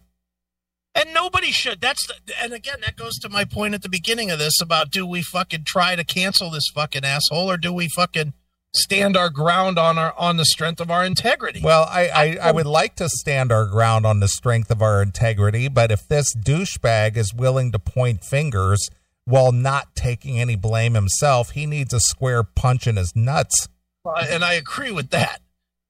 And 0.94 1.14
nobody 1.14 1.52
should. 1.52 1.80
That's 1.80 2.06
the, 2.06 2.16
and 2.42 2.52
again 2.52 2.82
that 2.82 2.98
goes 2.98 3.18
to 3.20 3.30
my 3.30 3.46
point 3.46 3.74
at 3.74 3.84
the 3.84 3.90
beginning 3.90 4.30
of 4.30 4.40
this 4.40 4.62
about 4.62 4.92
do 4.92 5.06
we 5.06 5.22
fucking 5.22 5.64
try 5.66 5.96
to 5.96 6.04
cancel 6.04 6.50
this 6.50 6.68
fucking 6.76 7.06
asshole 7.06 7.50
or 7.50 7.56
do 7.56 7.72
we 7.72 7.88
fucking 7.88 8.34
stand 8.74 9.18
our 9.18 9.30
ground 9.30 9.78
on 9.78 9.98
our 9.98 10.14
on 10.18 10.38
the 10.38 10.46
strength 10.46 10.80
of 10.80 10.90
our 10.90 11.06
integrity. 11.06 11.62
Well, 11.64 11.86
I, 11.90 12.08
I, 12.08 12.38
I 12.42 12.52
would 12.52 12.66
like 12.66 12.96
to 12.96 13.10
stand 13.10 13.52
our 13.52 13.66
ground 13.66 14.06
on 14.06 14.20
the 14.20 14.28
strength 14.28 14.72
of 14.72 14.82
our 14.82 15.02
integrity, 15.02 15.68
but 15.68 15.92
if 15.92 16.08
this 16.08 16.34
douchebag 16.36 17.18
is 17.18 17.34
willing 17.34 17.72
to 17.72 17.80
point 17.80 18.24
fingers 18.24 18.90
while 19.26 19.52
not 19.52 19.96
taking 19.96 20.40
any 20.40 20.56
blame 20.56 20.94
himself, 20.94 21.52
he 21.52 21.66
needs 21.66 21.94
a 21.94 22.00
square 22.00 22.44
punch 22.44 22.88
in 22.88 22.96
his 22.96 23.16
nuts. 23.16 23.68
Uh, 24.06 24.26
and 24.30 24.44
I 24.44 24.54
agree 24.54 24.92
with 24.92 25.10
that. 25.12 25.42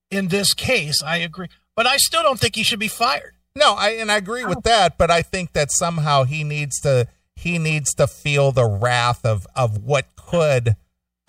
In 0.10 0.28
this 0.28 0.54
case, 0.54 1.02
I 1.02 1.18
agree, 1.18 1.48
but 1.76 1.88
I 1.88 1.98
still 1.98 2.24
don't 2.24 2.40
think 2.40 2.56
he 2.56 2.64
should 2.64 2.80
be 2.80 2.90
fired. 2.90 3.36
No, 3.56 3.74
I 3.74 3.92
and 3.92 4.12
I 4.12 4.18
agree 4.18 4.46
with 4.46 4.64
that, 4.64 4.98
but 4.98 5.12
I 5.12 5.22
think 5.22 5.54
that 5.54 5.72
somehow 5.72 6.24
he 6.24 6.44
needs 6.44 6.80
to 6.82 7.08
he 7.36 7.58
needs 7.58 7.94
to 7.96 8.08
feel 8.08 8.52
the 8.52 8.66
wrath 8.66 9.26
of 9.26 9.46
of 9.56 9.84
what 9.84 10.08
could 10.16 10.76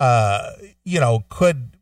uh 0.03 0.51
you 0.83 0.99
know 0.99 1.23
could 1.29 1.77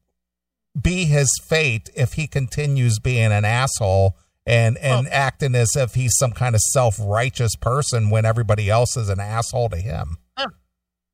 be 0.80 1.06
his 1.06 1.28
fate 1.44 1.90
if 1.96 2.14
he 2.14 2.28
continues 2.28 3.00
being 3.00 3.32
an 3.32 3.44
asshole 3.46 4.16
and 4.46 4.78
and 4.78 5.06
Well- 5.06 5.14
acting 5.14 5.56
as 5.56 5.72
if 5.76 5.96
he's 5.96 6.16
some 6.18 6.32
kind 6.32 6.54
of 6.56 6.62
self-righteous 6.62 7.56
person 7.56 8.10
when 8.10 8.26
everybody 8.26 8.70
else 8.70 8.96
is 8.96 9.10
an 9.10 9.20
asshole 9.20 9.70
to 9.70 9.78
him. 9.78 10.18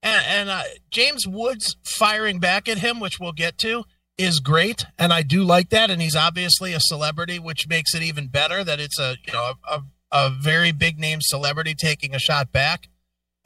And, 0.04 0.26
and 0.28 0.50
uh, 0.50 0.64
James 0.92 1.28
Woods 1.28 1.76
firing 1.84 2.40
back 2.40 2.70
at 2.70 2.78
him, 2.78 3.00
which 3.00 3.20
we'll 3.20 3.32
get 3.32 3.58
to, 3.60 3.84
is 4.18 4.40
great, 4.40 4.86
and 4.98 5.12
I 5.12 5.24
do 5.24 5.44
like 5.44 5.70
that. 5.70 5.90
And 5.90 6.02
he's 6.02 6.16
obviously 6.16 6.74
a 6.74 6.80
celebrity, 6.80 7.40
which 7.40 7.68
makes 7.68 7.96
it 7.96 8.04
even 8.04 8.28
better 8.28 8.64
that 8.64 8.80
it's 8.80 9.00
a 9.00 9.16
you 9.26 9.34
know 9.34 9.54
a, 9.70 9.76
a, 9.76 9.84
a 10.12 10.30
very 10.30 10.72
big 10.72 11.00
name 11.00 11.20
celebrity 11.22 11.74
taking 11.74 12.14
a 12.14 12.20
shot 12.20 12.52
back. 12.52 12.90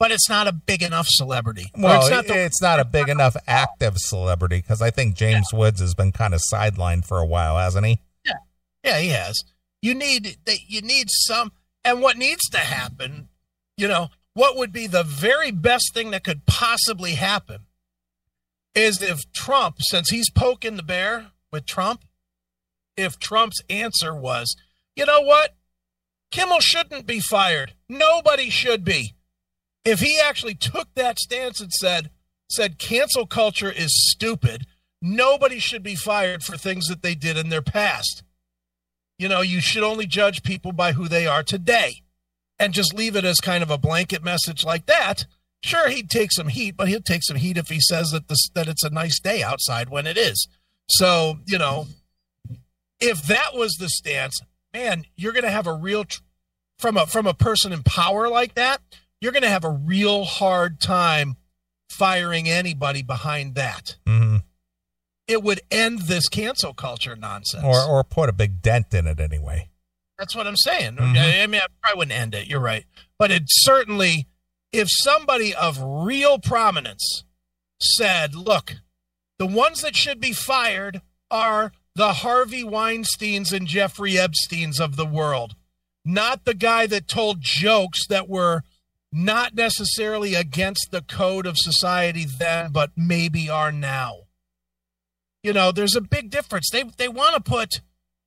But 0.02 0.10
it's 0.10 0.28
not 0.28 0.48
a 0.48 0.52
big 0.52 0.82
enough 0.82 1.06
celebrity. 1.08 1.66
Well, 1.78 2.00
it's 2.00 2.10
not 2.10 2.26
the- 2.26 2.36
it's 2.44 2.60
not 2.60 2.80
a 2.80 2.84
big 2.84 3.08
enough 3.08 3.36
active 3.46 3.94
celebrity 3.98 4.56
because 4.56 4.82
I 4.82 4.90
think 4.90 5.14
James 5.14 5.52
Woods 5.52 5.78
has 5.80 5.94
been 5.94 6.10
kind 6.10 6.34
of 6.34 6.40
sidelined 6.52 7.06
for 7.06 7.18
a 7.18 7.24
while, 7.24 7.56
hasn't 7.56 7.86
he? 7.86 8.00
Yeah, 8.82 8.98
he 8.98 9.10
has. 9.10 9.38
You 9.80 9.94
need 9.94 10.38
that. 10.44 10.58
You 10.66 10.80
need 10.82 11.06
some, 11.08 11.52
and 11.84 12.02
what 12.02 12.16
needs 12.16 12.42
to 12.50 12.58
happen, 12.58 13.28
you 13.76 13.86
know, 13.86 14.08
what 14.34 14.56
would 14.56 14.72
be 14.72 14.88
the 14.88 15.04
very 15.04 15.52
best 15.52 15.94
thing 15.94 16.10
that 16.10 16.24
could 16.24 16.46
possibly 16.46 17.12
happen 17.12 17.66
is 18.74 19.00
if 19.00 19.20
Trump, 19.32 19.76
since 19.82 20.10
he's 20.10 20.30
poking 20.30 20.74
the 20.74 20.82
bear 20.82 21.30
with 21.52 21.64
Trump, 21.64 22.04
if 22.96 23.20
Trump's 23.20 23.60
answer 23.70 24.12
was, 24.12 24.56
you 24.96 25.06
know 25.06 25.20
what, 25.20 25.54
Kimmel 26.32 26.58
shouldn't 26.58 27.06
be 27.06 27.20
fired. 27.20 27.74
Nobody 27.88 28.50
should 28.50 28.82
be. 28.84 29.14
If 29.84 30.00
he 30.00 30.20
actually 30.20 30.54
took 30.54 30.88
that 30.94 31.18
stance 31.18 31.60
and 31.60 31.72
said, 31.72 32.10
said 32.50 32.78
cancel 32.78 33.26
culture 33.26 33.70
is 33.70 34.10
stupid, 34.10 34.66
nobody 35.00 35.58
should 35.58 35.82
be 35.82 35.96
fired 35.96 36.42
for 36.42 36.56
things 36.56 36.86
that 36.86 37.02
they 37.02 37.14
did 37.14 37.36
in 37.36 37.48
their 37.48 37.62
past 37.62 38.22
you 39.22 39.28
know, 39.28 39.40
you 39.40 39.60
should 39.60 39.84
only 39.84 40.04
judge 40.04 40.42
people 40.42 40.72
by 40.72 40.92
who 40.92 41.06
they 41.06 41.28
are 41.28 41.44
today 41.44 42.02
and 42.58 42.74
just 42.74 42.92
leave 42.92 43.14
it 43.14 43.24
as 43.24 43.38
kind 43.38 43.62
of 43.62 43.70
a 43.70 43.78
blanket 43.78 44.24
message 44.24 44.64
like 44.64 44.86
that. 44.86 45.26
Sure, 45.62 45.88
he'd 45.88 46.10
take 46.10 46.32
some 46.32 46.48
heat, 46.48 46.76
but 46.76 46.88
he'll 46.88 47.00
take 47.00 47.22
some 47.22 47.36
heat 47.36 47.56
if 47.56 47.68
he 47.68 47.78
says 47.80 48.10
that 48.10 48.26
this 48.26 48.48
that 48.54 48.66
it's 48.66 48.82
a 48.82 48.90
nice 48.90 49.20
day 49.20 49.40
outside 49.40 49.88
when 49.88 50.08
it 50.08 50.16
is. 50.16 50.48
So, 50.88 51.38
you 51.46 51.56
know, 51.56 51.86
if 52.98 53.22
that 53.28 53.54
was 53.54 53.74
the 53.74 53.88
stance, 53.88 54.40
man, 54.72 55.04
you're 55.14 55.32
going 55.32 55.44
to 55.44 55.50
have 55.50 55.68
a 55.68 55.72
real 55.72 56.04
tr- 56.04 56.20
from 56.80 56.96
a 56.96 57.06
from 57.06 57.28
a 57.28 57.34
person 57.34 57.72
in 57.72 57.84
power 57.84 58.28
like 58.28 58.54
that, 58.54 58.80
you're 59.22 59.32
going 59.32 59.42
to 59.44 59.48
have 59.48 59.64
a 59.64 59.70
real 59.70 60.24
hard 60.24 60.80
time 60.80 61.36
firing 61.88 62.48
anybody 62.48 63.02
behind 63.02 63.54
that. 63.54 63.96
hmm 64.06 64.38
It 65.28 65.42
would 65.42 65.60
end 65.70 66.00
this 66.00 66.28
cancel 66.28 66.74
culture 66.74 67.14
nonsense. 67.16 67.62
Or 67.64 67.80
or 67.84 68.02
put 68.04 68.28
a 68.28 68.32
big 68.32 68.60
dent 68.60 68.92
in 68.92 69.06
it 69.06 69.20
anyway. 69.20 69.70
That's 70.18 70.34
what 70.34 70.46
I'm 70.46 70.56
saying. 70.56 70.96
Mhm. 70.96 71.16
I 71.16 71.42
I 71.42 71.46
mean, 71.46 71.60
I 71.60 71.66
probably 71.80 71.98
wouldn't 71.98 72.18
end 72.18 72.34
it. 72.34 72.48
You're 72.48 72.60
right. 72.60 72.84
But 73.18 73.30
it 73.30 73.44
certainly, 73.46 74.26
if 74.72 74.88
somebody 74.90 75.54
of 75.54 75.78
real 75.80 76.38
prominence 76.38 77.22
said, 77.80 78.34
look, 78.34 78.74
the 79.38 79.46
ones 79.46 79.80
that 79.82 79.96
should 79.96 80.20
be 80.20 80.32
fired 80.32 81.02
are 81.30 81.72
the 81.94 82.12
Harvey 82.14 82.62
Weinsteins 82.64 83.52
and 83.52 83.66
Jeffrey 83.66 84.12
Epsteins 84.12 84.80
of 84.80 84.96
the 84.96 85.06
world, 85.06 85.54
not 86.04 86.44
the 86.44 86.54
guy 86.54 86.86
that 86.86 87.06
told 87.08 87.40
jokes 87.40 88.06
that 88.08 88.28
were 88.28 88.62
not 89.12 89.54
necessarily 89.54 90.34
against 90.34 90.88
the 90.90 91.02
code 91.02 91.46
of 91.46 91.56
society 91.58 92.26
then, 92.38 92.72
but 92.72 92.90
maybe 92.96 93.50
are 93.50 93.72
now. 93.72 94.22
You 95.42 95.52
know, 95.52 95.72
there's 95.72 95.96
a 95.96 96.00
big 96.00 96.30
difference. 96.30 96.70
They 96.70 96.84
they 96.96 97.08
want 97.08 97.34
to 97.34 97.40
put 97.40 97.80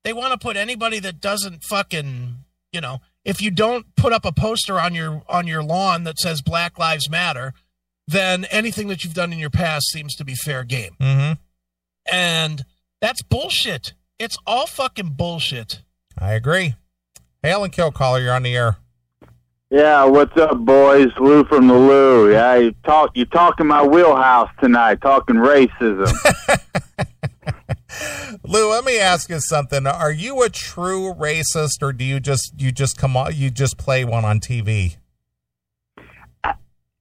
they 0.03 0.13
want 0.13 0.33
to 0.33 0.37
put 0.37 0.57
anybody 0.57 0.99
that 0.99 1.19
doesn't 1.19 1.63
fucking 1.63 2.35
you 2.71 2.81
know 2.81 2.99
if 3.23 3.41
you 3.41 3.51
don't 3.51 3.95
put 3.95 4.13
up 4.13 4.25
a 4.25 4.31
poster 4.31 4.79
on 4.79 4.93
your 4.93 5.23
on 5.27 5.47
your 5.47 5.63
lawn 5.63 6.03
that 6.03 6.19
says 6.19 6.41
black 6.41 6.77
lives 6.77 7.09
matter 7.09 7.53
then 8.07 8.45
anything 8.45 8.87
that 8.89 9.03
you've 9.03 9.13
done 9.13 9.33
in 9.33 9.39
your 9.39 9.49
past 9.49 9.89
seems 9.89 10.13
to 10.15 10.25
be 10.25 10.35
fair 10.35 10.63
game 10.63 10.95
hmm 10.99 11.31
and 12.11 12.65
that's 13.01 13.21
bullshit 13.21 13.93
it's 14.19 14.37
all 14.45 14.67
fucking 14.67 15.09
bullshit 15.09 15.81
I 16.17 16.33
agree. 16.33 16.75
Hail 17.43 17.63
and 17.63 17.73
kill 17.73 17.91
caller, 17.91 18.19
you're 18.19 18.33
on 18.33 18.43
the 18.43 18.55
air. 18.55 18.77
Yeah, 19.71 20.05
what's 20.05 20.37
up, 20.37 20.59
boys? 20.59 21.07
Lou 21.19 21.43
from 21.45 21.67
the 21.67 21.73
Lou. 21.73 22.31
Yeah, 22.31 22.55
you 22.55 22.75
talk. 22.83 23.17
You 23.17 23.25
talking 23.25 23.65
my 23.65 23.83
wheelhouse 23.83 24.51
tonight, 24.61 25.01
talking 25.01 25.37
racism. 25.37 26.13
Lou, 28.43 28.69
let 28.69 28.85
me 28.85 28.99
ask 28.99 29.27
you 29.27 29.39
something. 29.39 29.87
Are 29.87 30.11
you 30.11 30.43
a 30.43 30.49
true 30.49 31.15
racist 31.15 31.81
or 31.81 31.93
do 31.93 32.05
you 32.05 32.19
just 32.19 32.53
you 32.61 32.71
just 32.71 32.95
come 32.97 33.17
on 33.17 33.33
you 33.33 33.49
just 33.49 33.79
play 33.79 34.05
one 34.05 34.23
on 34.23 34.39
TV? 34.39 34.97
I, 36.43 36.53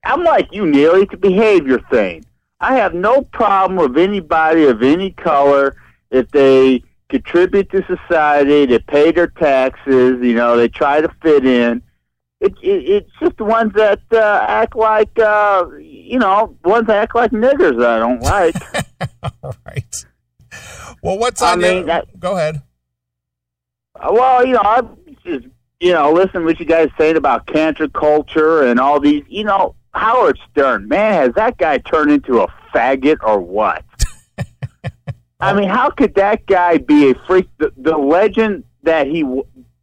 I'm 0.07 0.25
like 0.25 0.51
you, 0.51 0.65
Neil. 0.65 0.95
It's 0.95 1.13
a 1.13 1.19
behavior 1.19 1.81
thing. 1.91 2.25
I 2.61 2.77
have 2.77 2.95
no 2.95 3.21
problem 3.21 3.79
with 3.79 3.99
anybody 3.99 4.65
of 4.65 4.83
any 4.83 5.11
color 5.11 5.77
if 6.11 6.31
they 6.31 6.83
contribute 7.11 7.71
to 7.73 7.85
society, 7.85 8.65
they 8.65 8.79
pay 8.79 9.13
their 9.13 9.27
taxes, 9.27 10.19
you 10.23 10.35
know, 10.35 10.57
they 10.57 10.69
try 10.69 11.03
to 11.03 11.11
fit 11.21 11.45
in. 11.45 11.83
It, 12.45 12.53
it, 12.63 12.89
it's 12.91 13.11
just 13.21 13.37
the 13.39 13.45
ones 13.45 13.73
that 13.75 14.01
uh, 14.13 14.45
act 14.47 14.77
like, 14.77 15.19
uh, 15.19 15.67
you 15.79 16.19
know, 16.19 16.57
ones 16.65 16.87
that 16.89 16.97
act 16.97 17.15
like 17.15 17.31
niggers 17.31 17.79
that 17.79 17.91
I 17.91 17.99
don't 17.99 18.21
like. 18.21 18.55
All 19.43 19.57
right. 19.67 20.07
Well, 21.03 21.19
what's 21.19 21.43
I 21.43 21.53
on 21.53 21.61
mean, 21.61 21.87
your, 21.87 22.03
Go 22.19 22.37
ahead. 22.37 22.63
Well, 24.11 24.47
you 24.47 24.55
know, 24.55 24.63
I 24.63 24.83
just 25.25 25.47
you 25.81 25.93
know, 25.93 26.13
listen 26.13 26.41
to 26.41 26.47
what 26.47 26.59
you 26.59 26.67
guys 26.67 26.89
saying 26.99 27.17
about 27.17 27.47
cancer 27.47 27.89
culture 27.89 28.63
and 28.63 28.81
all 28.81 29.01
these. 29.01 29.23
You 29.29 29.45
know, 29.45 29.75
Howard 29.93 30.39
Stern, 30.51 30.89
man, 30.89 31.13
has 31.13 31.35
that 31.35 31.59
guy 31.59 31.79
turned 31.79 32.11
into 32.11 32.41
a 32.41 32.47
faggot 32.75 33.19
or 33.23 33.39
what? 33.39 33.85
I 35.41 35.53
mean, 35.53 35.69
how 35.69 35.91
could 35.91 36.15
that 36.15 36.47
guy 36.47 36.79
be 36.79 37.11
a 37.11 37.15
freak? 37.27 37.49
The, 37.59 37.73
the 37.77 37.97
legend 37.97 38.65
that 38.83 39.07
he 39.07 39.25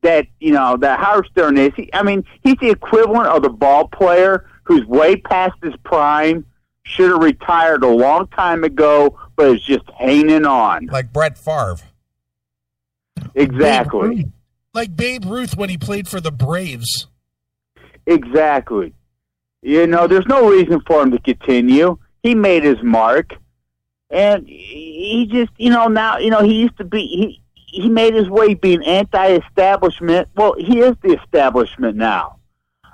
that 0.02 0.28
you 0.40 0.52
know 0.52 0.78
that 0.78 1.00
Howard 1.00 1.28
Stern 1.32 1.58
is. 1.58 1.72
He, 1.76 1.90
I 1.94 2.04
mean, 2.04 2.24
he's 2.44 2.56
the 2.62 2.70
equivalent 2.70 3.28
of 3.28 3.44
the 3.44 3.50
ball 3.50 3.88
player 3.88 4.50
who's 4.64 4.86
way 4.86 5.16
past 5.16 5.56
his 5.64 5.74
prime, 5.84 6.46
should 6.84 7.12
have 7.12 7.22
retired 7.22 7.84
a 7.84 7.88
long 7.88 8.28
time 8.28 8.64
ago, 8.64 9.20
but 9.36 9.56
is 9.56 9.64
just 9.64 9.90
hanging 9.98 10.46
on. 10.46 10.88
Like 10.88 11.12
Brett 11.12 11.38
Favre. 11.38 11.78
Exactly. 13.36 14.16
Babe 14.16 14.32
like 14.74 14.96
babe 14.96 15.26
ruth 15.26 15.58
when 15.58 15.70
he 15.70 15.78
played 15.78 16.08
for 16.08 16.22
the 16.22 16.32
braves 16.32 17.08
Exactly. 18.06 18.94
You 19.62 19.86
know, 19.88 20.08
there's 20.08 20.26
no 20.26 20.50
reason 20.50 20.82
for 20.88 21.04
him 21.04 21.12
to 21.12 21.20
continue. 21.20 21.98
He 22.24 22.34
made 22.34 22.64
his 22.64 22.82
mark, 22.82 23.36
and 24.10 24.48
he 24.48 25.30
just, 25.32 25.52
you 25.58 25.70
know, 25.70 25.88
now, 25.88 26.18
you 26.18 26.32
know, 26.32 26.42
he 26.42 26.56
used 26.56 26.78
to 26.78 26.84
be 26.84 27.00
he 27.00 27.41
he 27.72 27.90
made 27.90 28.14
his 28.14 28.30
way 28.30 28.54
being 28.54 28.84
anti-establishment. 28.84 30.28
Well, 30.36 30.56
he 30.58 30.80
is 30.80 30.96
the 31.02 31.18
establishment 31.20 31.96
now. 31.96 32.38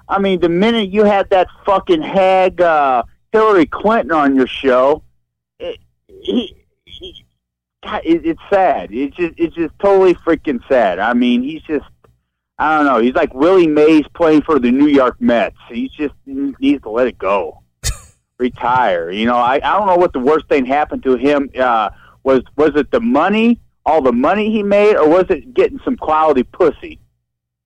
I 0.08 0.20
mean, 0.20 0.40
the 0.40 0.50
minute 0.50 0.90
you 0.90 1.04
had 1.04 1.30
that 1.32 1.48
fucking 1.66 2.02
hag 2.02 2.62
uh, 2.62 3.04
Hillary 3.32 3.66
Clinton 3.66 4.12
on 4.12 4.36
your 4.36 4.48
show, 4.48 5.04
it, 5.60 5.80
he, 6.08 6.56
he 6.86 7.26
God, 7.84 8.02
it, 8.06 8.26
it's 8.26 8.42
sad. 8.50 8.94
It's 8.94 9.16
just 9.16 9.34
it's 9.38 9.56
just 9.56 9.74
totally 9.80 10.14
freaking 10.14 10.66
sad. 10.68 11.00
I 11.00 11.14
mean, 11.14 11.42
he's 11.42 11.64
just 11.64 11.86
I 12.60 12.78
don't 12.78 12.86
know. 12.86 13.00
He's 13.00 13.16
like 13.16 13.34
Willie 13.34 13.68
Mays 13.68 14.06
playing 14.14 14.44
for 14.44 14.60
the 14.60 14.72
New 14.72 14.88
York 14.88 15.20
Mets. 15.20 15.58
He's 15.70 15.92
just 15.92 16.14
he 16.26 16.54
needs 16.60 16.84
to 16.84 16.90
let 16.90 17.08
it 17.08 17.18
go, 17.18 17.64
retire. 18.38 19.10
You 19.10 19.26
know, 19.26 19.38
I 19.38 19.56
I 19.56 19.78
don't 19.78 19.88
know 19.88 19.98
what 19.98 20.14
the 20.14 20.20
worst 20.20 20.48
thing 20.48 20.66
happened 20.66 21.04
to 21.04 21.16
him. 21.16 21.50
Uh, 21.58 21.90
was 22.24 22.44
was 22.56 22.76
it 22.76 22.92
the 22.92 23.02
money, 23.02 23.60
all 23.88 24.02
the 24.02 24.12
money 24.12 24.52
he 24.52 24.62
made, 24.62 24.98
or 24.98 25.08
was 25.08 25.26
it 25.30 25.54
getting 25.54 25.80
some 25.86 25.96
quality 25.96 26.44
pussy 26.44 27.00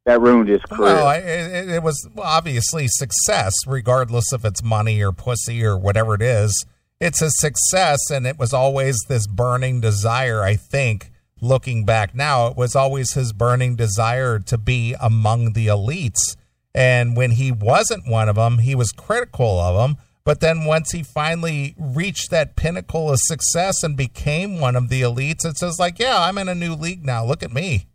that 0.05 0.21
ruined 0.21 0.47
his 0.49 0.61
career? 0.61 0.93
Well, 0.93 1.09
it, 1.09 1.69
it 1.69 1.83
was 1.83 2.07
obviously 2.17 2.87
success, 2.87 3.53
regardless 3.65 4.31
if 4.31 4.45
it's 4.45 4.63
money 4.63 5.01
or 5.03 5.11
pussy 5.11 5.65
or 5.65 5.75
whatever 5.77 6.13
it 6.13 6.21
is. 6.21 6.65
it's 7.01 7.21
a 7.21 7.31
success, 7.31 8.11
and 8.11 8.27
it 8.27 8.37
was 8.37 8.53
always 8.53 8.95
this 9.09 9.25
burning 9.25 9.81
desire. 9.81 10.43
I 10.43 10.55
think 10.55 11.11
looking 11.41 11.83
back 11.83 12.13
now, 12.13 12.47
it 12.47 12.55
was 12.55 12.75
always 12.75 13.13
his 13.13 13.33
burning 13.33 13.75
desire 13.75 14.37
to 14.39 14.57
be 14.57 14.95
among 15.01 15.53
the 15.53 15.65
elites. 15.67 16.37
And 16.73 17.17
when 17.17 17.31
he 17.31 17.51
wasn't 17.51 18.07
one 18.07 18.29
of 18.29 18.35
them, 18.35 18.59
he 18.59 18.75
was 18.75 18.91
critical 18.91 19.59
of 19.59 19.75
them. 19.75 19.97
But 20.23 20.39
then 20.39 20.65
once 20.65 20.91
he 20.91 21.01
finally 21.03 21.75
reached 21.79 22.29
that 22.29 22.55
pinnacle 22.55 23.11
of 23.11 23.19
success 23.21 23.81
and 23.83 23.97
became 23.97 24.59
one 24.59 24.75
of 24.75 24.89
the 24.89 25.01
elites, 25.01 25.45
it 25.45 25.57
says 25.57 25.79
like, 25.79 25.97
yeah, 25.97 26.19
I'm 26.19 26.37
in 26.37 26.47
a 26.47 26.55
new 26.55 26.75
league 26.75 27.03
now. 27.03 27.25
Look 27.25 27.41
at 27.41 27.51
me. 27.51 27.87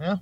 Yeah. 0.00 0.16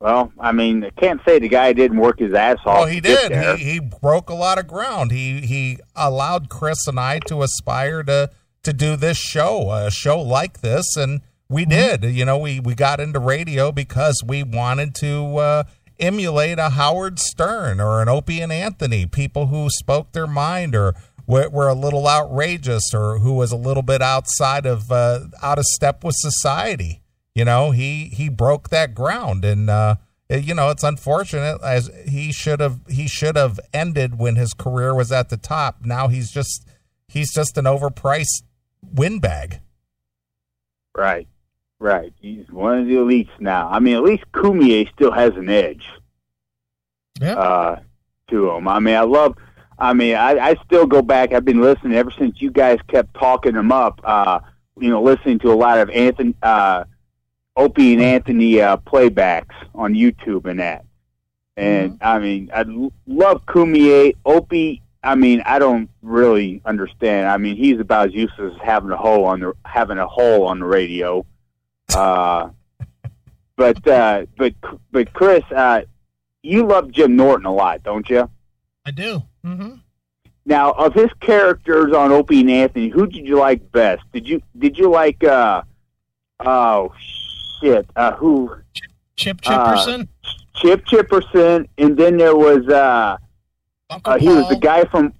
Well, 0.00 0.32
I 0.38 0.52
mean, 0.52 0.84
I 0.84 0.90
can't 0.90 1.20
say 1.26 1.38
the 1.38 1.48
guy 1.48 1.72
didn't 1.72 1.98
work 1.98 2.18
his 2.18 2.34
ass 2.34 2.58
off. 2.66 2.80
Well, 2.80 2.86
he 2.86 3.00
did. 3.00 3.58
He, 3.58 3.72
he 3.72 3.80
broke 3.80 4.28
a 4.28 4.34
lot 4.34 4.58
of 4.58 4.66
ground. 4.66 5.12
He 5.12 5.40
he 5.40 5.78
allowed 5.96 6.50
Chris 6.50 6.86
and 6.86 7.00
I 7.00 7.20
to 7.20 7.42
aspire 7.42 8.02
to 8.02 8.30
to 8.64 8.72
do 8.72 8.96
this 8.96 9.16
show, 9.16 9.70
a 9.70 9.90
show 9.90 10.20
like 10.20 10.60
this, 10.60 10.96
and 10.96 11.22
we 11.48 11.64
did. 11.64 12.04
You 12.04 12.24
know, 12.26 12.36
we 12.36 12.60
we 12.60 12.74
got 12.74 13.00
into 13.00 13.18
radio 13.18 13.72
because 13.72 14.22
we 14.26 14.42
wanted 14.42 14.94
to 14.96 15.36
uh, 15.38 15.64
emulate 15.98 16.58
a 16.58 16.70
Howard 16.70 17.18
Stern 17.18 17.80
or 17.80 18.02
an 18.02 18.08
Opie 18.08 18.40
and 18.40 18.52
Anthony, 18.52 19.06
people 19.06 19.46
who 19.46 19.68
spoke 19.70 20.12
their 20.12 20.26
mind 20.26 20.74
or 20.74 20.94
were, 21.26 21.68
a 21.68 21.74
little 21.74 22.06
outrageous 22.06 22.92
or 22.92 23.18
who 23.18 23.32
was 23.34 23.52
a 23.52 23.56
little 23.56 23.82
bit 23.82 24.02
outside 24.02 24.66
of 24.66 24.90
uh, 24.92 25.20
out 25.42 25.58
of 25.58 25.64
step 25.64 26.04
with 26.04 26.14
society. 26.18 27.02
You 27.34 27.44
know, 27.44 27.70
he 27.70 28.06
he 28.06 28.28
broke 28.28 28.68
that 28.68 28.94
ground, 28.94 29.44
and 29.44 29.68
uh, 29.68 29.96
you 30.28 30.54
know 30.54 30.70
it's 30.70 30.84
unfortunate 30.84 31.60
as 31.62 31.90
he 32.06 32.32
should 32.32 32.60
have 32.60 32.80
he 32.88 33.08
should 33.08 33.36
have 33.36 33.58
ended 33.72 34.18
when 34.18 34.36
his 34.36 34.54
career 34.54 34.94
was 34.94 35.10
at 35.10 35.30
the 35.30 35.36
top. 35.36 35.84
Now 35.84 36.08
he's 36.08 36.30
just 36.30 36.66
he's 37.08 37.32
just 37.32 37.56
an 37.56 37.64
overpriced 37.64 38.42
windbag. 38.82 39.60
Right, 40.96 41.26
right. 41.80 42.12
He's 42.20 42.48
one 42.50 42.78
of 42.78 42.86
the 42.86 42.94
elites 42.94 43.30
now. 43.40 43.68
I 43.70 43.78
mean, 43.80 43.94
at 43.96 44.02
least 44.02 44.24
Cumia 44.32 44.90
still 44.92 45.12
has 45.12 45.34
an 45.36 45.48
edge 45.48 45.84
Yeah. 47.20 47.34
uh, 47.34 47.80
to 48.30 48.50
him. 48.50 48.68
I 48.68 48.78
mean, 48.80 48.94
I 48.96 49.02
love. 49.02 49.36
I 49.78 49.92
mean, 49.92 50.14
I, 50.14 50.38
I 50.38 50.54
still 50.64 50.86
go 50.86 51.02
back. 51.02 51.32
I've 51.32 51.44
been 51.44 51.60
listening 51.60 51.94
ever 51.94 52.10
since 52.12 52.40
you 52.40 52.50
guys 52.50 52.78
kept 52.88 53.12
talking 53.14 53.54
him 53.56 53.72
up. 53.72 54.00
Uh, 54.04 54.40
you 54.78 54.88
know, 54.88 55.02
listening 55.02 55.38
to 55.40 55.52
a 55.52 55.54
lot 55.54 55.78
of 55.78 55.90
Anthony, 55.90 56.34
uh, 56.42 56.84
Opie 57.56 57.94
and 57.94 58.02
Anthony 58.02 58.60
uh, 58.60 58.76
playbacks 58.78 59.54
on 59.74 59.94
YouTube 59.94 60.46
and 60.46 60.60
that. 60.60 60.84
And 61.56 61.98
I 62.00 62.18
mean, 62.18 62.50
I 62.54 62.64
love 63.06 63.44
Cumia. 63.46 64.14
Opie. 64.24 64.80
I 65.04 65.14
mean, 65.16 65.42
I 65.44 65.58
don't 65.58 65.88
really 66.02 66.62
understand. 66.64 67.28
I 67.28 67.36
mean, 67.36 67.56
he's 67.56 67.78
about 67.78 68.08
as 68.08 68.14
useless 68.14 68.54
as 68.54 68.60
having 68.62 68.90
a 68.90 68.96
hole 68.96 69.24
on 69.26 69.40
the 69.40 69.52
having 69.64 69.98
a 69.98 70.06
hole 70.06 70.46
on 70.46 70.60
the 70.60 70.64
radio. 70.66 71.24
Uh, 71.92 72.50
but 73.56 73.86
uh, 73.86 74.26
but 74.36 74.54
but 74.90 75.12
Chris, 75.12 75.44
uh, 75.54 75.82
you 76.42 76.66
love 76.66 76.90
Jim 76.90 77.16
Norton 77.16 77.46
a 77.46 77.52
lot, 77.52 77.82
don't 77.82 78.08
you? 78.08 78.28
I 78.84 78.90
do. 78.90 79.22
Mm-hmm. 79.44 79.76
Now, 80.46 80.72
of 80.72 80.92
his 80.92 81.10
characters 81.20 81.94
on 81.94 82.12
Opie 82.12 82.40
and 82.40 82.50
Anthony, 82.50 82.88
who 82.88 83.06
did 83.06 83.26
you 83.26 83.38
like 83.38 83.72
best? 83.72 84.02
Did 84.12 84.28
you 84.28 84.42
did 84.58 84.76
you 84.76 84.90
like? 84.90 85.22
uh 85.24 85.62
Oh 86.40 86.92
shit! 87.60 87.86
Uh, 87.96 88.12
who? 88.16 88.54
Chip 89.16 89.40
Uh, 89.46 89.74
Chipperson, 89.74 90.08
Chip 90.56 90.84
Chipperson, 90.86 91.68
and 91.78 91.96
then 91.96 92.16
there 92.16 92.36
was 92.36 92.66
uh, 92.68 93.16
uh 94.04 94.18
he 94.18 94.28
was 94.28 94.48
the 94.48 94.56
guy 94.56 94.84
from. 94.84 95.14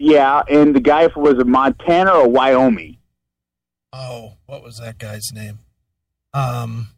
Yeah, 0.00 0.42
and 0.48 0.76
the 0.76 0.80
guy 0.80 1.08
was 1.16 1.38
a 1.38 1.44
Montana 1.44 2.12
or 2.12 2.28
Wyoming? 2.28 2.97
Oh, 3.92 4.34
what 4.46 4.62
was 4.62 4.78
that 4.78 4.98
guy's 4.98 5.32
name? 5.32 5.58
Um, 6.34 6.88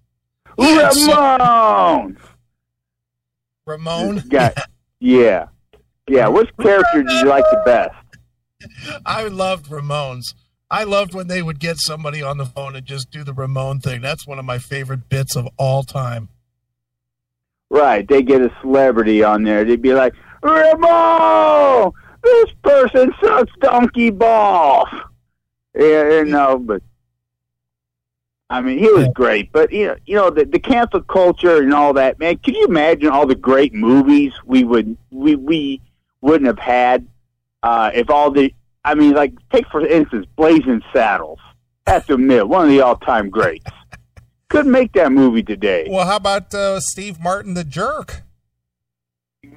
he 0.59 0.65
had 0.75 0.93
so- 0.93 1.13
Ramon. 1.13 2.19
Ramon. 3.67 4.23
Guy. 4.29 4.53
Yeah, 4.99 5.47
yeah. 6.09 6.29
Which 6.29 6.51
character 6.61 7.03
did 7.03 7.13
you 7.13 7.25
like 7.27 7.45
the 7.51 7.63
best? 7.65 7.95
I 9.07 9.29
loved 9.29 9.67
Ramones. 9.71 10.35
I 10.71 10.85
loved 10.85 11.15
when 11.15 11.29
they 11.29 11.43
would 11.43 11.59
get 11.59 11.77
somebody 11.79 12.23
on 12.23 12.39
the 12.39 12.45
phone 12.47 12.77
and 12.77 12.85
just 12.85 13.11
do 13.11 13.25
the 13.25 13.33
Ramon 13.33 13.81
thing. 13.81 14.01
That's 14.03 14.27
one 14.27 14.39
of 14.39 14.45
my 14.45 14.59
favorite 14.59 15.09
bits 15.09 15.37
of 15.37 15.49
all 15.57 15.83
time. 15.83 16.29
Right, 17.71 18.07
they 18.07 18.23
get 18.23 18.41
a 18.43 18.53
celebrity 18.61 19.23
on 19.23 19.45
there. 19.45 19.65
They'd 19.65 19.81
be 19.81 19.95
like, 19.95 20.15
Ramon, 20.43 21.93
this 22.23 22.51
person 22.63 23.13
sucks 23.23 23.53
donkey 23.61 24.11
balls. 24.11 24.89
Yeah, 25.75 26.11
you 26.11 26.25
know, 26.25 26.59
but 26.59 26.83
I 28.49 28.61
mean, 28.61 28.79
he 28.79 28.91
was 28.91 29.09
great. 29.15 29.53
But 29.53 29.73
you 29.73 29.89
know, 29.89 29.97
you 30.07 30.17
know, 30.17 30.31
the, 30.31 30.45
the 30.45 30.59
cancel 30.59 31.01
culture 31.03 31.63
and 31.63 31.73
all 31.73 31.93
that, 31.95 32.19
man. 32.19 32.39
Can 32.39 32.55
you 32.55 32.67
imagine 32.67 33.09
all 33.09 33.27
the 33.27 33.37
great 33.37 33.73
movies 33.73 34.33
we 34.45 34.65
would 34.65 34.97
we 35.11 35.37
we 35.37 35.81
wouldn't 36.21 36.47
have 36.47 36.59
had 36.59 37.07
uh, 37.63 37.91
if 37.95 38.11
all 38.11 38.31
the 38.31 38.53
I 38.85 38.95
mean, 38.95 39.13
like 39.13 39.35
take 39.53 39.69
for 39.69 39.87
instance, 39.87 40.27
Blazing 40.37 40.83
Saddles. 40.93 41.39
Have 41.87 42.07
to 42.07 42.15
admit, 42.15 42.47
one 42.47 42.65
of 42.65 42.71
the 42.71 42.83
all-time 42.83 43.31
greats. 43.31 43.71
Couldn't 44.49 44.71
make 44.71 44.93
that 44.93 45.11
movie 45.11 45.43
today. 45.43 45.89
Well, 45.91 46.07
how 46.07 46.17
about 46.17 46.53
uh, 46.55 46.79
Steve 46.81 47.19
Martin, 47.19 47.55
the 47.55 47.65
jerk? 47.65 48.23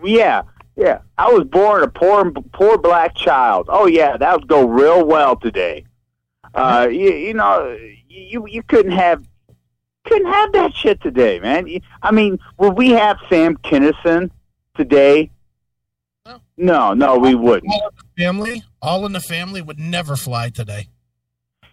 Yeah, 0.04 0.44
yeah. 0.76 1.00
I 1.18 1.32
was 1.32 1.44
born 1.44 1.84
a 1.84 1.88
poor, 1.88 2.32
poor 2.32 2.78
black 2.78 3.16
child. 3.16 3.68
Oh 3.70 3.88
yeah, 3.88 4.18
that 4.18 4.40
would 4.40 4.48
go 4.48 4.66
real 4.66 5.06
well 5.06 5.36
today. 5.36 5.86
Uh, 6.54 6.88
you, 6.90 7.12
you 7.14 7.34
know, 7.34 7.78
you 8.08 8.46
you 8.48 8.62
couldn't 8.64 8.92
have 8.92 9.24
couldn't 10.06 10.32
have 10.32 10.52
that 10.54 10.74
shit 10.74 11.02
today, 11.02 11.40
man. 11.40 11.68
I 12.02 12.12
mean, 12.12 12.38
would 12.58 12.74
we 12.78 12.90
have 12.92 13.18
Sam 13.30 13.58
Kinison 13.58 14.30
today? 14.76 15.32
No. 16.26 16.40
No, 16.58 16.94
no, 16.94 17.18
we 17.18 17.36
wouldn't. 17.36 17.72
All 17.74 17.90
in 17.90 17.96
the 17.98 18.22
family, 18.24 18.64
all 18.82 19.06
in 19.06 19.14
the 19.14 19.20
family 19.20 19.62
would 19.62 19.80
never 19.80 20.16
fly 20.16 20.50
today. 20.50 20.90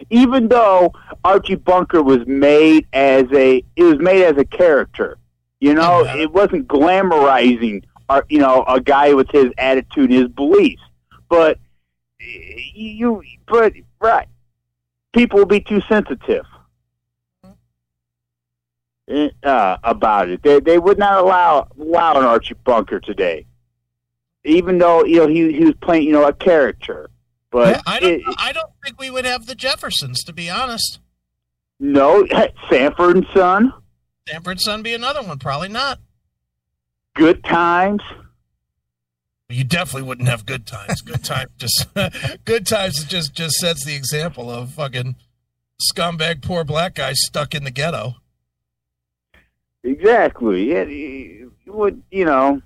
Even 0.08 0.48
though 0.48 0.92
Archie 1.24 1.56
Bunker 1.56 2.02
was 2.02 2.26
made 2.26 2.86
as 2.94 3.24
a, 3.34 3.62
it 3.76 3.82
was 3.82 3.98
made 3.98 4.24
as 4.24 4.38
a 4.38 4.44
character. 4.46 5.18
You 5.60 5.74
know, 5.74 6.04
Yeah. 6.04 6.16
it 6.16 6.32
wasn't 6.32 6.68
glamorizing, 6.68 7.84
or 8.08 8.24
you 8.30 8.38
know, 8.38 8.64
a 8.66 8.80
guy 8.80 9.12
with 9.12 9.28
his 9.30 9.52
attitude, 9.58 10.10
his 10.10 10.28
beliefs. 10.28 10.82
But 11.28 11.58
you, 12.18 13.22
but 13.46 13.74
right, 14.00 14.26
people 15.12 15.38
will 15.38 15.46
be 15.46 15.60
too 15.60 15.80
sensitive 15.88 16.44
uh, 19.42 19.76
about 19.82 20.28
it. 20.28 20.42
They 20.42 20.60
they 20.60 20.78
would 20.78 20.98
not 20.98 21.18
allow 21.18 21.68
allow 21.78 22.14
an 22.18 22.24
Archie 22.24 22.54
Bunker 22.64 23.00
today, 23.00 23.46
even 24.44 24.78
though 24.78 25.04
you 25.04 25.16
know 25.18 25.26
he 25.26 25.52
he 25.52 25.64
was 25.64 25.74
playing 25.82 26.04
you 26.04 26.12
know 26.12 26.26
a 26.26 26.32
character. 26.32 27.10
But 27.50 27.82
I 27.86 27.98
don't. 27.98 28.12
it- 28.12 28.22
I 28.38 28.52
don't 28.52 28.70
think 28.84 29.00
we 29.00 29.10
would 29.10 29.24
have 29.24 29.46
the 29.46 29.56
Jeffersons, 29.56 30.22
to 30.24 30.32
be 30.32 30.48
honest. 30.48 31.00
no, 31.80 32.24
Sanford 32.70 33.16
and 33.16 33.26
Son, 33.34 33.72
Sanford 34.28 34.52
and 34.52 34.60
Son 34.60 34.82
be 34.82 34.94
another 34.94 35.22
one. 35.22 35.38
Probably 35.38 35.68
not. 35.68 35.98
Good 37.16 37.42
Times. 37.42 38.02
You 39.50 39.64
definitely 39.64 40.06
wouldn't 40.06 40.28
have 40.28 40.46
good 40.46 40.66
times. 40.66 41.00
Good 41.00 41.24
times 41.24 41.50
just 41.58 41.86
good 42.44 42.66
times 42.66 43.04
just 43.04 43.34
just 43.34 43.56
sets 43.56 43.84
the 43.84 43.94
example 43.94 44.50
of 44.50 44.70
fucking 44.70 45.16
scumbag 45.92 46.42
poor 46.42 46.64
black 46.64 46.94
guy 46.94 47.12
stuck 47.14 47.54
in 47.54 47.64
the 47.64 47.70
ghetto. 47.70 48.16
Exactly. 49.82 50.70
Yeah, 50.70 50.84
you 50.84 51.52
would 51.66 52.02
you 52.10 52.24
know 52.24 52.62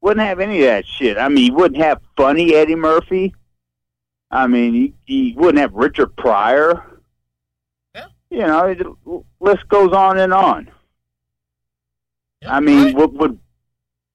wouldn't 0.00 0.26
have 0.26 0.40
any 0.40 0.60
of 0.60 0.66
that 0.66 0.86
shit. 0.86 1.18
I 1.18 1.28
mean, 1.28 1.46
you 1.46 1.54
wouldn't 1.54 1.82
have 1.82 2.00
funny 2.16 2.54
Eddie 2.54 2.76
Murphy. 2.76 3.34
I 4.30 4.46
mean, 4.46 4.74
you, 4.74 4.92
you 5.06 5.34
wouldn't 5.36 5.58
have 5.58 5.72
Richard 5.72 6.14
Pryor. 6.16 7.00
Yeah. 7.94 8.06
You 8.30 8.38
know, 8.46 8.74
the 8.74 9.24
list 9.40 9.66
goes 9.68 9.92
on 9.92 10.18
and 10.18 10.32
on. 10.32 10.70
I 12.46 12.60
mean, 12.60 12.84
right. 12.84 12.94
would, 12.94 13.12
would 13.14 13.38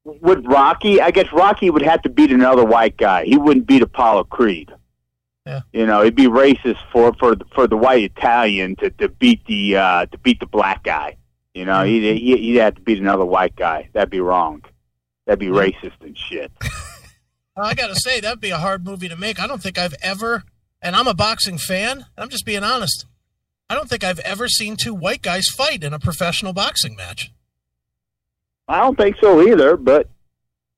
would 0.06 0.46
Rocky? 0.48 1.02
I 1.02 1.12
guess 1.12 1.32
Rocky 1.32 1.70
would 1.70 1.82
have 1.82 2.02
to 2.04 2.10
beat 2.10 2.32
another 2.32 2.64
white 2.66 2.98
guy. 2.98 3.26
He 3.26 3.38
wouldn't 3.38 3.68
beat 3.68 3.82
Apollo 3.82 4.26
Creed. 4.26 4.72
Yeah. 5.46 5.62
You 5.74 5.86
know, 5.86 6.02
it'd 6.02 6.16
be 6.16 6.28
racist 6.28 6.78
for 6.92 7.14
for 7.20 7.36
the- 7.36 7.46
for 7.54 7.68
the 7.68 7.76
white 7.78 8.04
Italian 8.04 8.76
to, 8.78 8.90
to 8.92 9.10
beat 9.10 9.46
the 9.46 9.78
uh, 9.78 10.06
to 10.08 10.18
beat 10.20 10.40
the 10.40 10.46
black 10.46 10.84
guy. 10.84 11.18
You 11.54 11.66
know, 11.66 11.84
he'd, 11.84 12.18
he'd 12.18 12.40
he'd 12.40 12.56
have 12.56 12.76
to 12.76 12.82
beat 12.82 12.98
another 13.00 13.26
white 13.26 13.56
guy. 13.56 13.90
That'd 13.94 14.10
be 14.10 14.20
wrong. 14.22 14.64
That'd 15.26 15.40
be 15.40 15.48
racist 15.48 16.02
and 16.02 16.18
shit. 16.18 16.52
I 17.58 17.74
gotta 17.76 17.96
say 17.96 18.20
that'd 18.20 18.42
be 18.42 18.50
a 18.50 18.58
hard 18.58 18.84
movie 18.86 19.08
to 19.10 19.16
make. 19.16 19.40
I 19.40 19.46
don't 19.48 19.62
think 19.62 19.78
I've 19.78 19.94
ever, 20.02 20.44
and 20.82 20.96
I'm 20.96 21.08
a 21.08 21.14
boxing 21.14 21.58
fan. 21.60 22.06
I'm 22.18 22.30
just 22.30 22.46
being 22.46 22.64
honest. 22.64 23.06
I 23.70 23.76
don't 23.76 23.88
think 23.90 24.04
I've 24.04 24.20
ever 24.20 24.48
seen 24.48 24.76
two 24.76 24.94
white 24.94 25.22
guys 25.22 25.46
fight 25.56 25.84
in 25.84 25.94
a 25.94 26.00
professional 26.00 26.54
boxing 26.54 26.96
match. 26.96 27.32
I 28.68 28.80
don't 28.80 28.98
think 28.98 29.18
so 29.22 29.42
either. 29.48 29.78
But 29.78 30.08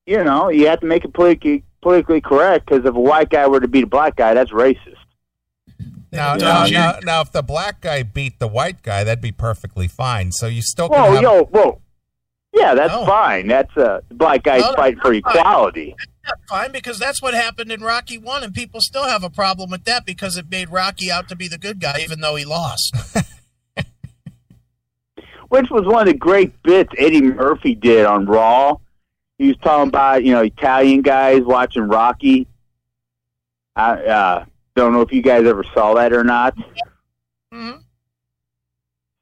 you 0.05 0.23
know, 0.23 0.49
you 0.49 0.67
have 0.67 0.79
to 0.81 0.85
make 0.85 1.05
it 1.05 1.13
politically 1.13 1.63
politically 1.81 2.21
correct 2.21 2.65
because 2.65 2.85
if 2.85 2.95
a 2.95 2.99
white 2.99 3.29
guy 3.29 3.47
were 3.47 3.59
to 3.59 3.67
beat 3.67 3.83
a 3.83 3.87
black 3.87 4.15
guy, 4.15 4.33
that's 4.33 4.51
racist. 4.51 4.95
Now, 6.11 6.35
now, 6.35 6.65
now, 6.65 6.99
now, 7.03 7.21
if 7.21 7.31
the 7.33 7.43
black 7.43 7.81
guy 7.81 8.01
beat 8.01 8.39
the 8.39 8.47
white 8.47 8.81
guy, 8.83 9.03
that'd 9.03 9.21
be 9.21 9.33
perfectly 9.33 9.87
fine. 9.87 10.31
So 10.31 10.47
you 10.47 10.61
still 10.61 10.87
Whoa, 10.87 11.13
have, 11.13 11.21
yo, 11.21 11.43
whoa. 11.45 11.81
Yeah, 12.53 12.73
that's 12.73 12.93
No. 12.93 13.05
fine. 13.05 13.47
That's 13.47 13.75
uh, 13.75 13.99
black 14.11 14.45
No, 14.45 14.57
no, 14.57 14.73
fighting 14.75 14.99
for 15.01 15.13
equality. 15.13 15.93
Fine 16.47 16.71
because 16.71 16.97
that's 16.97 17.21
what 17.21 17.33
happened 17.33 17.71
in 17.71 17.81
Rocky 17.81 18.17
One, 18.17 18.43
and 18.43 18.53
people 18.53 18.79
still 18.81 19.03
have 19.03 19.23
a 19.23 19.29
problem 19.29 19.69
with 19.69 19.83
that 19.83 20.05
because 20.05 20.37
it 20.37 20.49
made 20.49 20.69
Rocky 20.69 21.11
out 21.11 21.27
to 21.29 21.35
be 21.35 21.47
the 21.49 21.57
good 21.57 21.79
guy, 21.79 21.99
even 22.01 22.21
though 22.21 22.35
he 22.35 22.45
lost. 22.45 22.95
which 25.55 25.69
was 25.69 25.85
one 25.85 26.07
of 26.07 26.13
the 26.13 26.17
great 26.17 26.61
bits 26.63 26.91
Eddie 26.97 27.21
Murphy 27.21 27.75
did 27.75 28.05
on 28.05 28.25
Raw. 28.25 28.77
He 29.37 29.47
was 29.49 29.57
talking 29.57 29.89
about 29.89 30.23
you 30.23 30.31
know 30.33 30.41
Italian 30.41 31.01
guys 31.01 31.41
watching 31.41 31.83
Rocky. 31.83 32.47
I 33.75 33.91
uh, 33.93 34.45
don't 34.75 34.93
know 34.93 35.01
if 35.01 35.11
you 35.11 35.21
guys 35.21 35.45
ever 35.45 35.63
saw 35.73 35.93
that 35.95 36.13
or 36.13 36.23
not. 36.23 36.55
Mhm. 37.53 37.81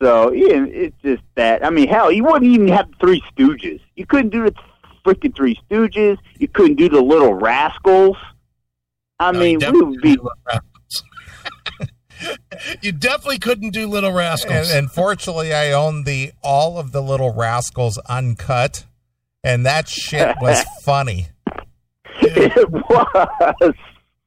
So 0.02 0.32
yeah, 0.32 0.66
it's 0.66 0.96
just 1.04 1.24
that. 1.36 1.66
I 1.66 1.70
mean, 1.70 1.88
hell, 1.88 2.12
you 2.12 2.24
wouldn't 2.24 2.44
even 2.46 2.68
have 2.70 2.90
the 2.92 2.98
Three 3.00 3.24
Stooges. 3.36 3.80
You 3.96 4.06
couldn't 4.06 4.30
do 4.30 4.44
the 4.44 4.54
freaking 5.06 5.36
Three 5.36 5.60
Stooges. 5.70 6.18
You 6.38 6.48
couldn't 6.48 6.76
do 6.76 6.90
the 6.90 7.02
Little 7.02 7.34
Rascals. 7.34 8.18
I 9.20 9.32
No, 9.32 9.40
mean, 9.40 9.60
we 9.60 9.82
would 9.82 10.02
be. 10.02 10.16
couldn't 10.18 10.18
do 10.18 10.24
Little 10.24 10.32
Rascals. 10.46 11.04
You 12.82 12.92
definitely 12.92 13.40
couldn't 13.40 13.72
do 13.72 13.88
Little 13.88 14.12
Rascals. 14.12 14.72
and 14.72 14.92
fortunately, 14.92 15.54
I 15.54 15.72
own 15.72 16.04
the 16.04 16.32
all 16.44 16.78
of 16.78 16.92
the 16.92 17.02
Little 17.02 17.34
Rascals 17.34 17.98
uncut, 18.10 18.86
and 19.44 19.66
that 19.66 19.88
shit 19.88 20.36
was 20.42 20.64
funny. 20.84 21.28
It 22.22 22.70
was. 22.70 23.74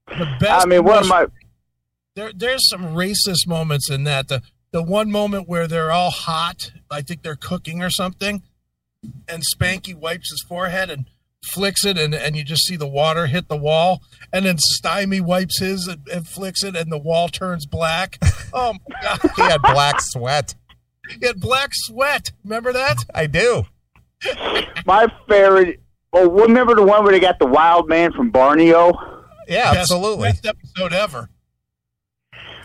the 0.09 0.37
best 0.41 0.65
I 0.65 0.69
mean, 0.69 0.85
one 0.85 0.99
of 0.99 1.03
commercial- 1.05 1.09
my. 1.09 1.27
there 2.15 2.33
there's 2.35 2.69
some 2.69 2.95
racist 2.95 3.47
moments 3.47 3.91
in 3.91 4.05
that. 4.05 4.29
The 4.29 4.43
the 4.73 4.83
one 4.83 5.11
moment 5.11 5.49
where 5.49 5.67
they're 5.67 5.93
all 5.93 6.11
hot, 6.11 6.73
I 6.91 7.01
think 7.01 7.23
they're 7.23 7.37
cooking 7.37 7.83
or 7.83 7.89
something, 7.91 8.43
and 9.29 9.43
Spanky 9.55 9.95
wipes 9.95 10.31
his 10.31 10.45
forehead 10.47 10.91
and 10.91 11.07
flicks 11.47 11.85
it, 11.85 11.97
and, 11.99 12.15
and 12.15 12.37
you 12.37 12.45
just 12.45 12.65
see 12.67 12.77
the 12.77 12.87
water 12.89 13.27
hit 13.27 13.49
the 13.49 13.57
wall, 13.57 14.03
and 14.33 14.45
then 14.47 14.57
Stymie 14.59 15.21
wipes 15.21 15.59
his 15.61 15.87
and, 15.87 16.07
and 16.13 16.27
flicks 16.27 16.63
it, 16.65 16.77
and 16.77 16.91
the 16.93 16.99
wall 16.99 17.29
turns 17.29 17.67
black. 17.67 18.19
Oh 18.59 18.73
my 18.89 18.97
god, 19.03 19.21
He 19.37 19.43
had 19.43 19.61
black 19.61 19.97
sweat. 20.01 20.55
he 21.21 21.27
had 21.27 21.41
black 21.41 21.71
sweat. 21.75 22.31
Remember 22.45 22.73
that? 22.73 23.05
I 23.15 23.27
do. 23.27 23.65
My 24.87 25.09
favorite. 25.29 25.81
Oh, 26.13 26.31
remember 26.31 26.75
the 26.75 26.83
one 26.85 27.03
where 27.05 27.13
they 27.13 27.21
got 27.21 27.39
the 27.39 27.45
wild 27.47 27.87
man 27.89 28.13
from 28.13 28.31
Borneo? 28.31 28.93
Yeah, 29.47 29.75
Best- 29.75 29.91
absolutely. 29.93 30.29
Best 30.31 30.47
episode 30.47 30.93
ever. 30.95 31.29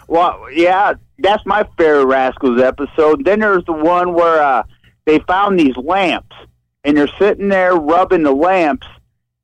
Well, 0.08 0.50
yeah, 0.52 0.94
that's 1.20 1.46
my 1.46 1.68
favorite 1.78 2.06
Rascals 2.06 2.62
episode. 2.62 3.26
Then 3.26 3.40
there's 3.40 3.66
the 3.66 3.74
one 3.74 4.14
where 4.14 4.42
uh, 4.42 4.64
they 5.06 5.20
found 5.28 5.60
these 5.60 5.76
lamps, 5.78 6.36
and 6.84 6.98
they're 6.98 7.10
sitting 7.20 7.50
there 7.50 7.76
rubbing 7.76 8.24
the 8.24 8.32
lamps, 8.32 8.88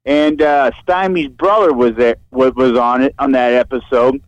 and 0.05 0.41
uh, 0.41 0.71
Stymie's 0.81 1.29
brother 1.29 1.73
was 1.73 1.95
there 1.95 2.15
was, 2.31 2.77
on 2.77 3.03
it 3.03 3.15
on 3.19 3.31
that 3.33 3.53
episode, 3.53 4.21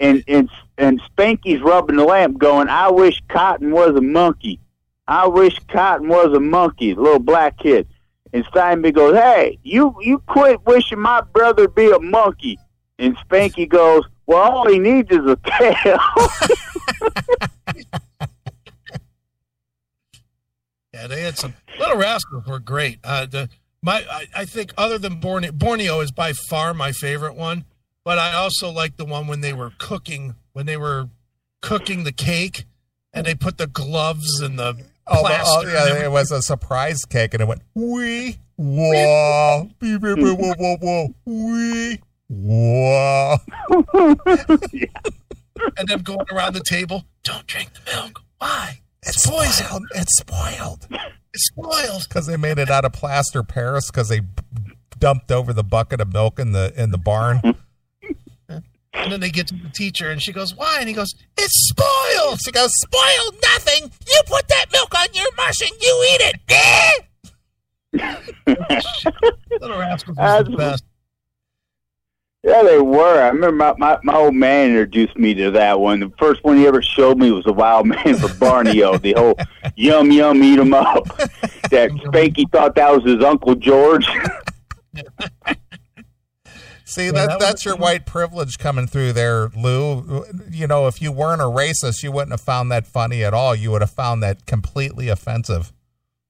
and 0.00 0.22
and 0.28 0.48
and 0.78 1.00
Spanky's 1.02 1.62
rubbing 1.62 1.96
the 1.96 2.04
lamp, 2.04 2.38
going, 2.38 2.68
"I 2.68 2.90
wish 2.90 3.22
Cotton 3.28 3.72
was 3.72 3.96
a 3.96 4.00
monkey. 4.00 4.60
I 5.08 5.26
wish 5.26 5.58
Cotton 5.68 6.08
was 6.08 6.32
a 6.34 6.40
monkey." 6.40 6.94
The 6.94 7.00
little 7.00 7.18
black 7.18 7.58
kid, 7.58 7.86
and 8.32 8.44
Stymie 8.46 8.92
goes, 8.92 9.14
"Hey, 9.14 9.58
you 9.62 9.94
you 10.00 10.18
quit 10.20 10.64
wishing 10.66 11.00
my 11.00 11.20
brother 11.20 11.68
be 11.68 11.90
a 11.90 11.98
monkey." 11.98 12.58
And 12.98 13.16
Spanky 13.18 13.68
goes, 13.68 14.04
"Well, 14.26 14.38
all 14.38 14.68
he 14.68 14.78
needs 14.78 15.10
is 15.10 15.26
a 15.26 15.36
tail." 15.44 15.98
Yeah, 20.96 21.06
they 21.08 21.20
had 21.20 21.36
some 21.36 21.52
Little 21.78 21.98
Rascals 21.98 22.46
were 22.46 22.58
great. 22.58 22.98
Uh, 23.04 23.26
the 23.26 23.48
my 23.82 24.04
I, 24.10 24.26
I 24.34 24.44
think 24.46 24.72
other 24.78 24.96
than 24.98 25.20
Borneo, 25.20 25.52
Borneo 25.52 26.00
is 26.00 26.10
by 26.10 26.32
far 26.48 26.72
my 26.72 26.92
favorite 26.92 27.34
one. 27.36 27.64
But 28.02 28.18
I 28.18 28.32
also 28.34 28.70
like 28.70 28.96
the 28.96 29.04
one 29.04 29.26
when 29.26 29.42
they 29.42 29.52
were 29.52 29.72
cooking 29.78 30.36
when 30.54 30.64
they 30.64 30.76
were 30.78 31.08
cooking 31.60 32.04
the 32.04 32.12
cake 32.12 32.64
and 33.12 33.26
they 33.26 33.34
put 33.34 33.58
the 33.58 33.66
gloves 33.66 34.40
and 34.40 34.58
the 34.58 34.76
Oh, 35.08 35.20
plaster. 35.20 35.68
oh 35.68 35.72
yeah, 35.72 36.04
it 36.04 36.10
was 36.10 36.32
a 36.32 36.42
surprise 36.42 37.04
cake, 37.04 37.32
and 37.34 37.40
it 37.40 37.46
went 37.46 37.62
wee 37.74 38.38
whoa, 38.56 39.68
beep, 39.78 40.00
beep, 40.00 40.18
whoa, 40.18 40.34
whoa, 40.34 40.76
whoa, 40.80 41.14
wee 41.26 42.00
whoa. 42.28 43.36
and 45.78 45.88
them 45.88 46.00
going 46.02 46.26
around 46.32 46.54
the 46.54 46.62
table. 46.66 47.04
Don't 47.22 47.46
drink 47.46 47.70
the 47.74 47.92
milk. 47.92 48.22
Why? 48.38 48.80
It's 49.06 49.26
poison. 49.26 49.66
spoiled. 49.66 49.82
It's 49.94 50.18
spoiled 50.18 50.86
It's 51.34 51.46
spoiled. 51.48 52.02
because 52.08 52.26
they 52.26 52.36
made 52.36 52.58
it 52.58 52.70
out 52.70 52.84
of 52.84 52.92
plaster 52.92 53.42
Paris 53.42 53.90
because 53.90 54.08
they 54.08 54.20
dumped 54.98 55.30
over 55.30 55.52
the 55.52 55.62
bucket 55.64 56.00
of 56.00 56.12
milk 56.12 56.38
in 56.38 56.52
the 56.52 56.72
in 56.76 56.90
the 56.90 56.98
barn. 56.98 57.40
And 58.98 59.12
then 59.12 59.20
they 59.20 59.28
get 59.28 59.46
to 59.48 59.54
the 59.54 59.68
teacher 59.68 60.10
and 60.10 60.22
she 60.22 60.32
goes, 60.32 60.54
"Why?" 60.56 60.78
And 60.80 60.88
he 60.88 60.94
goes, 60.94 61.14
"It's 61.36 61.68
spoiled." 61.68 62.40
She 62.42 62.50
goes, 62.50 62.70
spoiled 62.80 63.34
nothing. 63.52 63.92
You 64.08 64.20
put 64.24 64.48
that 64.48 64.66
milk 64.72 64.94
on 64.98 65.08
your 65.12 65.26
mush 65.36 65.60
and 65.60 65.70
you 65.82 66.08
eat 66.14 66.32
it. 66.48 67.06
Little 69.60 69.78
Rascals 69.78 70.16
was 70.16 70.24
That's- 70.44 70.50
the 70.50 70.56
best. 70.56 70.84
Yeah, 72.46 72.62
they 72.62 72.78
were. 72.80 73.20
I 73.22 73.28
remember 73.30 73.56
my, 73.56 73.74
my, 73.76 73.98
my 74.04 74.14
old 74.14 74.34
man 74.36 74.68
introduced 74.70 75.16
me 75.18 75.34
to 75.34 75.50
that 75.50 75.80
one. 75.80 75.98
The 75.98 76.12
first 76.16 76.44
one 76.44 76.56
he 76.56 76.66
ever 76.68 76.80
showed 76.80 77.18
me 77.18 77.32
was 77.32 77.44
the 77.44 77.52
Wild 77.52 77.86
Man 77.88 78.16
from 78.16 78.38
Borneo. 78.38 78.98
the 78.98 79.14
whole 79.14 79.36
yum 79.74 80.12
yum 80.12 80.40
eat 80.44 80.58
'em 80.60 80.72
up. 80.72 81.06
That 81.70 81.90
Spanky 81.90 82.48
thought 82.52 82.76
that 82.76 82.92
was 82.94 83.02
his 83.02 83.24
Uncle 83.24 83.56
George. 83.56 84.06
See, 86.84 87.06
Yeah, 87.06 87.12
that, 87.12 87.28
that 87.30 87.40
that's 87.40 87.64
your 87.64 87.74
white 87.76 88.06
privilege 88.06 88.58
coming 88.58 88.86
through 88.86 89.12
there, 89.14 89.48
Lou. 89.56 90.24
You 90.48 90.68
know, 90.68 90.86
if 90.86 91.02
you 91.02 91.10
weren't 91.10 91.40
a 91.40 91.46
racist, 91.46 92.04
you 92.04 92.12
wouldn't 92.12 92.30
have 92.30 92.40
found 92.40 92.70
that 92.70 92.86
funny 92.86 93.24
at 93.24 93.34
all. 93.34 93.56
You 93.56 93.72
would 93.72 93.82
have 93.82 93.90
found 93.90 94.22
that 94.22 94.46
completely 94.46 95.08
offensive. 95.08 95.72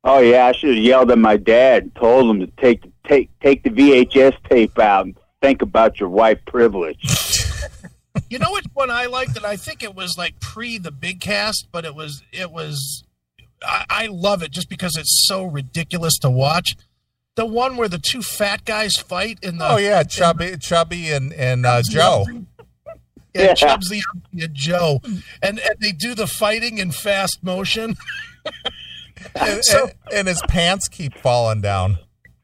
oh 0.04 0.20
yeah, 0.20 0.46
I 0.46 0.52
should 0.52 0.70
have 0.76 0.82
yelled 0.82 1.10
at 1.10 1.18
my 1.18 1.36
dad 1.36 1.82
and 1.82 1.94
told 1.96 2.30
him 2.30 2.40
to 2.40 2.46
take 2.58 2.82
take 3.06 3.28
take 3.40 3.62
the 3.62 3.70
VHS 3.70 4.36
tape 4.48 4.78
out 4.78 5.04
and 5.04 5.16
think 5.42 5.62
about 5.62 6.00
your 6.00 6.08
white 6.08 6.44
privilege. 6.46 7.42
You 8.30 8.38
know 8.38 8.50
which 8.50 8.64
one 8.72 8.90
I 8.90 9.04
liked, 9.06 9.36
and 9.36 9.44
I 9.44 9.56
think 9.56 9.82
it 9.82 9.94
was 9.94 10.14
like 10.16 10.40
pre 10.40 10.78
the 10.78 10.90
big 10.90 11.20
cast, 11.20 11.68
but 11.70 11.84
it 11.84 11.94
was 11.94 12.22
it 12.32 12.50
was. 12.50 13.04
I, 13.62 13.84
I 13.90 14.06
love 14.10 14.42
it 14.42 14.50
just 14.50 14.70
because 14.70 14.96
it's 14.96 15.26
so 15.28 15.44
ridiculous 15.44 16.18
to 16.20 16.30
watch. 16.30 16.76
The 17.34 17.44
one 17.44 17.76
where 17.76 17.88
the 17.90 17.98
two 17.98 18.22
fat 18.22 18.64
guys 18.64 18.94
fight 18.96 19.38
in 19.42 19.58
the 19.58 19.68
Oh 19.70 19.76
yeah, 19.76 20.02
Chubby, 20.02 20.56
Chubby, 20.58 21.12
and 21.12 21.30
and 21.34 21.66
uh, 21.66 21.82
Joe. 21.88 22.24
Yeah, 23.34 23.42
Yeah. 23.42 23.54
Chubbs 23.54 23.90
the 23.90 24.02
and 24.32 24.54
Joe, 24.54 25.00
and 25.42 25.60
and 25.60 25.76
they 25.80 25.92
do 25.92 26.14
the 26.14 26.26
fighting 26.26 26.78
in 26.78 26.92
fast 26.92 27.40
motion. 27.42 27.96
And, 29.34 29.60
So- 29.64 29.84
and, 30.06 30.12
and 30.12 30.28
his 30.28 30.42
pants 30.48 30.88
keep 30.88 31.14
falling 31.18 31.60
down. 31.60 31.98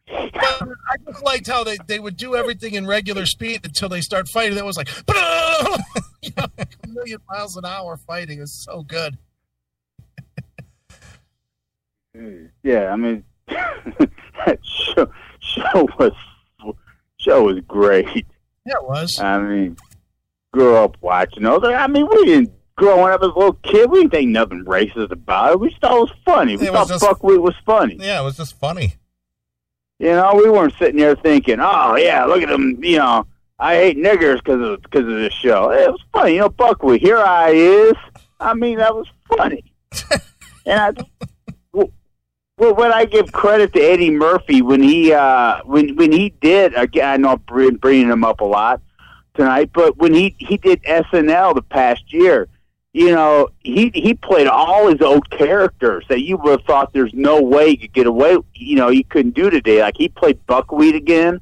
I 0.09 0.97
just 1.07 1.23
liked 1.25 1.47
how 1.47 1.65
they, 1.65 1.77
they 1.87 1.99
would 1.99 2.17
do 2.17 2.35
everything 2.37 2.75
in 2.75 2.87
regular 2.87 3.25
speed 3.27 3.61
until 3.65 3.89
they 3.89 4.01
start 4.01 4.29
fighting. 4.29 4.57
That 4.57 4.65
was 4.65 4.77
like, 4.77 4.89
you 6.23 6.31
know, 6.37 6.47
like 6.59 6.75
a 6.85 6.89
million 6.89 7.19
miles 7.31 7.57
an 7.57 7.65
hour 7.65 7.97
fighting 7.97 8.41
is 8.41 8.65
so 8.65 8.83
good. 8.83 9.17
Yeah, 12.63 12.93
I 12.93 12.97
mean, 12.97 13.25
that 13.49 14.59
show 14.63 15.11
show 15.41 15.89
was 15.99 16.13
show 17.17 17.45
was 17.45 17.61
great. 17.67 18.27
Yeah, 18.67 18.75
it 18.75 18.85
was. 18.87 19.19
I 19.19 19.39
mean, 19.41 19.77
grew 20.53 20.77
up 20.77 20.99
watching 21.01 21.43
those. 21.45 21.63
I 21.65 21.87
mean, 21.87 22.07
we 22.07 22.25
didn't 22.27 22.53
growing 22.77 23.15
up 23.15 23.23
as 23.23 23.29
a 23.29 23.33
little 23.33 23.55
kid. 23.55 23.91
We 23.91 24.01
didn't 24.01 24.11
think 24.13 24.31
nothing 24.31 24.63
racist 24.67 25.11
about 25.11 25.53
it. 25.53 25.61
We 25.61 25.71
just 25.71 25.81
thought 25.81 25.97
it 25.97 26.01
was 26.01 26.13
funny. 26.27 26.57
We 26.59 26.67
It 26.67 26.73
was 26.73 26.81
thought 26.81 26.89
just- 26.95 27.03
buckwheat 27.05 27.41
was 27.41 27.55
funny. 27.65 27.97
Yeah, 27.99 28.21
it 28.21 28.25
was 28.25 28.37
just 28.37 28.59
funny. 28.61 28.97
You 30.03 30.09
know, 30.09 30.35
we 30.35 30.51
weren't 30.51 30.75
sitting 30.81 30.99
there 30.99 31.15
thinking, 31.15 31.61
"Oh 31.61 31.95
yeah, 31.95 32.25
look 32.25 32.43
at 32.43 32.49
them." 32.49 32.83
You 32.83 32.99
know, 32.99 33.25
I 33.61 33.77
hate 33.77 33.97
niggers 33.97 34.39
because 34.39 34.61
of 34.61 34.83
because 34.83 35.03
of 35.03 35.15
this 35.15 35.33
show. 35.33 35.71
It 35.71 35.89
was 35.89 36.01
funny. 36.13 36.35
You 36.35 36.41
know, 36.41 36.49
buckwheat. 36.49 37.01
Here 37.01 37.19
I 37.19 37.51
is. 37.51 37.95
I 38.41 38.55
mean, 38.55 38.79
that 38.79 38.93
was 38.97 39.07
funny. 39.29 39.73
and 40.67 40.99
I, 40.99 41.05
well, 41.73 42.75
when 42.75 42.93
I 42.93 43.05
give 43.05 43.31
credit 43.31 43.73
to 43.75 43.81
Eddie 43.81 44.11
Murphy 44.11 44.61
when 44.61 44.83
he 44.83 45.13
uh 45.13 45.61
when 45.67 45.95
when 45.95 46.11
he 46.11 46.31
did 46.31 46.75
again, 46.75 47.09
I 47.09 47.17
know 47.19 47.29
I'm 47.35 47.39
br- 47.39 47.71
bringing 47.71 48.11
him 48.11 48.25
up 48.25 48.41
a 48.41 48.45
lot 48.45 48.83
tonight, 49.35 49.71
but 49.73 49.99
when 49.99 50.13
he 50.13 50.35
he 50.39 50.57
did 50.57 50.83
SNL 50.83 51.55
the 51.55 51.63
past 51.63 52.13
year, 52.13 52.49
you 52.93 53.11
know, 53.11 53.49
he 53.61 53.91
he 53.95 54.15
played 54.15 54.47
all 54.47 54.89
his 54.89 55.01
old 55.01 55.31
characters 55.31 56.05
that 56.09 56.21
you 56.23 56.37
would 56.37 56.59
have 56.61 56.67
thought 56.67 56.93
there's 56.93 57.15
no 57.15 57.41
way 57.41 57.71
he 57.71 57.77
could 57.77 57.93
get 57.95 58.07
away. 58.07 58.37
You 58.55 58.77
know, 58.77 58.89
he 58.89 59.03
couldn't 59.03 59.35
do 59.35 59.49
today. 59.51 59.81
Like 59.81 59.97
he 59.97 60.09
played 60.09 60.45
Buckwheat 60.47 60.95
again. 60.95 61.41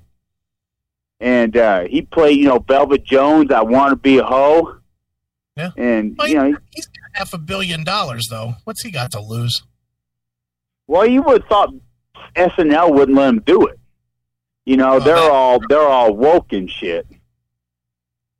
and 1.19 1.57
uh, 1.57 1.81
he 1.83 2.03
played, 2.03 2.39
you 2.39 2.45
know, 2.47 2.61
Velvet 2.61 3.05
Jones. 3.05 3.51
I 3.51 3.63
want 3.63 3.91
to 3.91 3.97
be 3.97 4.19
a 4.19 4.25
hoe. 4.25 4.77
Yeah. 5.57 5.71
And 5.77 6.17
Well, 6.17 6.29
you 6.29 6.35
know, 6.37 6.45
he- 6.47 6.55
he's 6.71 6.87
got 6.87 6.95
half 7.15 7.35
a 7.35 7.39
billion 7.39 7.85
dollars, 7.85 8.29
though. 8.31 8.55
What's 8.65 8.83
he 8.83 8.91
got 8.91 9.11
to 9.13 9.21
lose? 9.21 9.63
well, 10.87 11.07
you 11.07 11.23
would 11.23 11.43
have 11.43 11.49
thought 11.49 11.75
SNL 12.37 12.93
wouldn't 12.95 13.17
let 13.19 13.29
him 13.29 13.41
do 13.45 13.67
it. 13.67 13.79
You 14.65 14.77
know, 14.77 14.99
they're 15.01 15.15
that- 15.17 15.31
all 15.31 15.59
they're 15.69 15.81
all 15.89 16.15
woke 16.15 16.53
and 16.53 16.71
shit. 16.71 17.07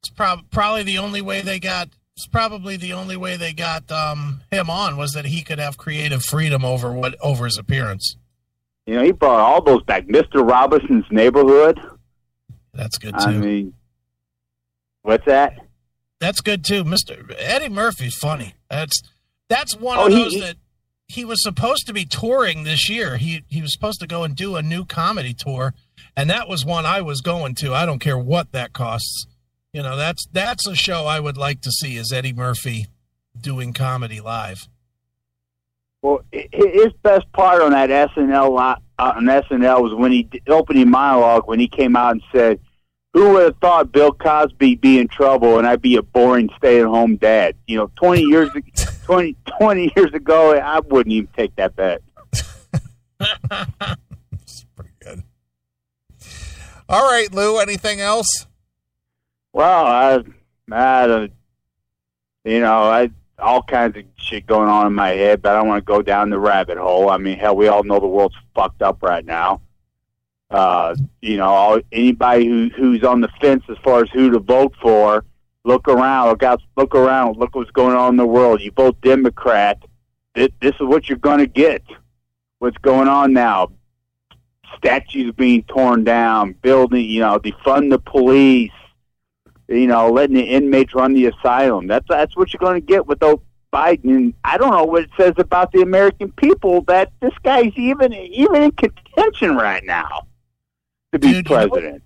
It's 0.03 0.11
prob- 0.11 0.51
probably 0.51 0.83
the 0.85 0.99
only 0.99 1.21
way 1.21 1.41
they 1.43 1.59
got. 1.59 1.89
It's 2.21 2.27
probably 2.27 2.77
the 2.77 2.93
only 2.93 3.17
way 3.17 3.39
they 3.39 3.55
got 3.55 3.91
um, 3.91 4.43
him 4.51 4.69
on 4.69 4.99
was 4.99 5.13
that 5.13 5.25
he 5.25 5.41
could 5.41 5.59
have 5.59 5.79
creative 5.79 6.23
freedom 6.23 6.67
over 6.67 6.93
what 6.93 7.15
over 7.23 7.47
his 7.47 7.57
appearance. 7.57 8.17
You 8.85 8.97
know, 8.97 9.03
he 9.03 9.13
brought 9.13 9.41
all 9.41 9.63
those 9.63 9.83
back. 9.85 10.07
Mister 10.07 10.43
Robinson's 10.45 11.07
Neighborhood. 11.11 11.81
That's 12.75 12.99
good 12.99 13.15
too. 13.19 13.25
I 13.25 13.33
mean, 13.33 13.73
what's 15.01 15.25
that? 15.25 15.55
That's 16.21 16.43
good 16.43 16.63
too, 16.63 16.85
Mister 16.85 17.25
Eddie 17.39 17.71
Murphy's 17.71 18.17
funny. 18.17 18.53
That's 18.69 19.01
that's 19.49 19.75
one 19.75 19.99
Oh, 19.99 20.07
of 20.09 20.13
those 20.13 20.33
he- 20.35 20.41
that 20.43 20.57
he 21.09 21.25
was 21.25 21.43
supposed 21.43 21.87
to 21.87 21.95
be 21.95 22.05
touring 22.05 22.65
this 22.65 22.91
year. 22.91 23.17
He 23.17 23.45
he 23.49 23.63
was 23.63 23.73
supposed 23.73 23.99
to 24.01 24.07
go 24.07 24.25
and 24.25 24.37
do 24.37 24.57
a 24.57 24.63
new 24.63 24.85
comedy 24.85 25.33
tour, 25.33 25.73
and 26.15 26.29
that 26.29 26.49
was 26.49 26.67
one 26.67 26.85
I 26.85 27.01
was 27.01 27.23
going 27.23 27.55
to. 27.57 27.73
I 27.73 27.87
don't 27.87 27.99
care 27.99 28.19
what 28.19 28.53
that 28.53 28.75
costs. 28.75 29.27
You 29.73 29.83
know, 29.83 29.97
that's 29.97 30.27
that's 30.33 30.67
a 30.67 30.75
show 30.75 31.07
I 31.07 31.21
would 31.21 31.37
like 31.37 31.61
to 31.63 31.71
see 31.71 31.97
is 31.97 32.13
Eddie 32.13 32.33
Murphy 32.33 32.87
doing 33.41 33.73
comedy 33.73 34.21
live. 34.21 34.69
Well, 36.03 36.23
his 36.33 36.93
best 37.03 37.31
part 37.33 37.63
on 37.63 37.73
that 37.73 37.91
SNL 37.91 38.51
lot, 38.55 38.83
uh, 38.99 39.13
on 39.17 39.25
SNL 39.27 39.83
was 39.83 39.95
when 39.95 40.11
he 40.13 40.25
did 40.25 40.49
opening 40.49 40.91
monologue 40.91 41.47
when 41.47 41.61
he 41.61 41.69
came 41.69 41.95
out 41.95 42.13
and 42.13 42.23
said, 42.33 42.59
"Who 43.13 43.35
would 43.35 43.43
have 43.45 43.57
thought 43.59 43.93
Bill 43.93 44.13
Cosby 44.13 44.77
be 44.77 44.99
in 44.99 45.09
trouble 45.09 45.59
and 45.59 45.67
I'd 45.67 45.83
be 45.83 45.97
a 45.97 46.03
boring 46.03 46.49
stay-at-home 46.57 47.17
dad?" 47.17 47.55
You 47.67 47.77
know, 47.77 47.91
twenty 47.97 48.23
years, 48.23 48.51
20, 49.05 49.37
20 49.59 49.93
years 49.97 50.13
ago, 50.15 50.59
I 50.59 50.81
wouldn't 50.81 51.13
even 51.13 51.29
take 51.37 51.55
that 51.57 51.77
bet. 51.77 52.03
It's 54.33 54.65
pretty 54.75 54.93
good. 55.01 55.23
All 56.89 57.09
right, 57.09 57.33
Lou. 57.33 57.59
Anything 57.59 58.01
else? 58.01 58.47
Well, 59.53 59.87
I, 59.87 60.23
I 60.71 61.07
don't, 61.07 61.33
you 62.45 62.61
know, 62.61 62.83
I 62.85 63.11
all 63.39 63.63
kinds 63.63 63.97
of 63.97 64.05
shit 64.17 64.47
going 64.47 64.69
on 64.69 64.87
in 64.87 64.93
my 64.93 65.11
head, 65.11 65.43
but 65.43 65.53
I 65.53 65.59
don't 65.59 65.69
want 65.69 65.85
to 65.85 65.91
go 65.91 66.03
down 66.03 66.31
the 66.31 66.39
rabbit 66.39 66.79
hole. 66.79 67.11
I 67.11 67.17
mean, 67.17 67.39
hell, 67.39 67.57
we 67.57 67.69
all 67.69 67.83
know 67.83 67.99
the 67.99 68.07
world's 68.07 68.37
fucked 68.55 68.83
up 68.83 69.03
right 69.03 69.25
now. 69.25 69.63
Uh, 70.51 70.95
you 71.23 71.37
know, 71.37 71.49
all, 71.49 71.81
anybody 71.93 72.47
who 72.47 72.69
who's 72.77 73.05
on 73.05 73.21
the 73.21 73.29
fence 73.41 73.65
as 73.69 73.79
far 73.79 74.03
as 74.03 74.11
who 74.11 74.31
to 74.31 74.39
vote 74.39 74.75
for, 74.81 75.25
look 75.65 75.89
around, 75.89 76.29
look 76.29 76.43
out, 76.43 76.61
look 76.77 76.95
around, 76.95 77.37
look 77.37 77.55
what's 77.55 77.71
going 77.71 77.97
on 77.97 78.11
in 78.11 78.17
the 78.17 78.27
world. 78.27 78.61
You 78.61 78.73
vote 78.73 79.01
Democrat, 79.01 79.79
this, 80.35 80.49
this 80.61 80.75
is 80.75 80.83
what 80.83 81.09
you're 81.09 81.19
going 81.19 81.39
to 81.39 81.47
get. 81.47 81.83
What's 82.59 82.79
going 82.79 83.09
on 83.09 83.33
now? 83.33 83.71
Statues 84.77 85.33
being 85.35 85.63
torn 85.65 86.05
down, 86.05 86.53
building, 86.63 87.05
you 87.05 87.21
know, 87.21 87.39
defund 87.39 87.91
the 87.91 87.99
police 87.99 88.71
you 89.71 89.87
know, 89.87 90.11
letting 90.11 90.37
the 90.37 90.43
inmates 90.43 90.95
run 90.95 91.15
the 91.15 91.27
asylum. 91.27 91.87
That's 91.87 92.07
that's 92.09 92.37
what 92.37 92.53
you're 92.53 92.59
going 92.59 92.81
to 92.81 92.87
get 92.87 93.07
with 93.07 93.21
those 93.21 93.39
Biden. 93.73 94.05
And 94.05 94.35
I 94.45 94.59
don't 94.59 94.73
know 94.73 94.85
what 94.85 95.05
it 95.05 95.11
says 95.17 95.35
about 95.39 95.73
the 95.73 95.81
American 95.83 96.33
people 96.33 96.83
that 96.83 97.13
this 97.21 97.33
guy's 97.43 97.73
even 97.77 98.13
even 98.13 98.63
in 98.63 98.73
contention 98.73 99.57
right 99.57 99.85
now 99.85 100.27
to 101.13 101.19
be 101.19 101.33
Dude, 101.33 101.49
you 101.49 101.55
know 101.55 101.61
what? 101.61 101.71
president. 101.71 102.03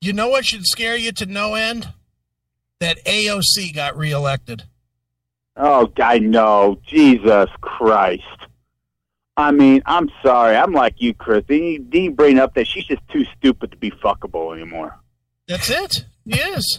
You 0.00 0.12
know 0.12 0.28
what 0.28 0.44
should 0.44 0.66
scare 0.66 0.96
you 0.96 1.12
to 1.12 1.26
no 1.26 1.54
end? 1.54 1.88
That 2.80 3.02
AOC 3.06 3.74
got 3.74 3.96
reelected. 3.96 4.64
Oh, 5.56 5.86
God, 5.86 6.20
no, 6.20 6.78
Jesus 6.86 7.48
Christ. 7.62 8.22
I 9.38 9.50
mean, 9.50 9.82
I'm 9.86 10.10
sorry. 10.22 10.56
I'm 10.56 10.72
like 10.72 11.00
you, 11.00 11.14
Chris. 11.14 11.44
Didn't 11.46 12.14
bring 12.14 12.38
up 12.38 12.54
that 12.54 12.66
she's 12.66 12.84
just 12.84 13.06
too 13.08 13.24
stupid 13.36 13.70
to 13.70 13.76
be 13.78 13.90
fuckable 13.90 14.54
anymore? 14.54 14.98
That's 15.48 15.70
it. 15.70 16.04
He 16.26 16.38
is. 16.38 16.78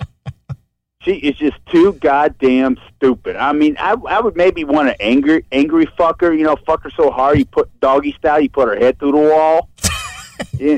She 1.07 1.13
is 1.13 1.37
just 1.37 1.55
too 1.71 1.93
goddamn 1.93 2.77
stupid. 2.93 3.37
I 3.37 3.53
mean, 3.53 3.77
I 3.79 3.95
I 4.09 4.19
would 4.19 4.35
maybe 4.35 4.65
want 4.65 4.89
to 4.89 5.01
angry 5.01 5.45
angry 5.53 5.87
fuck 5.97 6.19
her. 6.19 6.33
You 6.33 6.43
know, 6.43 6.57
fuck 6.65 6.83
her 6.83 6.91
so 6.97 7.09
hard 7.11 7.39
you 7.39 7.45
put 7.45 7.69
doggy 7.79 8.11
style, 8.19 8.41
you 8.41 8.49
put 8.49 8.67
her 8.67 8.75
head 8.75 8.99
through 8.99 9.13
the 9.13 9.17
wall. 9.17 9.69
Yeah. 10.59 10.77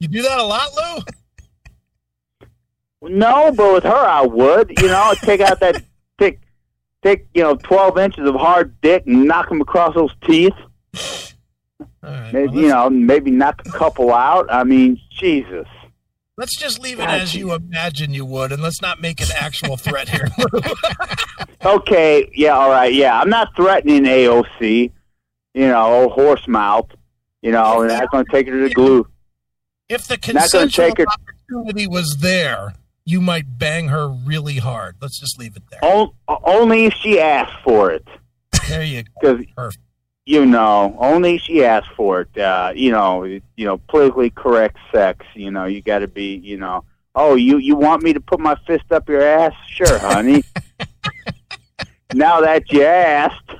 You 0.00 0.08
do 0.08 0.22
that 0.22 0.38
a 0.38 0.42
lot, 0.42 0.68
Lou? 3.00 3.08
No, 3.08 3.52
but 3.52 3.72
with 3.72 3.84
her, 3.84 3.90
I 3.90 4.22
would. 4.22 4.72
You 4.80 4.88
know, 4.88 5.14
take 5.20 5.40
out 5.40 5.60
that 5.60 5.80
thick, 6.18 6.40
take 7.04 7.28
you 7.34 7.42
know 7.42 7.54
twelve 7.54 7.98
inches 7.98 8.28
of 8.28 8.34
hard 8.34 8.80
dick 8.80 9.04
and 9.06 9.26
knock 9.26 9.48
him 9.48 9.60
across 9.60 9.94
those 9.94 10.12
teeth. 10.24 10.54
All 10.94 12.10
right. 12.10 12.32
Maybe, 12.32 12.48
well, 12.48 12.56
you 12.56 12.68
know, 12.68 12.90
maybe 12.90 13.30
knock 13.30 13.62
a 13.64 13.70
couple 13.70 14.12
out. 14.12 14.46
I 14.50 14.64
mean, 14.64 15.00
Jesus. 15.10 15.68
Let's 16.36 16.56
just 16.58 16.80
leave 16.80 16.98
it 16.98 17.06
God, 17.06 17.20
as 17.20 17.34
you 17.34 17.52
imagine 17.52 18.12
you 18.14 18.24
would, 18.24 18.52
and 18.52 18.62
let's 18.62 18.80
not 18.82 19.00
make 19.00 19.20
an 19.20 19.28
actual 19.38 19.76
threat 19.76 20.08
here. 20.08 20.28
Okay, 21.64 22.28
yeah, 22.34 22.50
all 22.58 22.70
right, 22.70 22.92
yeah. 22.92 23.20
I'm 23.20 23.28
not 23.30 23.54
threatening 23.54 24.02
AOC. 24.02 24.90
You 25.54 25.68
know, 25.68 26.08
horse 26.08 26.48
mouth. 26.48 26.90
You 27.40 27.52
know, 27.52 27.82
and 27.82 27.92
I'm 27.92 28.06
going 28.10 28.24
to 28.24 28.32
take 28.32 28.46
her 28.48 28.52
to 28.52 28.68
the 28.68 28.74
glue. 28.74 29.06
if 29.88 30.06
the 30.08 30.16
consensual 30.18 30.68
take 30.88 30.98
her- 30.98 31.06
opportunity 31.06 31.86
was 31.86 32.16
there, 32.20 32.74
you 33.04 33.20
might 33.20 33.58
bang 33.58 33.88
her 33.88 34.08
really 34.08 34.56
hard. 34.56 34.96
Let's 35.00 35.20
just 35.20 35.38
leave 35.38 35.56
it 35.56 35.62
there. 35.70 35.80
O- 35.84 36.14
only 36.44 36.86
if 36.86 36.94
she 36.94 37.20
asks 37.20 37.54
for 37.62 37.92
it. 37.92 38.06
There 38.68 38.82
you 38.82 39.04
go. 39.22 39.38
Perfect. 39.56 39.82
You 40.24 40.46
know 40.46 40.96
only 40.98 41.38
she 41.38 41.64
asked 41.64 41.90
for 41.96 42.22
it. 42.22 42.38
Uh, 42.38 42.72
you 42.74 42.90
know, 42.90 43.24
you 43.24 43.42
know, 43.58 43.78
politically 43.88 44.30
correct 44.30 44.78
sex. 44.92 45.24
You 45.34 45.50
know, 45.50 45.64
you 45.66 45.82
got 45.82 46.00
to 46.00 46.08
be. 46.08 46.36
You 46.36 46.58
know, 46.58 46.84
oh, 47.14 47.34
you 47.34 47.58
you 47.58 47.76
want 47.76 48.02
me 48.02 48.12
to 48.12 48.20
put 48.20 48.40
my 48.40 48.56
fist 48.66 48.90
up 48.90 49.08
your 49.08 49.22
ass? 49.22 49.52
Sure, 49.68 49.98
honey. 49.98 50.42
now 52.14 52.40
that 52.40 52.70
you 52.72 52.84
asked, 52.84 53.50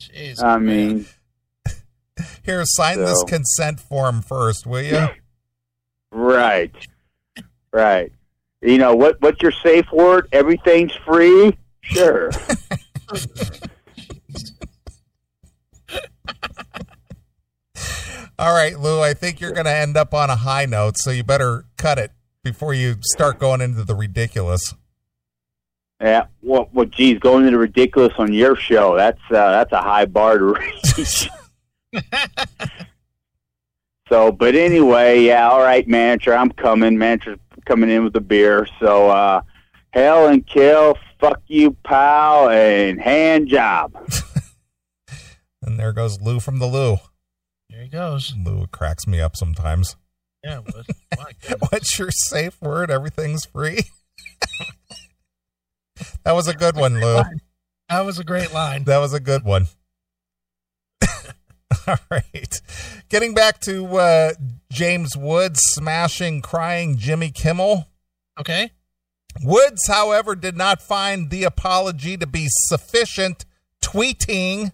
Jeez, 0.00 0.42
I 0.42 0.58
man. 0.58 0.66
mean, 0.66 1.06
Here, 2.44 2.62
sign 2.64 2.98
this 2.98 3.22
consent 3.24 3.80
form 3.80 4.22
first, 4.22 4.66
will 4.66 4.82
you? 4.82 5.08
right, 6.12 6.74
right. 7.72 8.12
You 8.62 8.78
know 8.78 8.94
what? 8.96 9.20
What's 9.20 9.42
your 9.42 9.52
safe 9.52 9.86
word? 9.92 10.28
Everything's 10.32 10.94
free. 11.04 11.56
Sure. 11.82 12.30
All 18.38 18.54
right, 18.54 18.78
Lou. 18.78 19.00
I 19.00 19.14
think 19.14 19.40
you're 19.40 19.52
going 19.52 19.66
to 19.66 19.74
end 19.74 19.96
up 19.96 20.12
on 20.12 20.30
a 20.30 20.36
high 20.36 20.66
note, 20.66 20.98
so 20.98 21.10
you 21.10 21.22
better 21.22 21.66
cut 21.76 21.98
it 21.98 22.12
before 22.42 22.74
you 22.74 22.96
start 23.02 23.38
going 23.38 23.60
into 23.60 23.84
the 23.84 23.94
ridiculous. 23.94 24.74
Yeah. 26.00 26.26
Well, 26.42 26.68
well, 26.72 26.86
geez, 26.86 27.18
going 27.20 27.46
into 27.46 27.58
ridiculous 27.58 28.12
on 28.18 28.32
your 28.32 28.56
show. 28.56 28.96
That's 28.96 29.20
uh, 29.30 29.50
that's 29.50 29.72
a 29.72 29.80
high 29.80 30.06
bar 30.06 30.38
to 30.38 30.44
reach. 30.54 31.30
So, 34.08 34.30
but 34.30 34.54
anyway, 34.54 35.22
yeah, 35.22 35.48
all 35.48 35.60
right, 35.60 35.88
manager, 35.88 36.34
I'm 36.34 36.50
coming. 36.50 36.98
Manager's 36.98 37.38
coming 37.64 37.88
in 37.88 38.04
with 38.04 38.14
a 38.16 38.20
beer. 38.20 38.68
So, 38.78 39.08
uh, 39.08 39.40
hell 39.92 40.28
and 40.28 40.46
kill, 40.46 40.98
fuck 41.18 41.40
you, 41.46 41.72
pal, 41.84 42.50
and 42.50 43.00
hand 43.00 43.48
job. 43.48 43.96
And 45.66 45.80
there 45.80 45.94
goes 45.94 46.20
Lou 46.20 46.40
from 46.40 46.58
the 46.58 46.66
Lou. 46.66 46.98
There 47.74 47.82
he 47.82 47.88
goes. 47.88 48.32
Lou 48.36 48.68
cracks 48.68 49.04
me 49.04 49.20
up 49.20 49.34
sometimes. 49.34 49.96
Yeah, 50.44 50.60
but. 50.64 50.86
What's 51.70 51.98
your 51.98 52.12
safe 52.12 52.62
word? 52.62 52.88
Everything's 52.88 53.46
free. 53.46 53.80
that 56.22 56.32
was 56.32 56.46
a 56.46 56.54
good 56.54 56.76
one, 56.76 57.00
Lou. 57.00 57.22
that 57.88 58.00
was 58.04 58.20
a 58.20 58.24
great 58.24 58.54
line. 58.54 58.84
That 58.84 58.98
was 58.98 59.12
a 59.12 59.18
good 59.18 59.42
one. 59.42 59.66
All 61.88 61.96
right. 62.08 62.60
Getting 63.08 63.34
back 63.34 63.58
to 63.62 63.96
uh, 63.96 64.34
James 64.70 65.16
Woods 65.16 65.58
smashing, 65.60 66.42
crying 66.42 66.96
Jimmy 66.96 67.32
Kimmel. 67.32 67.88
Okay. 68.38 68.70
Woods, 69.42 69.88
however, 69.88 70.36
did 70.36 70.56
not 70.56 70.80
find 70.80 71.28
the 71.28 71.42
apology 71.42 72.16
to 72.18 72.26
be 72.26 72.46
sufficient, 72.48 73.44
tweeting, 73.82 74.70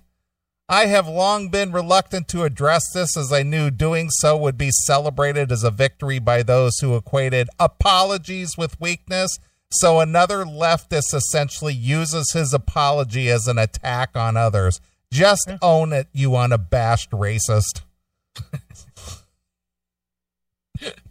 I 0.70 0.86
have 0.86 1.08
long 1.08 1.48
been 1.48 1.72
reluctant 1.72 2.28
to 2.28 2.44
address 2.44 2.84
this 2.94 3.16
as 3.16 3.32
I 3.32 3.42
knew 3.42 3.72
doing 3.72 4.08
so 4.08 4.36
would 4.36 4.56
be 4.56 4.70
celebrated 4.86 5.50
as 5.50 5.64
a 5.64 5.70
victory 5.72 6.20
by 6.20 6.44
those 6.44 6.78
who 6.78 6.94
equated 6.94 7.48
apologies 7.58 8.56
with 8.56 8.80
weakness. 8.80 9.36
So 9.72 9.98
another 9.98 10.44
leftist 10.44 11.12
essentially 11.12 11.74
uses 11.74 12.30
his 12.34 12.54
apology 12.54 13.28
as 13.28 13.48
an 13.48 13.58
attack 13.58 14.10
on 14.14 14.36
others. 14.36 14.80
Just 15.12 15.50
own 15.60 15.92
it, 15.92 16.06
you 16.12 16.36
unabashed 16.36 17.10
racist. 17.10 17.80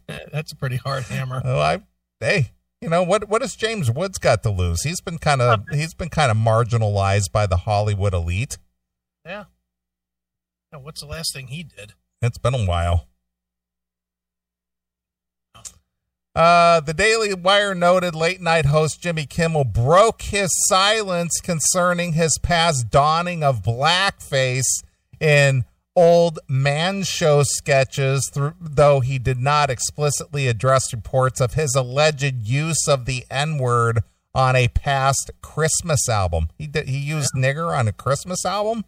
That's 0.07 0.53
a 0.53 0.55
pretty 0.55 0.78
hard 0.78 1.03
hammer. 1.03 1.41
Oh, 1.43 1.60
I 1.60 1.82
hey, 2.22 2.51
you 2.80 2.88
know 2.88 3.03
what? 3.03 3.28
What 3.28 3.41
has 3.41 3.57
James 3.57 3.91
Woods 3.91 4.20
got 4.20 4.41
to 4.43 4.51
lose? 4.51 4.84
He's 4.84 5.01
been 5.01 5.18
kind 5.18 5.41
of 5.41 5.66
he's 5.74 5.93
been 5.93 6.07
kind 6.07 6.32
of 6.32 6.38
marginalized 6.38 7.34
by 7.34 7.45
the 7.45 7.57
Hollywood 7.57 8.14
elite. 8.14 8.57
Yeah. 9.30 9.43
Now, 10.73 10.80
what's 10.80 11.01
the 11.01 11.07
last 11.07 11.36
thing 11.36 11.47
he 11.47 11.61
did? 11.61 11.93
It's 12.19 12.39
been 12.39 12.55
a 12.55 12.65
while. 12.65 13.05
Uh, 16.36 16.80
the 16.80 16.95
Daily 16.95 17.36
Wire 17.36 17.75
noted 17.75 18.15
late 18.15 18.41
night 18.41 18.65
host 18.65 19.01
Jimmy 19.01 19.27
Kimmel 19.27 19.65
broke 19.65 20.23
his 20.23 20.49
silence 20.67 21.39
concerning 21.41 22.13
his 22.13 22.39
past 22.41 22.89
donning 22.89 23.43
of 23.43 23.61
blackface 23.61 24.84
in 25.19 25.63
old 25.95 26.39
man 26.47 27.03
show 27.03 27.43
sketches, 27.43 28.27
through, 28.34 28.55
though 28.59 28.99
he 28.99 29.19
did 29.19 29.38
not 29.38 29.69
explicitly 29.69 30.47
address 30.47 30.91
reports 30.91 31.39
of 31.39 31.53
his 31.53 31.75
alleged 31.75 32.47
use 32.47 32.88
of 32.88 33.05
the 33.05 33.25
N 33.30 33.59
word 33.59 33.99
on 34.34 34.55
a 34.55 34.69
past 34.69 35.30
Christmas 35.43 36.09
album. 36.09 36.47
He 36.57 36.65
did, 36.65 36.88
he 36.88 36.97
used 36.97 37.34
nigger 37.36 37.77
on 37.77 37.88
a 37.88 37.93
Christmas 37.93 38.43
album. 38.43 38.86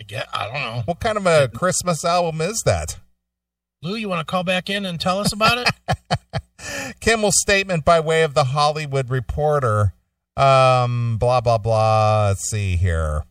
I 0.00 0.02
get. 0.02 0.28
I 0.32 0.46
don't 0.46 0.54
know. 0.54 0.82
What 0.86 0.98
kind 0.98 1.18
of 1.18 1.26
a 1.26 1.48
Christmas 1.48 2.06
album 2.06 2.40
is 2.40 2.62
that? 2.64 2.98
Lou, 3.82 3.96
you 3.96 4.08
want 4.08 4.26
to 4.26 4.30
call 4.30 4.44
back 4.44 4.70
in 4.70 4.86
and 4.86 4.98
tell 4.98 5.18
us 5.18 5.30
about 5.30 5.58
it? 5.58 6.96
Kimmel's 7.00 7.38
statement 7.38 7.84
by 7.84 8.00
way 8.00 8.22
of 8.22 8.32
the 8.32 8.44
Hollywood 8.44 9.10
Reporter. 9.10 9.92
Um, 10.38 11.18
blah 11.18 11.42
blah 11.42 11.58
blah. 11.58 12.28
Let's 12.28 12.48
see 12.48 12.76
here. 12.76 13.24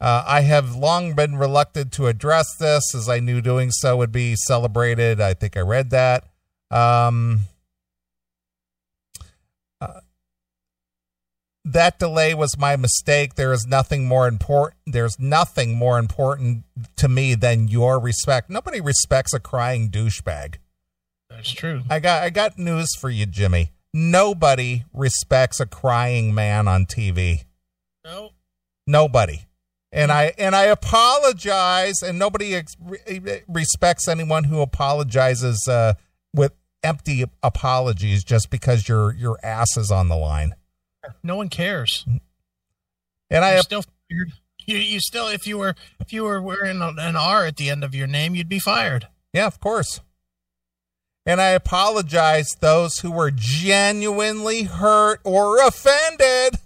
Uh, 0.00 0.22
I 0.24 0.42
have 0.42 0.76
long 0.76 1.14
been 1.14 1.34
reluctant 1.34 1.90
to 1.94 2.06
address 2.06 2.46
this, 2.60 2.94
as 2.94 3.08
I 3.08 3.18
knew 3.18 3.40
doing 3.40 3.72
so 3.72 3.96
would 3.96 4.12
be 4.12 4.36
celebrated. 4.36 5.20
I 5.20 5.34
think 5.34 5.56
I 5.56 5.60
read 5.60 5.90
that. 5.90 6.24
Um, 6.70 7.40
that 11.64 11.98
delay 11.98 12.34
was 12.34 12.58
my 12.58 12.76
mistake. 12.76 13.34
There 13.34 13.52
is 13.52 13.66
nothing 13.66 14.06
more 14.06 14.28
important. 14.28 14.80
There's 14.86 15.18
nothing 15.18 15.76
more 15.76 15.98
important 15.98 16.64
to 16.96 17.08
me 17.08 17.34
than 17.34 17.68
your 17.68 17.98
respect. 17.98 18.50
Nobody 18.50 18.80
respects 18.80 19.32
a 19.32 19.40
crying 19.40 19.90
douchebag. 19.90 20.56
That's 21.30 21.52
true. 21.52 21.82
I 21.88 22.00
got 22.00 22.22
I 22.22 22.30
got 22.30 22.58
news 22.58 22.88
for 22.98 23.10
you, 23.10 23.26
Jimmy. 23.26 23.72
Nobody 23.92 24.84
respects 24.92 25.58
a 25.60 25.66
crying 25.66 26.34
man 26.34 26.68
on 26.68 26.84
TV. 26.84 27.44
No. 28.04 28.30
Nobody. 28.86 29.46
And 29.90 30.12
I 30.12 30.34
and 30.36 30.54
I 30.54 30.64
apologize 30.64 32.02
and 32.02 32.18
nobody 32.18 32.56
ex- 32.56 32.76
respects 33.48 34.08
anyone 34.08 34.44
who 34.44 34.60
apologizes 34.60 35.66
uh, 35.68 35.94
with 36.34 36.52
empty 36.82 37.24
apologies 37.42 38.24
just 38.24 38.50
because 38.50 38.88
your 38.88 39.14
your 39.14 39.38
ass 39.42 39.76
is 39.76 39.90
on 39.90 40.08
the 40.08 40.16
line. 40.16 40.54
No 41.22 41.36
one 41.36 41.48
cares. 41.48 42.04
And 43.30 43.44
I 43.44 43.54
You're 43.54 43.62
still 43.62 43.82
fired. 43.82 44.32
You, 44.66 44.78
you 44.78 45.00
still, 45.00 45.28
if 45.28 45.46
you 45.46 45.58
were, 45.58 45.74
if 46.00 46.12
you 46.12 46.24
were 46.24 46.40
wearing 46.40 46.80
an 46.80 47.16
R 47.16 47.44
at 47.44 47.56
the 47.56 47.68
end 47.68 47.84
of 47.84 47.94
your 47.94 48.06
name, 48.06 48.34
you'd 48.34 48.48
be 48.48 48.58
fired. 48.58 49.08
Yeah, 49.32 49.46
of 49.46 49.60
course. 49.60 50.00
And 51.26 51.40
I 51.40 51.48
apologize 51.48 52.48
those 52.60 52.98
who 52.98 53.10
were 53.10 53.30
genuinely 53.30 54.64
hurt 54.64 55.20
or 55.24 55.60
offended 55.60 56.56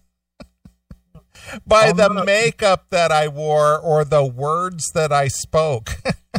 by 1.66 1.92
the 1.92 2.24
makeup 2.24 2.86
that 2.90 3.12
I 3.12 3.28
wore 3.28 3.78
or 3.78 4.04
the 4.04 4.24
words 4.24 4.90
that 4.94 5.12
I 5.12 5.28
spoke. 5.28 5.96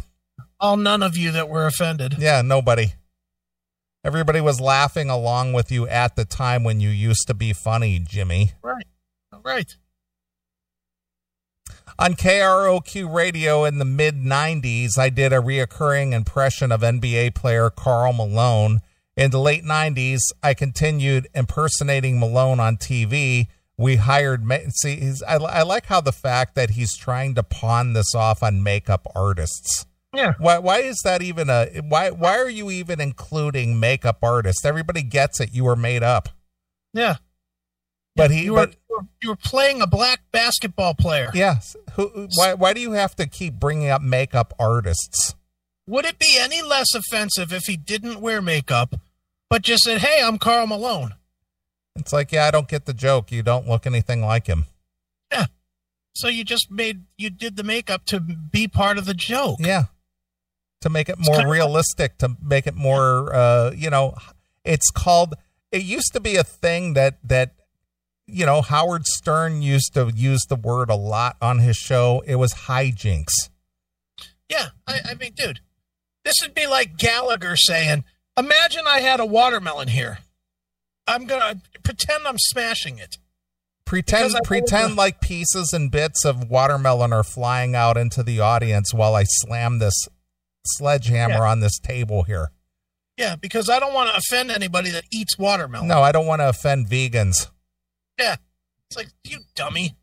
All 0.59 0.75
none 0.75 1.01
of 1.01 1.15
you 1.15 1.31
that 1.31 1.47
were 1.47 1.65
offended. 1.65 2.17
yeah, 2.19 2.41
nobody. 2.41 2.93
Everybody 4.03 4.39
was 4.39 4.61
laughing 4.61 5.09
along 5.09 5.53
with 5.53 5.71
you 5.71 5.87
at 5.87 6.15
the 6.15 6.23
time 6.23 6.63
when 6.63 6.79
you 6.79 6.89
used 6.89 7.27
to 7.27 7.33
be 7.33 7.51
funny, 7.51 7.99
Jimmy. 7.99 8.53
Right. 8.61 8.85
Right. 9.43 9.75
On 11.97 12.13
KROQ 12.13 13.13
radio 13.13 13.65
in 13.65 13.77
the 13.77 13.85
mid 13.85 14.15
90s, 14.15 14.97
I 14.97 15.09
did 15.09 15.33
a 15.33 15.41
reoccurring 15.41 16.13
impression 16.13 16.71
of 16.71 16.79
NBA 16.79 17.35
player 17.35 17.69
Karl 17.69 18.13
Malone. 18.13 18.79
In 19.17 19.31
the 19.31 19.39
late 19.39 19.65
90s, 19.65 20.19
I 20.41 20.53
continued 20.53 21.27
impersonating 21.33 22.17
Malone 22.19 22.61
on 22.61 22.77
TV. 22.77 23.47
We 23.77 23.97
hired, 23.97 24.45
see, 24.75 24.95
he's, 24.95 25.21
I, 25.23 25.35
I 25.35 25.63
like 25.63 25.87
how 25.87 25.99
the 25.99 26.13
fact 26.13 26.55
that 26.55 26.71
he's 26.71 26.95
trying 26.95 27.35
to 27.35 27.43
pawn 27.43 27.91
this 27.91 28.15
off 28.15 28.43
on 28.43 28.63
makeup 28.63 29.05
artists. 29.13 29.85
Yeah. 30.13 30.33
Why, 30.39 30.57
why 30.57 30.79
is 30.79 30.99
that 31.03 31.21
even 31.21 31.49
a, 31.49 31.67
why, 31.87 32.09
why 32.09 32.37
are 32.37 32.49
you 32.49 32.71
even 32.71 32.99
including 32.99 33.79
makeup 33.79 34.19
artists? 34.23 34.65
Everybody 34.65 35.03
gets 35.03 35.39
it. 35.39 35.53
You 35.53 35.65
were 35.65 35.75
made 35.75 36.03
up. 36.03 36.29
Yeah. 36.93 37.17
But 38.15 38.31
he, 38.31 38.45
you 38.45 38.53
were, 38.53 38.67
but 38.67 39.05
you 39.21 39.29
were 39.29 39.35
playing 39.35 39.81
a 39.81 39.87
black 39.87 40.21
basketball 40.31 40.93
player. 40.95 41.29
yes. 41.33 41.75
Who, 41.93 42.27
why, 42.35 42.53
why 42.53 42.73
do 42.73 42.81
you 42.81 42.93
have 42.93 43.15
to 43.17 43.27
keep 43.27 43.53
bringing 43.53 43.89
up 43.89 44.01
makeup 44.01 44.53
artists? 44.59 45.35
Would 45.87 46.05
it 46.05 46.19
be 46.19 46.37
any 46.39 46.61
less 46.61 46.93
offensive 46.93 47.53
if 47.53 47.63
he 47.63 47.77
didn't 47.77 48.21
wear 48.21 48.41
makeup, 48.41 48.95
but 49.49 49.63
just 49.63 49.83
said, 49.83 50.01
"Hey, 50.01 50.21
I'm 50.23 50.37
Karl 50.37 50.67
Malone"? 50.67 51.15
It's 51.95 52.13
like, 52.13 52.31
yeah, 52.31 52.45
I 52.45 52.51
don't 52.51 52.67
get 52.67 52.85
the 52.85 52.93
joke. 52.93 53.31
You 53.31 53.41
don't 53.41 53.67
look 53.67 53.87
anything 53.87 54.21
like 54.21 54.45
him. 54.45 54.65
Yeah. 55.31 55.47
So 56.13 56.27
you 56.27 56.43
just 56.43 56.69
made 56.69 57.05
you 57.17 57.29
did 57.31 57.55
the 57.55 57.63
makeup 57.63 58.05
to 58.05 58.19
be 58.19 58.67
part 58.67 58.97
of 58.99 59.05
the 59.05 59.15
joke. 59.15 59.57
Yeah. 59.59 59.85
To 60.81 60.89
make 60.89 61.09
it 61.09 61.17
more 61.19 61.45
realistic, 61.47 62.17
to 62.19 62.37
make 62.41 62.65
it 62.65 62.75
more, 62.75 63.33
uh, 63.33 63.71
you 63.75 63.89
know, 63.89 64.15
it's 64.63 64.89
called, 64.91 65.35
it 65.71 65.83
used 65.83 66.13
to 66.13 66.21
be 66.21 66.37
a 66.37 66.43
thing 66.43 66.93
that, 66.93 67.17
that, 67.23 67.55
you 68.25 68.45
know, 68.45 68.61
Howard 68.61 69.05
Stern 69.05 69.61
used 69.61 69.93
to 69.95 70.11
use 70.15 70.45
the 70.47 70.55
word 70.55 70.89
a 70.89 70.95
lot 70.95 71.35
on 71.41 71.59
his 71.59 71.75
show. 71.75 72.23
It 72.25 72.35
was 72.35 72.53
hijinks. 72.53 73.49
Yeah, 74.49 74.69
I, 74.87 74.99
I 75.09 75.13
mean, 75.15 75.33
dude, 75.35 75.59
this 76.23 76.35
would 76.41 76.53
be 76.53 76.67
like 76.67 76.97
Gallagher 76.97 77.55
saying, 77.55 78.03
"Imagine 78.37 78.85
I 78.87 78.99
had 79.01 79.19
a 79.19 79.25
watermelon 79.25 79.89
here. 79.89 80.19
I'm 81.07 81.25
gonna 81.25 81.61
pretend 81.83 82.27
I'm 82.27 82.37
smashing 82.37 82.97
it." 82.97 83.17
Pretend, 83.85 84.35
pretend 84.43 84.95
like 84.95 85.21
pieces 85.21 85.73
and 85.73 85.89
bits 85.89 86.23
of 86.23 86.47
watermelon 86.49 87.11
are 87.11 87.23
flying 87.23 87.73
out 87.73 87.97
into 87.97 88.21
the 88.21 88.39
audience 88.39 88.93
while 88.93 89.15
I 89.15 89.23
slam 89.23 89.79
this 89.79 90.07
sledgehammer 90.77 91.35
Yeah. 91.35 91.49
on 91.51 91.59
this 91.59 91.79
table 91.79 92.23
here. 92.23 92.51
Yeah, 93.17 93.35
because 93.35 93.69
I 93.69 93.79
don't 93.79 93.93
want 93.93 94.09
to 94.11 94.15
offend 94.17 94.49
anybody 94.49 94.89
that 94.91 95.03
eats 95.11 95.37
watermelon. 95.37 95.87
No, 95.87 96.01
I 96.01 96.11
don't 96.11 96.25
want 96.25 96.39
to 96.41 96.49
offend 96.49 96.87
vegans. 96.87 97.47
Yeah, 98.17 98.37
it's 98.87 98.95
like 98.97 99.09
you 99.23 99.39
dummy. 99.55 99.95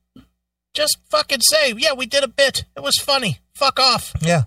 Just 0.75 0.99
fucking 1.11 1.41
say, 1.41 1.73
"Yeah, 1.77 1.95
we 1.95 2.05
did 2.05 2.23
a 2.23 2.29
bit. 2.29 2.65
It 2.77 2.83
was 2.83 2.97
funny. 3.01 3.41
Fuck 3.55 3.81
off." 3.81 4.13
Yeah. 4.21 4.43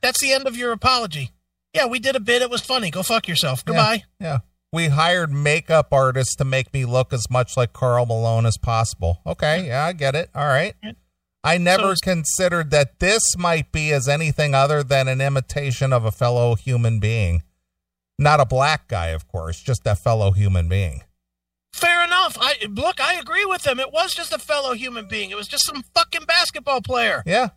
That's 0.00 0.20
the 0.20 0.32
end 0.32 0.46
of 0.46 0.56
your 0.56 0.70
apology. 0.72 1.32
Yeah, 1.72 1.86
we 1.86 1.98
did 1.98 2.14
a 2.14 2.20
bit. 2.20 2.42
It 2.42 2.50
was 2.50 2.60
funny. 2.60 2.90
Go 2.90 3.02
fuck 3.02 3.26
yourself. 3.26 3.64
Goodbye. 3.64 4.04
Yeah. 4.20 4.38
We 4.72 4.88
hired 4.88 5.32
makeup 5.32 5.88
artists 5.92 6.36
to 6.36 6.44
make 6.44 6.72
me 6.74 6.84
look 6.84 7.12
as 7.12 7.30
much 7.30 7.56
like 7.56 7.72
Karl 7.72 8.06
Malone 8.06 8.44
as 8.46 8.58
possible. 8.58 9.20
Okay, 9.26 9.66
yeah, 9.68 9.84
I 9.84 9.92
get 9.92 10.14
it. 10.14 10.30
All 10.34 10.46
right. 10.46 10.74
I 11.44 11.58
never 11.58 11.94
So- 11.94 12.00
considered 12.02 12.70
that 12.70 12.98
this 12.98 13.36
might 13.36 13.70
be 13.70 13.92
as 13.92 14.08
anything 14.08 14.54
other 14.54 14.82
than 14.82 15.06
an 15.08 15.20
imitation 15.20 15.92
of 15.92 16.04
a 16.04 16.10
fellow 16.10 16.54
human 16.56 16.98
being. 16.98 17.42
Not 18.18 18.40
a 18.40 18.46
black 18.46 18.88
guy, 18.88 19.08
of 19.08 19.28
course, 19.28 19.60
just 19.60 19.82
a 19.86 19.94
fellow 19.94 20.32
human 20.32 20.68
being. 20.68 21.04
Fair 21.74 22.02
enough. 22.04 22.38
I 22.40 22.54
look. 22.70 23.00
I 23.00 23.14
agree 23.14 23.44
with 23.44 23.66
him. 23.66 23.78
It 23.80 23.92
was 23.92 24.14
just 24.14 24.32
a 24.32 24.38
fellow 24.38 24.72
human 24.74 25.06
being. 25.06 25.30
It 25.30 25.36
was 25.36 25.48
just 25.48 25.66
some 25.66 25.82
fucking 25.94 26.24
basketball 26.24 26.80
player. 26.80 27.22
Yeah. 27.26 27.48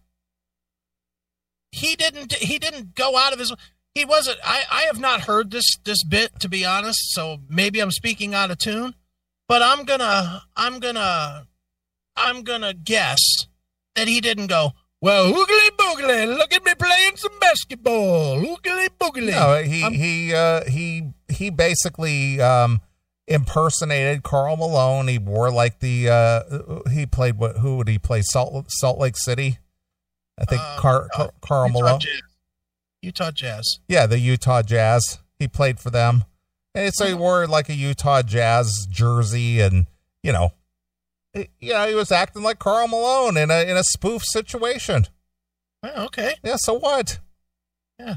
he 1.71 1.95
didn't 1.95 2.33
he 2.33 2.57
didn't 2.57 2.95
go 2.95 3.17
out 3.17 3.33
of 3.33 3.39
his 3.39 3.53
he 3.93 4.05
wasn't 4.05 4.39
I, 4.43 4.63
I 4.71 4.81
have 4.83 4.99
not 4.99 5.21
heard 5.21 5.51
this 5.51 5.75
this 5.83 6.03
bit 6.03 6.39
to 6.39 6.47
be 6.49 6.65
honest 6.65 7.11
so 7.13 7.39
maybe 7.49 7.79
i'm 7.81 7.91
speaking 7.91 8.33
out 8.33 8.49
of 8.51 8.57
tune 8.57 8.95
but 9.49 9.61
i'm 9.61 9.83
gonna 9.83 10.43
i'm 10.55 10.79
gonna 10.79 11.45
i'm 12.15 12.43
gonna 12.43 12.73
guess 12.73 13.19
that 13.97 14.07
he 14.07 14.21
didn't 14.21 14.47
go 14.47 14.71
well 15.01 15.25
oogly 15.33 15.69
boogly 15.77 16.37
look 16.37 16.53
at 16.53 16.63
me 16.63 16.73
playing 16.75 17.15
some 17.17 17.37
basketball 17.39 18.37
oogly 18.41 18.87
boogly 18.99 19.31
No, 19.31 19.61
he 19.61 19.83
I'm- 19.83 19.93
he 19.93 20.33
uh 20.33 20.63
he 20.65 21.09
he 21.27 21.49
basically 21.49 22.39
um 22.39 22.79
impersonated 23.27 24.23
Karl 24.23 24.55
Malone. 24.55 25.07
He 25.09 25.17
wore 25.19 25.51
like 25.51 25.79
the 25.79 26.09
uh 26.09 26.89
he 26.89 27.05
played 27.05 27.37
what 27.37 27.57
who 27.57 27.77
would 27.77 27.87
he 27.89 27.99
play 27.99 28.21
Salt 28.23 28.71
Salt 28.71 28.97
Lake 28.99 29.17
City? 29.17 29.57
I 30.39 30.45
think 30.45 30.61
Uh, 30.61 30.77
Car, 30.79 31.07
uh, 31.17 31.27
Karl 31.41 31.67
Utah 31.67 31.79
Malone. 31.79 31.99
Jazz. 31.99 32.21
Utah 33.01 33.31
Jazz. 33.31 33.79
Yeah, 33.87 34.05
the 34.05 34.19
Utah 34.19 34.61
Jazz. 34.61 35.19
He 35.39 35.47
played 35.47 35.79
for 35.79 35.89
them. 35.89 36.23
And 36.73 36.93
so 36.93 37.05
he 37.07 37.13
wore 37.13 37.47
like 37.47 37.69
a 37.69 37.73
Utah 37.73 38.21
Jazz 38.21 38.87
jersey 38.89 39.59
and, 39.61 39.87
you 40.23 40.31
know, 40.31 40.51
you 41.33 41.73
know, 41.73 41.87
he 41.87 41.95
was 41.95 42.11
acting 42.11 42.43
like 42.43 42.59
Karl 42.59 42.87
Malone 42.87 43.37
in 43.37 43.51
a 43.51 43.63
in 43.69 43.77
a 43.77 43.83
spoof 43.83 44.23
situation. 44.25 45.05
Oh, 45.83 46.05
okay. 46.05 46.35
Yeah, 46.43 46.55
so 46.57 46.73
what? 46.73 47.19
Yeah. 47.99 48.15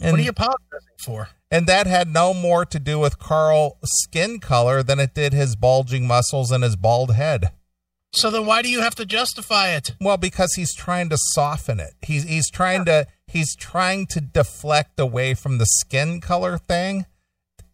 And, 0.00 0.12
what 0.12 0.20
are 0.20 0.24
you 0.24 0.30
apologizing 0.30 0.98
for? 1.04 1.28
and 1.52 1.66
that 1.66 1.86
had 1.86 2.08
no 2.08 2.32
more 2.32 2.64
to 2.64 2.78
do 2.78 2.98
with 2.98 3.18
Karl's 3.18 3.76
skin 3.82 4.40
color 4.40 4.82
than 4.82 4.98
it 4.98 5.14
did 5.14 5.34
his 5.34 5.54
bulging 5.54 6.06
muscles 6.06 6.50
and 6.50 6.64
his 6.64 6.76
bald 6.76 7.14
head. 7.14 7.52
So 8.14 8.30
then 8.30 8.46
why 8.46 8.62
do 8.62 8.70
you 8.70 8.80
have 8.80 8.94
to 8.96 9.04
justify 9.04 9.68
it? 9.74 9.94
Well, 10.00 10.16
because 10.16 10.54
he's 10.54 10.74
trying 10.74 11.10
to 11.10 11.18
soften 11.18 11.78
it. 11.78 11.92
He's 12.00 12.24
he's 12.24 12.50
trying 12.50 12.86
to 12.86 13.06
he's 13.26 13.54
trying 13.54 14.06
to 14.08 14.20
deflect 14.20 14.98
away 14.98 15.34
from 15.34 15.58
the 15.58 15.66
skin 15.66 16.20
color 16.22 16.56
thing 16.56 17.04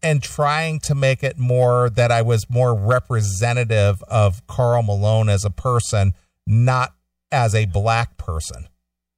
and 0.01 0.21
trying 0.21 0.79
to 0.81 0.95
make 0.95 1.23
it 1.23 1.37
more 1.37 1.89
that 1.89 2.11
I 2.11 2.21
was 2.21 2.49
more 2.49 2.73
representative 2.73 4.01
of 4.07 4.45
Karl 4.47 4.83
Malone 4.83 5.29
as 5.29 5.45
a 5.45 5.49
person, 5.49 6.13
not 6.45 6.95
as 7.31 7.53
a 7.53 7.65
black 7.65 8.17
person. 8.17 8.67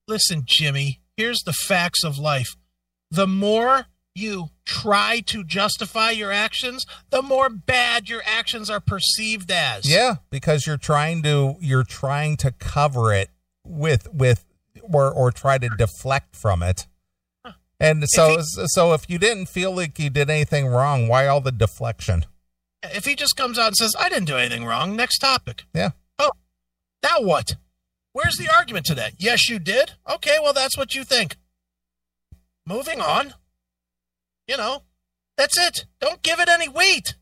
Listen, 0.08 0.44
Jimmy, 0.46 1.02
here's 1.16 1.42
the 1.46 1.54
facts 1.54 2.04
of 2.04 2.18
life. 2.18 2.56
The 3.10 3.28
more 3.28 3.88
you 4.16 4.50
try 4.66 5.22
to 5.28 5.44
justify 5.44 6.12
your 6.12 6.32
actions, 6.32 6.86
the 7.10 7.22
more 7.22 7.50
bad 7.50 8.10
your 8.10 8.22
actions 8.26 8.70
are 8.70 8.80
perceived 8.80 9.52
as. 9.52 9.90
Yeah, 9.90 10.16
because 10.30 10.68
you're 10.68 10.78
trying 10.78 11.24
to 11.24 11.56
you're 11.60 11.84
trying 11.84 12.38
to 12.38 12.52
cover 12.52 13.14
it 13.14 13.30
with 13.64 14.14
with 14.14 14.46
or 14.82 15.12
or 15.12 15.32
try 15.32 15.58
to 15.58 15.70
deflect 15.78 16.36
from 16.36 16.64
it. 16.64 16.88
And 17.82 18.08
so 18.08 18.38
so 18.42 18.94
if 18.94 19.10
you 19.10 19.18
didn't 19.18 19.48
feel 19.48 19.76
like 19.76 19.98
you 19.98 20.12
did 20.12 20.30
anything 20.30 20.68
wrong, 20.68 21.08
why 21.08 21.26
all 21.26 21.42
the 21.42 21.52
deflection? 21.52 22.26
If 22.84 23.06
he 23.06 23.16
just 23.16 23.36
comes 23.36 23.58
out 23.58 23.68
and 23.68 23.76
says, 23.76 23.96
I 24.00 24.08
didn't 24.08 24.26
do 24.26 24.38
anything 24.38 24.66
wrong, 24.66 24.96
next 24.96 25.18
topic. 25.18 25.64
Yeah. 25.74 25.90
Oh, 26.20 26.32
now 27.04 27.22
what? 27.22 27.56
Where's 28.14 28.38
the 28.38 28.50
argument 28.50 28.86
to 28.88 28.96
that? 28.96 29.14
Yes, 29.18 29.50
you 29.50 29.58
did. 29.58 29.94
Okay, 30.08 30.38
well, 30.42 30.54
that's 30.54 30.78
what 30.78 30.94
you 30.94 31.04
think. 31.04 31.38
Moving 32.68 33.02
on. 33.02 33.34
You 34.48 34.58
know, 34.58 34.84
that's 35.36 35.58
it. 35.58 35.86
Don't 36.00 36.22
give 36.22 36.40
it 36.40 36.50
any 36.50 36.70
weight. 36.70 37.16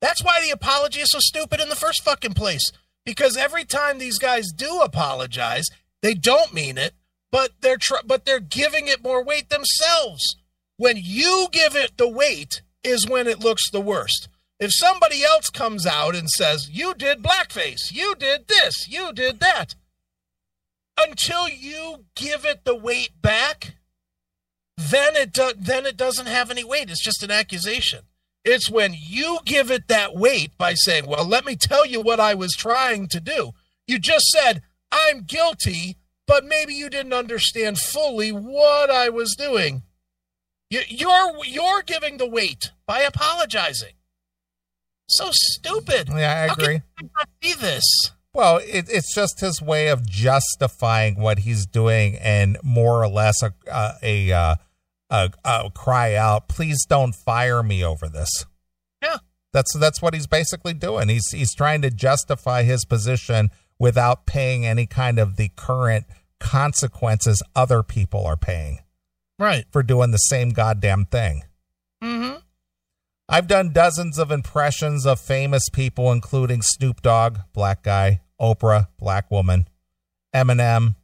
That's 0.00 0.24
why 0.24 0.40
the 0.40 0.50
apology 0.50 1.00
is 1.00 1.10
so 1.10 1.18
stupid 1.20 1.60
in 1.60 1.68
the 1.68 1.76
first 1.76 2.02
fucking 2.02 2.34
place. 2.34 2.70
Because 3.04 3.36
every 3.36 3.64
time 3.64 3.98
these 3.98 4.18
guys 4.18 4.46
do 4.54 4.80
apologize, 4.80 5.66
they 6.02 6.14
don't 6.14 6.54
mean 6.54 6.78
it, 6.78 6.94
but 7.36 7.52
they're 7.60 7.76
tr- 7.76 8.06
but 8.06 8.24
they're 8.24 8.40
giving 8.40 8.88
it 8.88 9.02
more 9.02 9.22
weight 9.22 9.50
themselves. 9.50 10.36
When 10.78 10.96
you 10.96 11.48
give 11.52 11.76
it 11.76 11.98
the 11.98 12.08
weight 12.08 12.62
is 12.82 13.06
when 13.06 13.26
it 13.26 13.40
looks 13.40 13.70
the 13.70 13.80
worst. 13.92 14.28
If 14.58 14.70
somebody 14.72 15.22
else 15.22 15.50
comes 15.50 15.84
out 15.84 16.16
and 16.16 16.30
says, 16.30 16.70
"You 16.70 16.94
did 16.94 17.22
blackface, 17.22 17.92
you 17.92 18.14
did 18.14 18.48
this, 18.48 18.88
you 18.88 19.12
did 19.12 19.40
that," 19.40 19.74
until 20.96 21.46
you 21.46 22.06
give 22.14 22.46
it 22.46 22.64
the 22.64 22.74
weight 22.74 23.20
back, 23.20 23.74
then 24.78 25.14
it 25.14 25.34
do- 25.34 25.52
then 25.58 25.84
it 25.84 25.98
doesn't 25.98 26.24
have 26.36 26.50
any 26.50 26.64
weight. 26.64 26.88
It's 26.88 27.04
just 27.04 27.22
an 27.22 27.30
accusation. 27.30 28.06
It's 28.46 28.70
when 28.70 28.96
you 28.98 29.40
give 29.44 29.70
it 29.70 29.88
that 29.88 30.14
weight 30.14 30.56
by 30.56 30.72
saying, 30.72 31.04
"Well, 31.04 31.26
let 31.26 31.44
me 31.44 31.54
tell 31.54 31.84
you 31.84 32.00
what 32.00 32.18
I 32.18 32.32
was 32.32 32.54
trying 32.54 33.08
to 33.08 33.20
do." 33.20 33.52
You 33.86 33.98
just 33.98 34.24
said, 34.28 34.62
"I'm 34.90 35.24
guilty," 35.24 35.98
but 36.26 36.44
maybe 36.44 36.74
you 36.74 36.90
didn't 36.90 37.12
understand 37.12 37.78
fully 37.78 38.30
what 38.30 38.90
I 38.90 39.08
was 39.08 39.34
doing. 39.36 39.82
You, 40.70 40.80
you're 40.88 41.44
you're 41.44 41.82
giving 41.82 42.16
the 42.16 42.28
weight 42.28 42.72
by 42.86 43.00
apologizing. 43.00 43.94
So 45.08 45.28
stupid. 45.30 46.08
Yeah, 46.08 46.48
I 46.48 46.52
agree. 46.52 46.82
not 47.00 47.28
see 47.42 47.54
this? 47.54 47.84
Well, 48.34 48.58
it, 48.58 48.86
it's 48.90 49.14
just 49.14 49.40
his 49.40 49.62
way 49.62 49.88
of 49.88 50.06
justifying 50.06 51.20
what 51.20 51.40
he's 51.40 51.66
doing, 51.66 52.16
and 52.16 52.58
more 52.62 53.02
or 53.02 53.08
less 53.08 53.42
a 53.42 53.52
a, 53.72 53.94
a, 54.02 54.32
uh, 54.32 54.54
a, 55.08 55.30
a 55.44 55.70
cry 55.70 56.14
out, 56.16 56.48
"Please 56.48 56.84
don't 56.86 57.14
fire 57.14 57.62
me 57.62 57.84
over 57.84 58.08
this." 58.08 58.44
Yeah. 59.00 59.18
That's 59.52 59.74
that's 59.78 60.02
what 60.02 60.12
he's 60.12 60.26
basically 60.26 60.74
doing. 60.74 61.08
He's 61.08 61.30
he's 61.30 61.54
trying 61.54 61.80
to 61.82 61.90
justify 61.90 62.64
his 62.64 62.84
position 62.84 63.50
without 63.78 64.26
paying 64.26 64.66
any 64.66 64.86
kind 64.86 65.18
of 65.18 65.36
the 65.36 65.50
current 65.56 66.06
consequences 66.40 67.42
other 67.54 67.82
people 67.82 68.24
are 68.24 68.36
paying 68.36 68.78
Right. 69.38 69.64
for 69.70 69.82
doing 69.82 70.10
the 70.10 70.18
same 70.18 70.50
goddamn 70.50 71.06
thing. 71.06 71.42
Mm-hmm. 72.02 72.36
I've 73.28 73.48
done 73.48 73.72
dozens 73.72 74.18
of 74.18 74.30
impressions 74.30 75.04
of 75.04 75.18
famous 75.20 75.68
people, 75.72 76.12
including 76.12 76.62
Snoop 76.62 77.02
Dogg, 77.02 77.38
black 77.52 77.82
guy, 77.82 78.20
Oprah, 78.40 78.88
black 78.98 79.30
woman, 79.30 79.66
Eminem, 80.34 80.94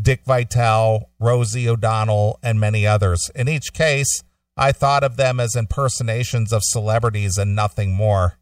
Dick 0.00 0.24
Vitale, 0.24 1.10
Rosie 1.18 1.68
O'Donnell, 1.68 2.38
and 2.42 2.60
many 2.60 2.86
others. 2.86 3.30
In 3.34 3.48
each 3.48 3.72
case, 3.72 4.22
I 4.56 4.70
thought 4.72 5.02
of 5.02 5.16
them 5.16 5.40
as 5.40 5.56
impersonations 5.56 6.52
of 6.52 6.62
celebrities 6.64 7.36
and 7.36 7.56
nothing 7.56 7.92
more. 7.94 8.38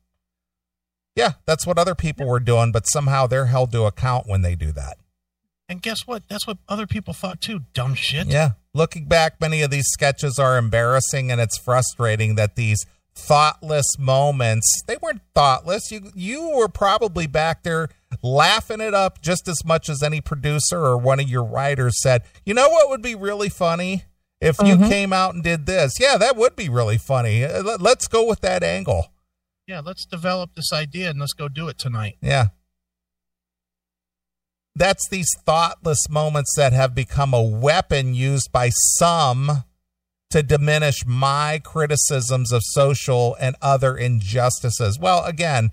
Yeah, 1.17 1.33
that's 1.47 1.67
what 1.67 1.79
other 1.79 1.95
people 1.95 2.27
were 2.27 2.41
doing, 2.41 2.71
but 2.71 2.87
somehow 2.87 3.27
they're 3.27 3.47
held 3.47 3.73
to 3.73 3.85
account 3.85 4.29
when 4.29 4.43
they 4.43 4.55
do 4.55 4.71
that. 4.73 4.99
And 5.69 5.83
guess 5.83 6.07
what? 6.07 6.29
That's 6.29 6.47
what 6.47 6.59
other 6.69 6.87
people 6.87 7.13
thought 7.15 7.41
too. 7.41 7.61
Dumb 7.75 7.95
shit. 7.95 8.29
Yeah. 8.29 8.51
Looking 8.73 9.07
back, 9.07 9.41
many 9.41 9.63
of 9.63 9.71
these 9.71 9.87
sketches 9.89 10.39
are 10.39 10.59
embarrassing 10.59 11.33
and 11.33 11.41
it's 11.41 11.59
frustrating 11.59 12.37
that 12.37 12.55
these 12.55 12.85
thoughtless 13.17 13.99
moments, 13.99 14.83
they 14.87 14.97
weren't 15.03 15.23
thoughtless. 15.35 15.91
You 15.91 16.13
you 16.15 16.51
were 16.51 16.69
probably 16.69 17.27
back 17.27 17.63
there 17.63 17.89
laughing 18.23 18.81
it 18.81 18.95
up 18.95 19.23
just 19.23 19.49
as 19.49 19.65
much 19.65 19.89
as 19.89 20.03
any 20.03 20.21
producer 20.21 20.79
or 20.85 20.99
one 20.99 21.19
of 21.19 21.29
your 21.29 21.43
writers 21.43 22.01
said, 22.01 22.23
"You 22.45 22.55
know 22.55 22.69
what 22.69 22.91
would 22.91 23.03
be 23.03 23.15
really 23.15 23.49
funny? 23.49 24.05
If 24.39 24.59
you 24.63 24.77
came 24.77 25.15
out 25.15 25.35
and 25.35 25.43
did 25.43 25.65
this." 25.65 25.95
Yeah, 25.99 26.19
that 26.19 26.37
would 26.37 26.55
be 26.55 26.69
really 26.69 26.99
funny. 26.99 27.43
Uh, 27.43 27.79
Let's 27.81 28.07
go 28.07 28.25
with 28.27 28.43
that 28.43 28.63
angle. 28.63 29.11
Yeah, 29.67 29.81
let's 29.85 30.07
develop 30.07 30.55
this 30.55 30.73
idea 30.73 31.11
and 31.11 31.19
let's 31.19 31.33
go 31.33 31.49
do 31.49 31.69
it 31.69 31.79
tonight. 31.79 32.17
Yeah. 32.21 32.47
That's 34.77 35.09
these 35.09 35.31
thoughtless 35.45 36.09
moments 36.09 36.55
that 36.57 36.73
have 36.73 36.95
become 36.95 37.35
a 37.35 37.43
weapon 37.43 38.15
used 38.15 38.53
by 38.53 38.69
some 38.71 39.65
to 40.31 40.43
diminish 40.43 41.07
my 41.07 41.61
criticisms 41.65 42.53
of 42.53 42.61
social 42.65 43.37
and 43.41 43.57
other 43.63 43.97
injustices. 43.97 44.99
Well, 45.01 45.25
again, 45.25 45.71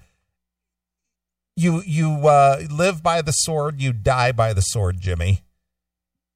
you 1.56 1.84
you 1.86 2.28
uh, 2.28 2.64
live 2.72 3.04
by 3.04 3.22
the 3.22 3.32
sword, 3.32 3.82
you 3.82 3.94
die 3.94 4.32
by 4.32 4.54
the 4.54 4.62
sword, 4.62 5.00
Jimmy. 5.00 5.42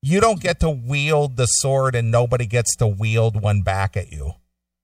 You 0.02 0.20
don't 0.20 0.42
get 0.42 0.60
to 0.60 0.70
wield 0.70 1.38
the 1.38 1.48
sword, 1.48 1.96
and 1.96 2.12
nobody 2.12 2.46
gets 2.46 2.76
to 2.78 2.88
wield 2.88 3.42
one 3.42 3.62
back 3.62 3.98
at 3.98 4.12
you. 4.12 4.34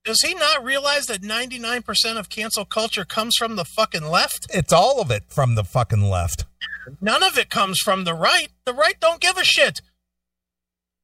Does 0.03 0.19
he 0.21 0.33
not 0.33 0.63
realize 0.63 1.05
that 1.05 1.21
99% 1.21 2.17
of 2.17 2.29
cancel 2.29 2.65
culture 2.65 3.05
comes 3.05 3.35
from 3.37 3.55
the 3.55 3.63
fucking 3.63 4.05
left? 4.05 4.47
It's 4.53 4.73
all 4.73 4.99
of 4.99 5.09
it 5.09 5.23
from 5.29 5.55
the 5.55 5.63
fucking 5.63 6.09
left. 6.09 6.45
None 6.99 7.23
of 7.23 7.37
it 7.37 7.49
comes 7.49 7.79
from 7.79 8.03
the 8.03 8.13
right. 8.13 8.49
The 8.65 8.73
right 8.73 8.99
don't 8.99 9.21
give 9.21 9.37
a 9.37 9.45
shit. 9.45 9.79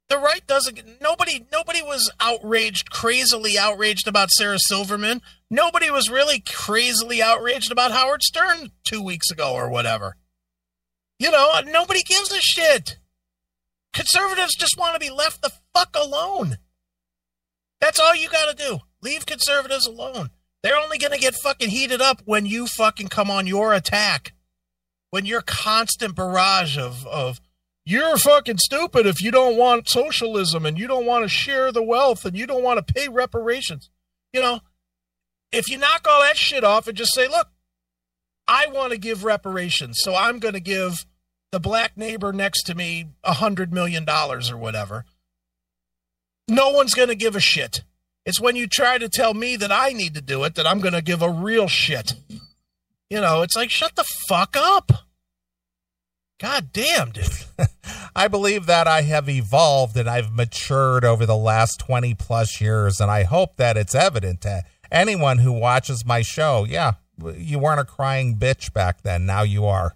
The 0.09 0.17
right 0.17 0.45
doesn't 0.47 0.99
nobody 1.01 1.45
nobody 1.51 1.81
was 1.81 2.11
outraged, 2.19 2.89
crazily 2.89 3.57
outraged 3.57 4.07
about 4.07 4.31
Sarah 4.31 4.57
Silverman. 4.59 5.21
Nobody 5.51 5.91
was 5.91 6.09
really 6.09 6.39
crazily 6.39 7.21
outraged 7.21 7.71
about 7.71 7.91
Howard 7.91 8.23
Stern 8.23 8.71
2 8.85 9.03
weeks 9.03 9.29
ago 9.29 9.53
or 9.53 9.69
whatever. 9.69 10.17
You 11.19 11.31
know, 11.31 11.51
uh, 11.53 11.61
nobody 11.61 12.01
gives 12.01 12.31
a 12.31 12.41
shit. 12.41 12.97
Conservatives 13.93 14.55
just 14.55 14.77
want 14.77 14.95
to 14.95 14.99
be 14.99 15.11
left 15.11 15.41
the 15.41 15.51
fuck 15.73 15.95
alone. 15.95 16.57
That's 17.79 17.99
all 17.99 18.15
you 18.15 18.29
got 18.29 18.49
to 18.49 18.55
do. 18.55 18.79
Leave 19.01 19.25
conservatives 19.25 19.87
alone. 19.87 20.29
They're 20.61 20.77
only 20.77 20.97
going 20.97 21.13
to 21.13 21.19
get 21.19 21.35
fucking 21.35 21.69
heated 21.69 22.01
up 22.01 22.21
when 22.25 22.45
you 22.45 22.67
fucking 22.67 23.07
come 23.07 23.31
on 23.31 23.47
your 23.47 23.73
attack. 23.73 24.33
When 25.09 25.25
your 25.25 25.41
constant 25.41 26.15
barrage 26.15 26.77
of, 26.77 27.07
of 27.07 27.39
you're 27.85 28.17
fucking 28.17 28.59
stupid 28.59 29.07
if 29.07 29.21
you 29.21 29.31
don't 29.31 29.57
want 29.57 29.89
socialism 29.89 30.65
and 30.65 30.77
you 30.77 30.87
don't 30.87 31.05
want 31.05 31.23
to 31.23 31.29
share 31.29 31.71
the 31.71 31.81
wealth 31.81 32.25
and 32.25 32.37
you 32.37 32.45
don't 32.45 32.63
want 32.63 32.85
to 32.85 32.93
pay 32.93 33.07
reparations. 33.07 33.89
You 34.31 34.41
know, 34.41 34.59
if 35.51 35.69
you 35.69 35.77
knock 35.77 36.05
all 36.07 36.21
that 36.21 36.37
shit 36.37 36.63
off 36.63 36.87
and 36.87 36.95
just 36.95 37.15
say, 37.15 37.27
look, 37.27 37.47
I 38.47 38.67
want 38.67 38.91
to 38.91 38.97
give 38.97 39.23
reparations, 39.23 39.99
so 40.01 40.15
I'm 40.15 40.39
going 40.39 40.53
to 40.55 40.59
give 40.59 41.05
the 41.51 41.59
black 41.59 41.97
neighbor 41.97 42.31
next 42.31 42.63
to 42.63 42.75
me 42.75 43.07
a 43.23 43.33
hundred 43.33 43.73
million 43.73 44.05
dollars 44.05 44.51
or 44.51 44.57
whatever. 44.57 45.05
No 46.47 46.69
one's 46.69 46.93
going 46.93 47.09
to 47.09 47.15
give 47.15 47.35
a 47.35 47.39
shit. 47.39 47.83
It's 48.29 48.39
when 48.39 48.55
you 48.55 48.67
try 48.67 48.99
to 48.99 49.09
tell 49.09 49.33
me 49.33 49.55
that 49.55 49.71
I 49.71 49.89
need 49.89 50.13
to 50.13 50.21
do 50.21 50.43
it 50.43 50.53
that 50.53 50.67
I'm 50.67 50.81
going 50.81 50.93
to 50.93 51.01
give 51.01 51.23
a 51.23 51.31
real 51.31 51.67
shit. 51.67 52.13
You 53.09 53.21
know, 53.21 53.41
it's 53.41 53.55
like, 53.55 53.71
shut 53.71 53.95
the 53.95 54.03
fuck 54.03 54.55
up. 54.55 54.91
God 56.39 56.71
damn, 56.71 57.09
dude. 57.09 57.25
I 58.15 58.27
believe 58.27 58.67
that 58.67 58.85
I 58.85 59.01
have 59.01 59.27
evolved 59.27 59.97
and 59.97 60.07
I've 60.07 60.31
matured 60.31 61.03
over 61.03 61.25
the 61.25 61.35
last 61.35 61.79
20 61.79 62.13
plus 62.13 62.61
years, 62.61 62.99
and 62.99 63.09
I 63.09 63.23
hope 63.23 63.55
that 63.55 63.77
it's 63.77 63.95
evident 63.95 64.41
to 64.41 64.61
anyone 64.91 65.39
who 65.39 65.51
watches 65.51 66.05
my 66.05 66.21
show. 66.21 66.67
Yeah, 66.69 66.93
you 67.35 67.57
weren't 67.57 67.79
a 67.79 67.83
crying 67.83 68.35
bitch 68.35 68.71
back 68.73 69.01
then. 69.01 69.25
Now 69.25 69.41
you 69.41 69.65
are. 69.65 69.95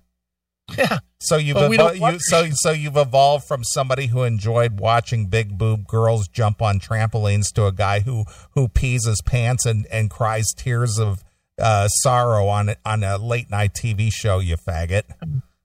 Yeah. 0.78 1.00
So 1.20 1.38
you've 1.38 1.56
Well, 1.56 1.70
we 1.70 1.78
evol- 1.78 1.92
don't 1.92 2.00
want 2.00 2.14
you, 2.16 2.20
so 2.22 2.48
so 2.52 2.72
you've 2.72 2.98
evolved 2.98 3.46
from 3.48 3.64
somebody 3.64 4.08
who 4.08 4.24
enjoyed 4.24 4.80
watching 4.80 5.28
big 5.28 5.58
boob 5.58 5.88
girls 5.88 6.28
jump 6.28 6.62
on 6.62 6.80
trampolines 6.80 7.52
to 7.54 7.66
a 7.66 7.72
guy 7.72 8.00
who 8.02 8.26
who 8.52 8.68
pees 8.68 9.06
his 9.06 9.22
pants 9.22 9.66
and, 9.66 9.86
and 9.92 10.10
cries 10.10 10.48
tears 10.56 10.98
of 11.00 11.24
uh, 11.60 11.88
sorrow 11.88 12.48
on 12.48 12.76
on 12.86 13.04
a 13.04 13.18
late 13.18 13.50
night 13.50 13.74
TV 13.74 14.12
show. 14.12 14.40
You 14.40 14.58
faggot. 14.58 15.04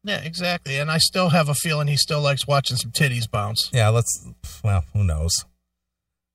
Yeah, 0.04 0.18
exactly. 0.18 0.78
And 0.78 0.90
I 0.90 0.98
still 0.98 1.30
have 1.30 1.48
a 1.48 1.54
feeling 1.54 1.88
he 1.88 1.96
still 1.96 2.20
likes 2.20 2.46
watching 2.46 2.76
some 2.76 2.92
titties 2.92 3.30
bounce. 3.30 3.70
Yeah, 3.72 3.88
let's. 3.88 4.28
Well, 4.62 4.84
who 4.92 5.04
knows? 5.04 5.32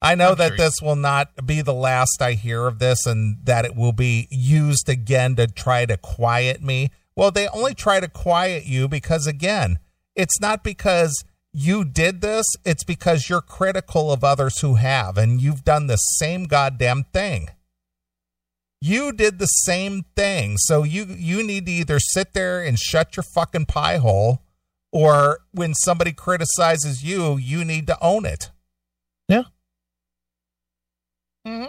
I 0.01 0.15
know 0.15 0.31
I'm 0.31 0.37
that 0.37 0.47
sure- 0.49 0.57
this 0.57 0.73
will 0.81 0.97
not 0.97 1.45
be 1.45 1.61
the 1.61 1.73
last 1.73 2.21
I 2.21 2.33
hear 2.33 2.67
of 2.67 2.79
this, 2.79 3.05
and 3.05 3.37
that 3.45 3.65
it 3.65 3.75
will 3.75 3.93
be 3.93 4.27
used 4.31 4.89
again 4.89 5.35
to 5.37 5.47
try 5.47 5.85
to 5.85 5.97
quiet 5.97 6.61
me. 6.61 6.91
Well, 7.15 7.31
they 7.31 7.47
only 7.49 7.73
try 7.73 7.99
to 7.99 8.07
quiet 8.07 8.65
you 8.65 8.87
because, 8.87 9.27
again, 9.27 9.79
it's 10.15 10.39
not 10.41 10.63
because 10.63 11.23
you 11.51 11.85
did 11.85 12.21
this, 12.21 12.45
it's 12.65 12.83
because 12.83 13.29
you're 13.29 13.41
critical 13.41 14.11
of 14.11 14.23
others 14.23 14.59
who 14.61 14.75
have, 14.75 15.17
and 15.17 15.39
you've 15.39 15.63
done 15.63 15.87
the 15.87 15.97
same 15.97 16.45
goddamn 16.45 17.05
thing. 17.13 17.49
You 18.81 19.13
did 19.13 19.39
the 19.39 19.45
same 19.45 20.03
thing. 20.15 20.57
So 20.57 20.83
you 20.83 21.05
you 21.05 21.41
need 21.41 21.67
to 21.67 21.71
either 21.71 21.99
sit 21.99 22.33
there 22.33 22.61
and 22.61 22.77
shut 22.77 23.15
your 23.15 23.23
fucking 23.33 23.67
pie 23.67 23.95
hole 23.97 24.41
or 24.91 25.39
when 25.51 25.73
somebody 25.73 26.11
criticizes 26.11 27.01
you, 27.01 27.37
you 27.37 27.63
need 27.63 27.87
to 27.87 27.97
own 28.01 28.25
it. 28.25 28.51
Yeah. 29.29 29.43
hmm 31.45 31.65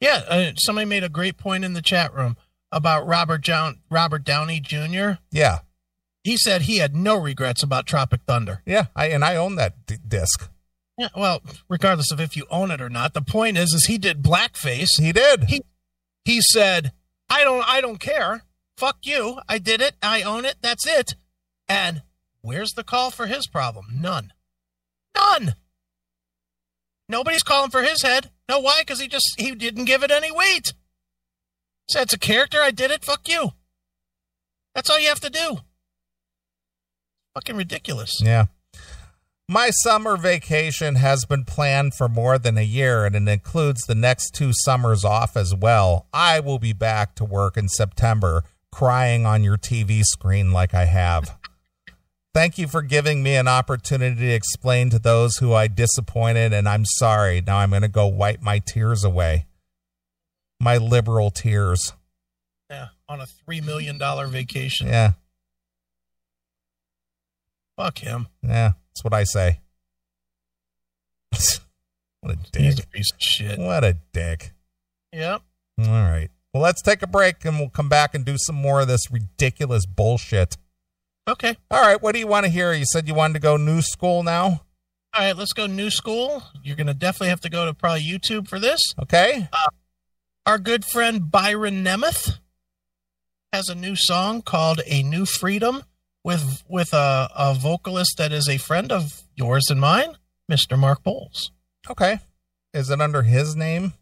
Yeah, 0.00 0.22
uh, 0.28 0.52
somebody 0.56 0.86
made 0.86 1.04
a 1.04 1.10
great 1.10 1.36
point 1.36 1.64
in 1.64 1.74
the 1.74 1.82
chat 1.82 2.14
room 2.14 2.36
about 2.74 3.06
Robert 3.06 3.44
Down- 3.44 3.80
Robert 3.90 4.24
Downey 4.24 4.60
Jr. 4.60 5.12
Yeah. 5.30 5.60
He 6.24 6.36
said 6.36 6.62
he 6.62 6.78
had 6.78 6.94
no 6.96 7.16
regrets 7.16 7.62
about 7.62 7.86
Tropic 7.86 8.22
Thunder. 8.26 8.62
Yeah, 8.66 8.86
I 8.96 9.06
and 9.08 9.24
I 9.24 9.36
own 9.36 9.56
that 9.56 9.86
d- 9.86 9.96
disc. 10.06 10.50
Yeah, 10.96 11.08
well, 11.16 11.42
regardless 11.68 12.10
of 12.10 12.20
if 12.20 12.36
you 12.36 12.46
own 12.50 12.70
it 12.70 12.80
or 12.80 12.88
not, 12.88 13.12
the 13.14 13.20
point 13.22 13.58
is, 13.58 13.72
is 13.74 13.86
he 13.86 13.98
did 13.98 14.22
blackface. 14.22 14.88
He 14.98 15.12
did. 15.12 15.44
He 15.44 15.62
he 16.24 16.40
said, 16.40 16.92
"I 17.28 17.44
don't, 17.44 17.62
I 17.68 17.80
don't 17.82 18.00
care. 18.00 18.44
Fuck 18.78 18.98
you. 19.02 19.38
I 19.48 19.58
did 19.58 19.82
it. 19.82 19.96
I 20.02 20.22
own 20.22 20.44
it. 20.46 20.56
That's 20.62 20.86
it." 20.86 21.14
And 21.68 22.02
where's 22.40 22.72
the 22.72 22.84
call 22.84 23.10
for 23.10 23.26
his 23.26 23.46
problem? 23.46 23.86
None. 23.92 24.32
None. 25.14 25.54
Nobody's 27.08 27.42
calling 27.42 27.70
for 27.70 27.82
his 27.82 28.02
head. 28.02 28.30
No, 28.48 28.60
why? 28.60 28.80
Because 28.80 29.00
he 29.00 29.08
just 29.08 29.26
he 29.36 29.54
didn't 29.54 29.84
give 29.84 30.02
it 30.02 30.10
any 30.10 30.32
weight. 30.32 30.72
It's 31.88 32.12
a 32.12 32.18
character. 32.18 32.60
I 32.60 32.70
did 32.70 32.90
it. 32.90 33.04
Fuck 33.04 33.28
you. 33.28 33.52
That's 34.74 34.90
all 34.90 34.98
you 34.98 35.08
have 35.08 35.20
to 35.20 35.30
do. 35.30 35.58
Fucking 37.34 37.56
ridiculous. 37.56 38.12
Yeah. 38.20 38.46
My 39.48 39.70
summer 39.70 40.16
vacation 40.16 40.94
has 40.94 41.26
been 41.26 41.44
planned 41.44 41.94
for 41.94 42.08
more 42.08 42.38
than 42.38 42.56
a 42.56 42.62
year 42.62 43.04
and 43.04 43.14
it 43.14 43.28
includes 43.28 43.82
the 43.82 43.94
next 43.94 44.30
two 44.34 44.52
summers 44.54 45.04
off 45.04 45.36
as 45.36 45.54
well. 45.54 46.06
I 46.14 46.40
will 46.40 46.58
be 46.58 46.72
back 46.72 47.14
to 47.16 47.24
work 47.24 47.56
in 47.58 47.68
September, 47.68 48.44
crying 48.72 49.26
on 49.26 49.44
your 49.44 49.58
TV 49.58 50.02
screen 50.02 50.50
like 50.50 50.72
I 50.72 50.86
have. 50.86 51.36
Thank 52.32 52.56
you 52.58 52.66
for 52.66 52.82
giving 52.82 53.22
me 53.22 53.36
an 53.36 53.46
opportunity 53.46 54.16
to 54.16 54.32
explain 54.32 54.90
to 54.90 54.98
those 54.98 55.36
who 55.36 55.52
I 55.52 55.68
disappointed, 55.68 56.52
and 56.52 56.68
I'm 56.68 56.84
sorry. 56.84 57.40
Now 57.40 57.58
I'm 57.58 57.70
going 57.70 57.82
to 57.82 57.88
go 57.88 58.08
wipe 58.08 58.42
my 58.42 58.58
tears 58.58 59.04
away. 59.04 59.46
My 60.64 60.78
liberal 60.78 61.30
tears. 61.30 61.92
Yeah, 62.70 62.88
on 63.06 63.20
a 63.20 63.26
three 63.26 63.60
million 63.60 63.98
dollar 63.98 64.26
vacation. 64.26 64.86
Yeah, 64.86 65.12
Fuck 67.76 67.98
him. 67.98 68.28
yeah, 68.42 68.72
that's 68.88 69.04
what 69.04 69.12
I 69.12 69.24
say. 69.24 69.60
what 72.20 72.32
a 72.32 72.36
dick. 72.50 72.62
He's 72.62 72.78
a 72.80 72.86
piece 72.86 73.10
of 73.12 73.18
shit. 73.20 73.58
What 73.58 73.84
a 73.84 73.98
dick. 74.12 74.52
Yep. 75.12 75.42
All 75.80 75.86
right. 75.86 76.30
Well, 76.52 76.62
let's 76.62 76.80
take 76.80 77.02
a 77.02 77.06
break 77.06 77.44
and 77.44 77.58
we'll 77.58 77.68
come 77.68 77.88
back 77.88 78.14
and 78.14 78.24
do 78.24 78.36
some 78.38 78.56
more 78.56 78.80
of 78.80 78.88
this 78.88 79.10
ridiculous 79.10 79.84
bullshit. 79.86 80.56
Okay. 81.28 81.56
All 81.70 81.82
right. 81.82 82.00
What 82.00 82.12
do 82.14 82.20
you 82.20 82.26
want 82.26 82.46
to 82.46 82.50
hear? 82.50 82.72
You 82.72 82.84
said 82.86 83.06
you 83.08 83.14
wanted 83.14 83.34
to 83.34 83.40
go 83.40 83.56
new 83.56 83.82
school 83.82 84.22
now? 84.22 84.62
All 85.12 85.20
right, 85.20 85.36
let's 85.36 85.52
go 85.52 85.66
new 85.66 85.90
school. 85.90 86.42
You're 86.62 86.74
going 86.76 86.88
to 86.88 86.94
definitely 86.94 87.28
have 87.28 87.40
to 87.42 87.50
go 87.50 87.66
to 87.66 87.74
probably 87.74 88.02
YouTube 88.02 88.48
for 88.48 88.58
this. 88.58 88.80
Okay. 89.00 89.48
Uh, 89.52 89.68
Our 90.46 90.58
good 90.58 90.84
friend 90.84 91.30
Byron 91.30 91.82
Nemeth 91.84 92.38
has 93.52 93.68
a 93.68 93.74
new 93.74 93.94
song 93.96 94.42
called 94.42 94.80
A 94.86 95.02
New 95.02 95.24
Freedom 95.24 95.84
with 96.22 96.62
with 96.68 96.92
a, 96.92 97.30
a 97.34 97.54
vocalist 97.54 98.16
that 98.18 98.32
is 98.32 98.48
a 98.48 98.58
friend 98.58 98.92
of 98.92 99.22
yours 99.36 99.66
and 99.70 99.80
mine, 99.80 100.16
Mr. 100.50 100.78
Mark 100.78 101.02
Boals. 101.02 101.50
Okay. 101.88 102.18
Is 102.74 102.90
it 102.90 103.00
under 103.00 103.22
his 103.22 103.54
name? 103.56 103.94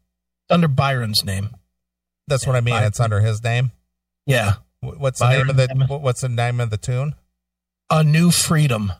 Under 0.51 0.69
Byron's 0.69 1.25
name. 1.25 1.51
That's 2.27 2.47
what 2.47 2.57
I 2.57 2.61
mean. 2.61 2.75
Byron. 2.75 2.87
It's 2.89 3.01
under 3.01 3.21
his 3.21 3.43
name. 3.43 3.71
Yeah. 4.27 4.55
Wh- 4.81 4.99
What's 5.01 5.21
the 5.21 5.29
name 5.31 5.51
of 5.51 5.57
the 5.57 5.69
Nemeth. 5.69 6.01
What's 6.01 6.23
the 6.23 6.29
name 6.29 6.61
of 6.61 6.71
the 6.71 6.77
tune? 6.77 7.15
A 7.91 8.03
New 8.03 8.31
Freedom. 8.31 8.93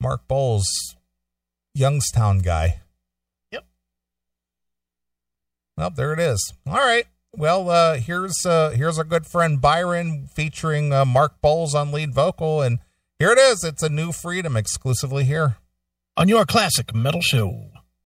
Mark 0.00 0.26
Boals, 0.28 0.64
Youngstown 1.74 2.40
guy. 2.40 2.80
Well, 5.76 5.90
there 5.90 6.12
it 6.12 6.20
is. 6.20 6.52
All 6.66 6.74
right. 6.74 7.06
Well, 7.34 7.70
uh, 7.70 7.94
here's 7.96 8.44
uh, 8.44 8.70
here's 8.70 8.98
our 8.98 9.04
good 9.04 9.26
friend 9.26 9.60
Byron 9.60 10.28
featuring 10.34 10.92
uh, 10.92 11.06
Mark 11.06 11.40
Boals 11.42 11.74
on 11.74 11.90
lead 11.90 12.12
vocal, 12.12 12.60
and 12.60 12.78
here 13.18 13.32
it 13.32 13.38
is. 13.38 13.64
It's 13.64 13.82
a 13.82 13.88
new 13.88 14.12
freedom 14.12 14.56
exclusively 14.56 15.24
here. 15.24 15.56
On 16.16 16.28
your 16.28 16.44
classic 16.44 16.94
metal 16.94 17.22
show. 17.22 17.71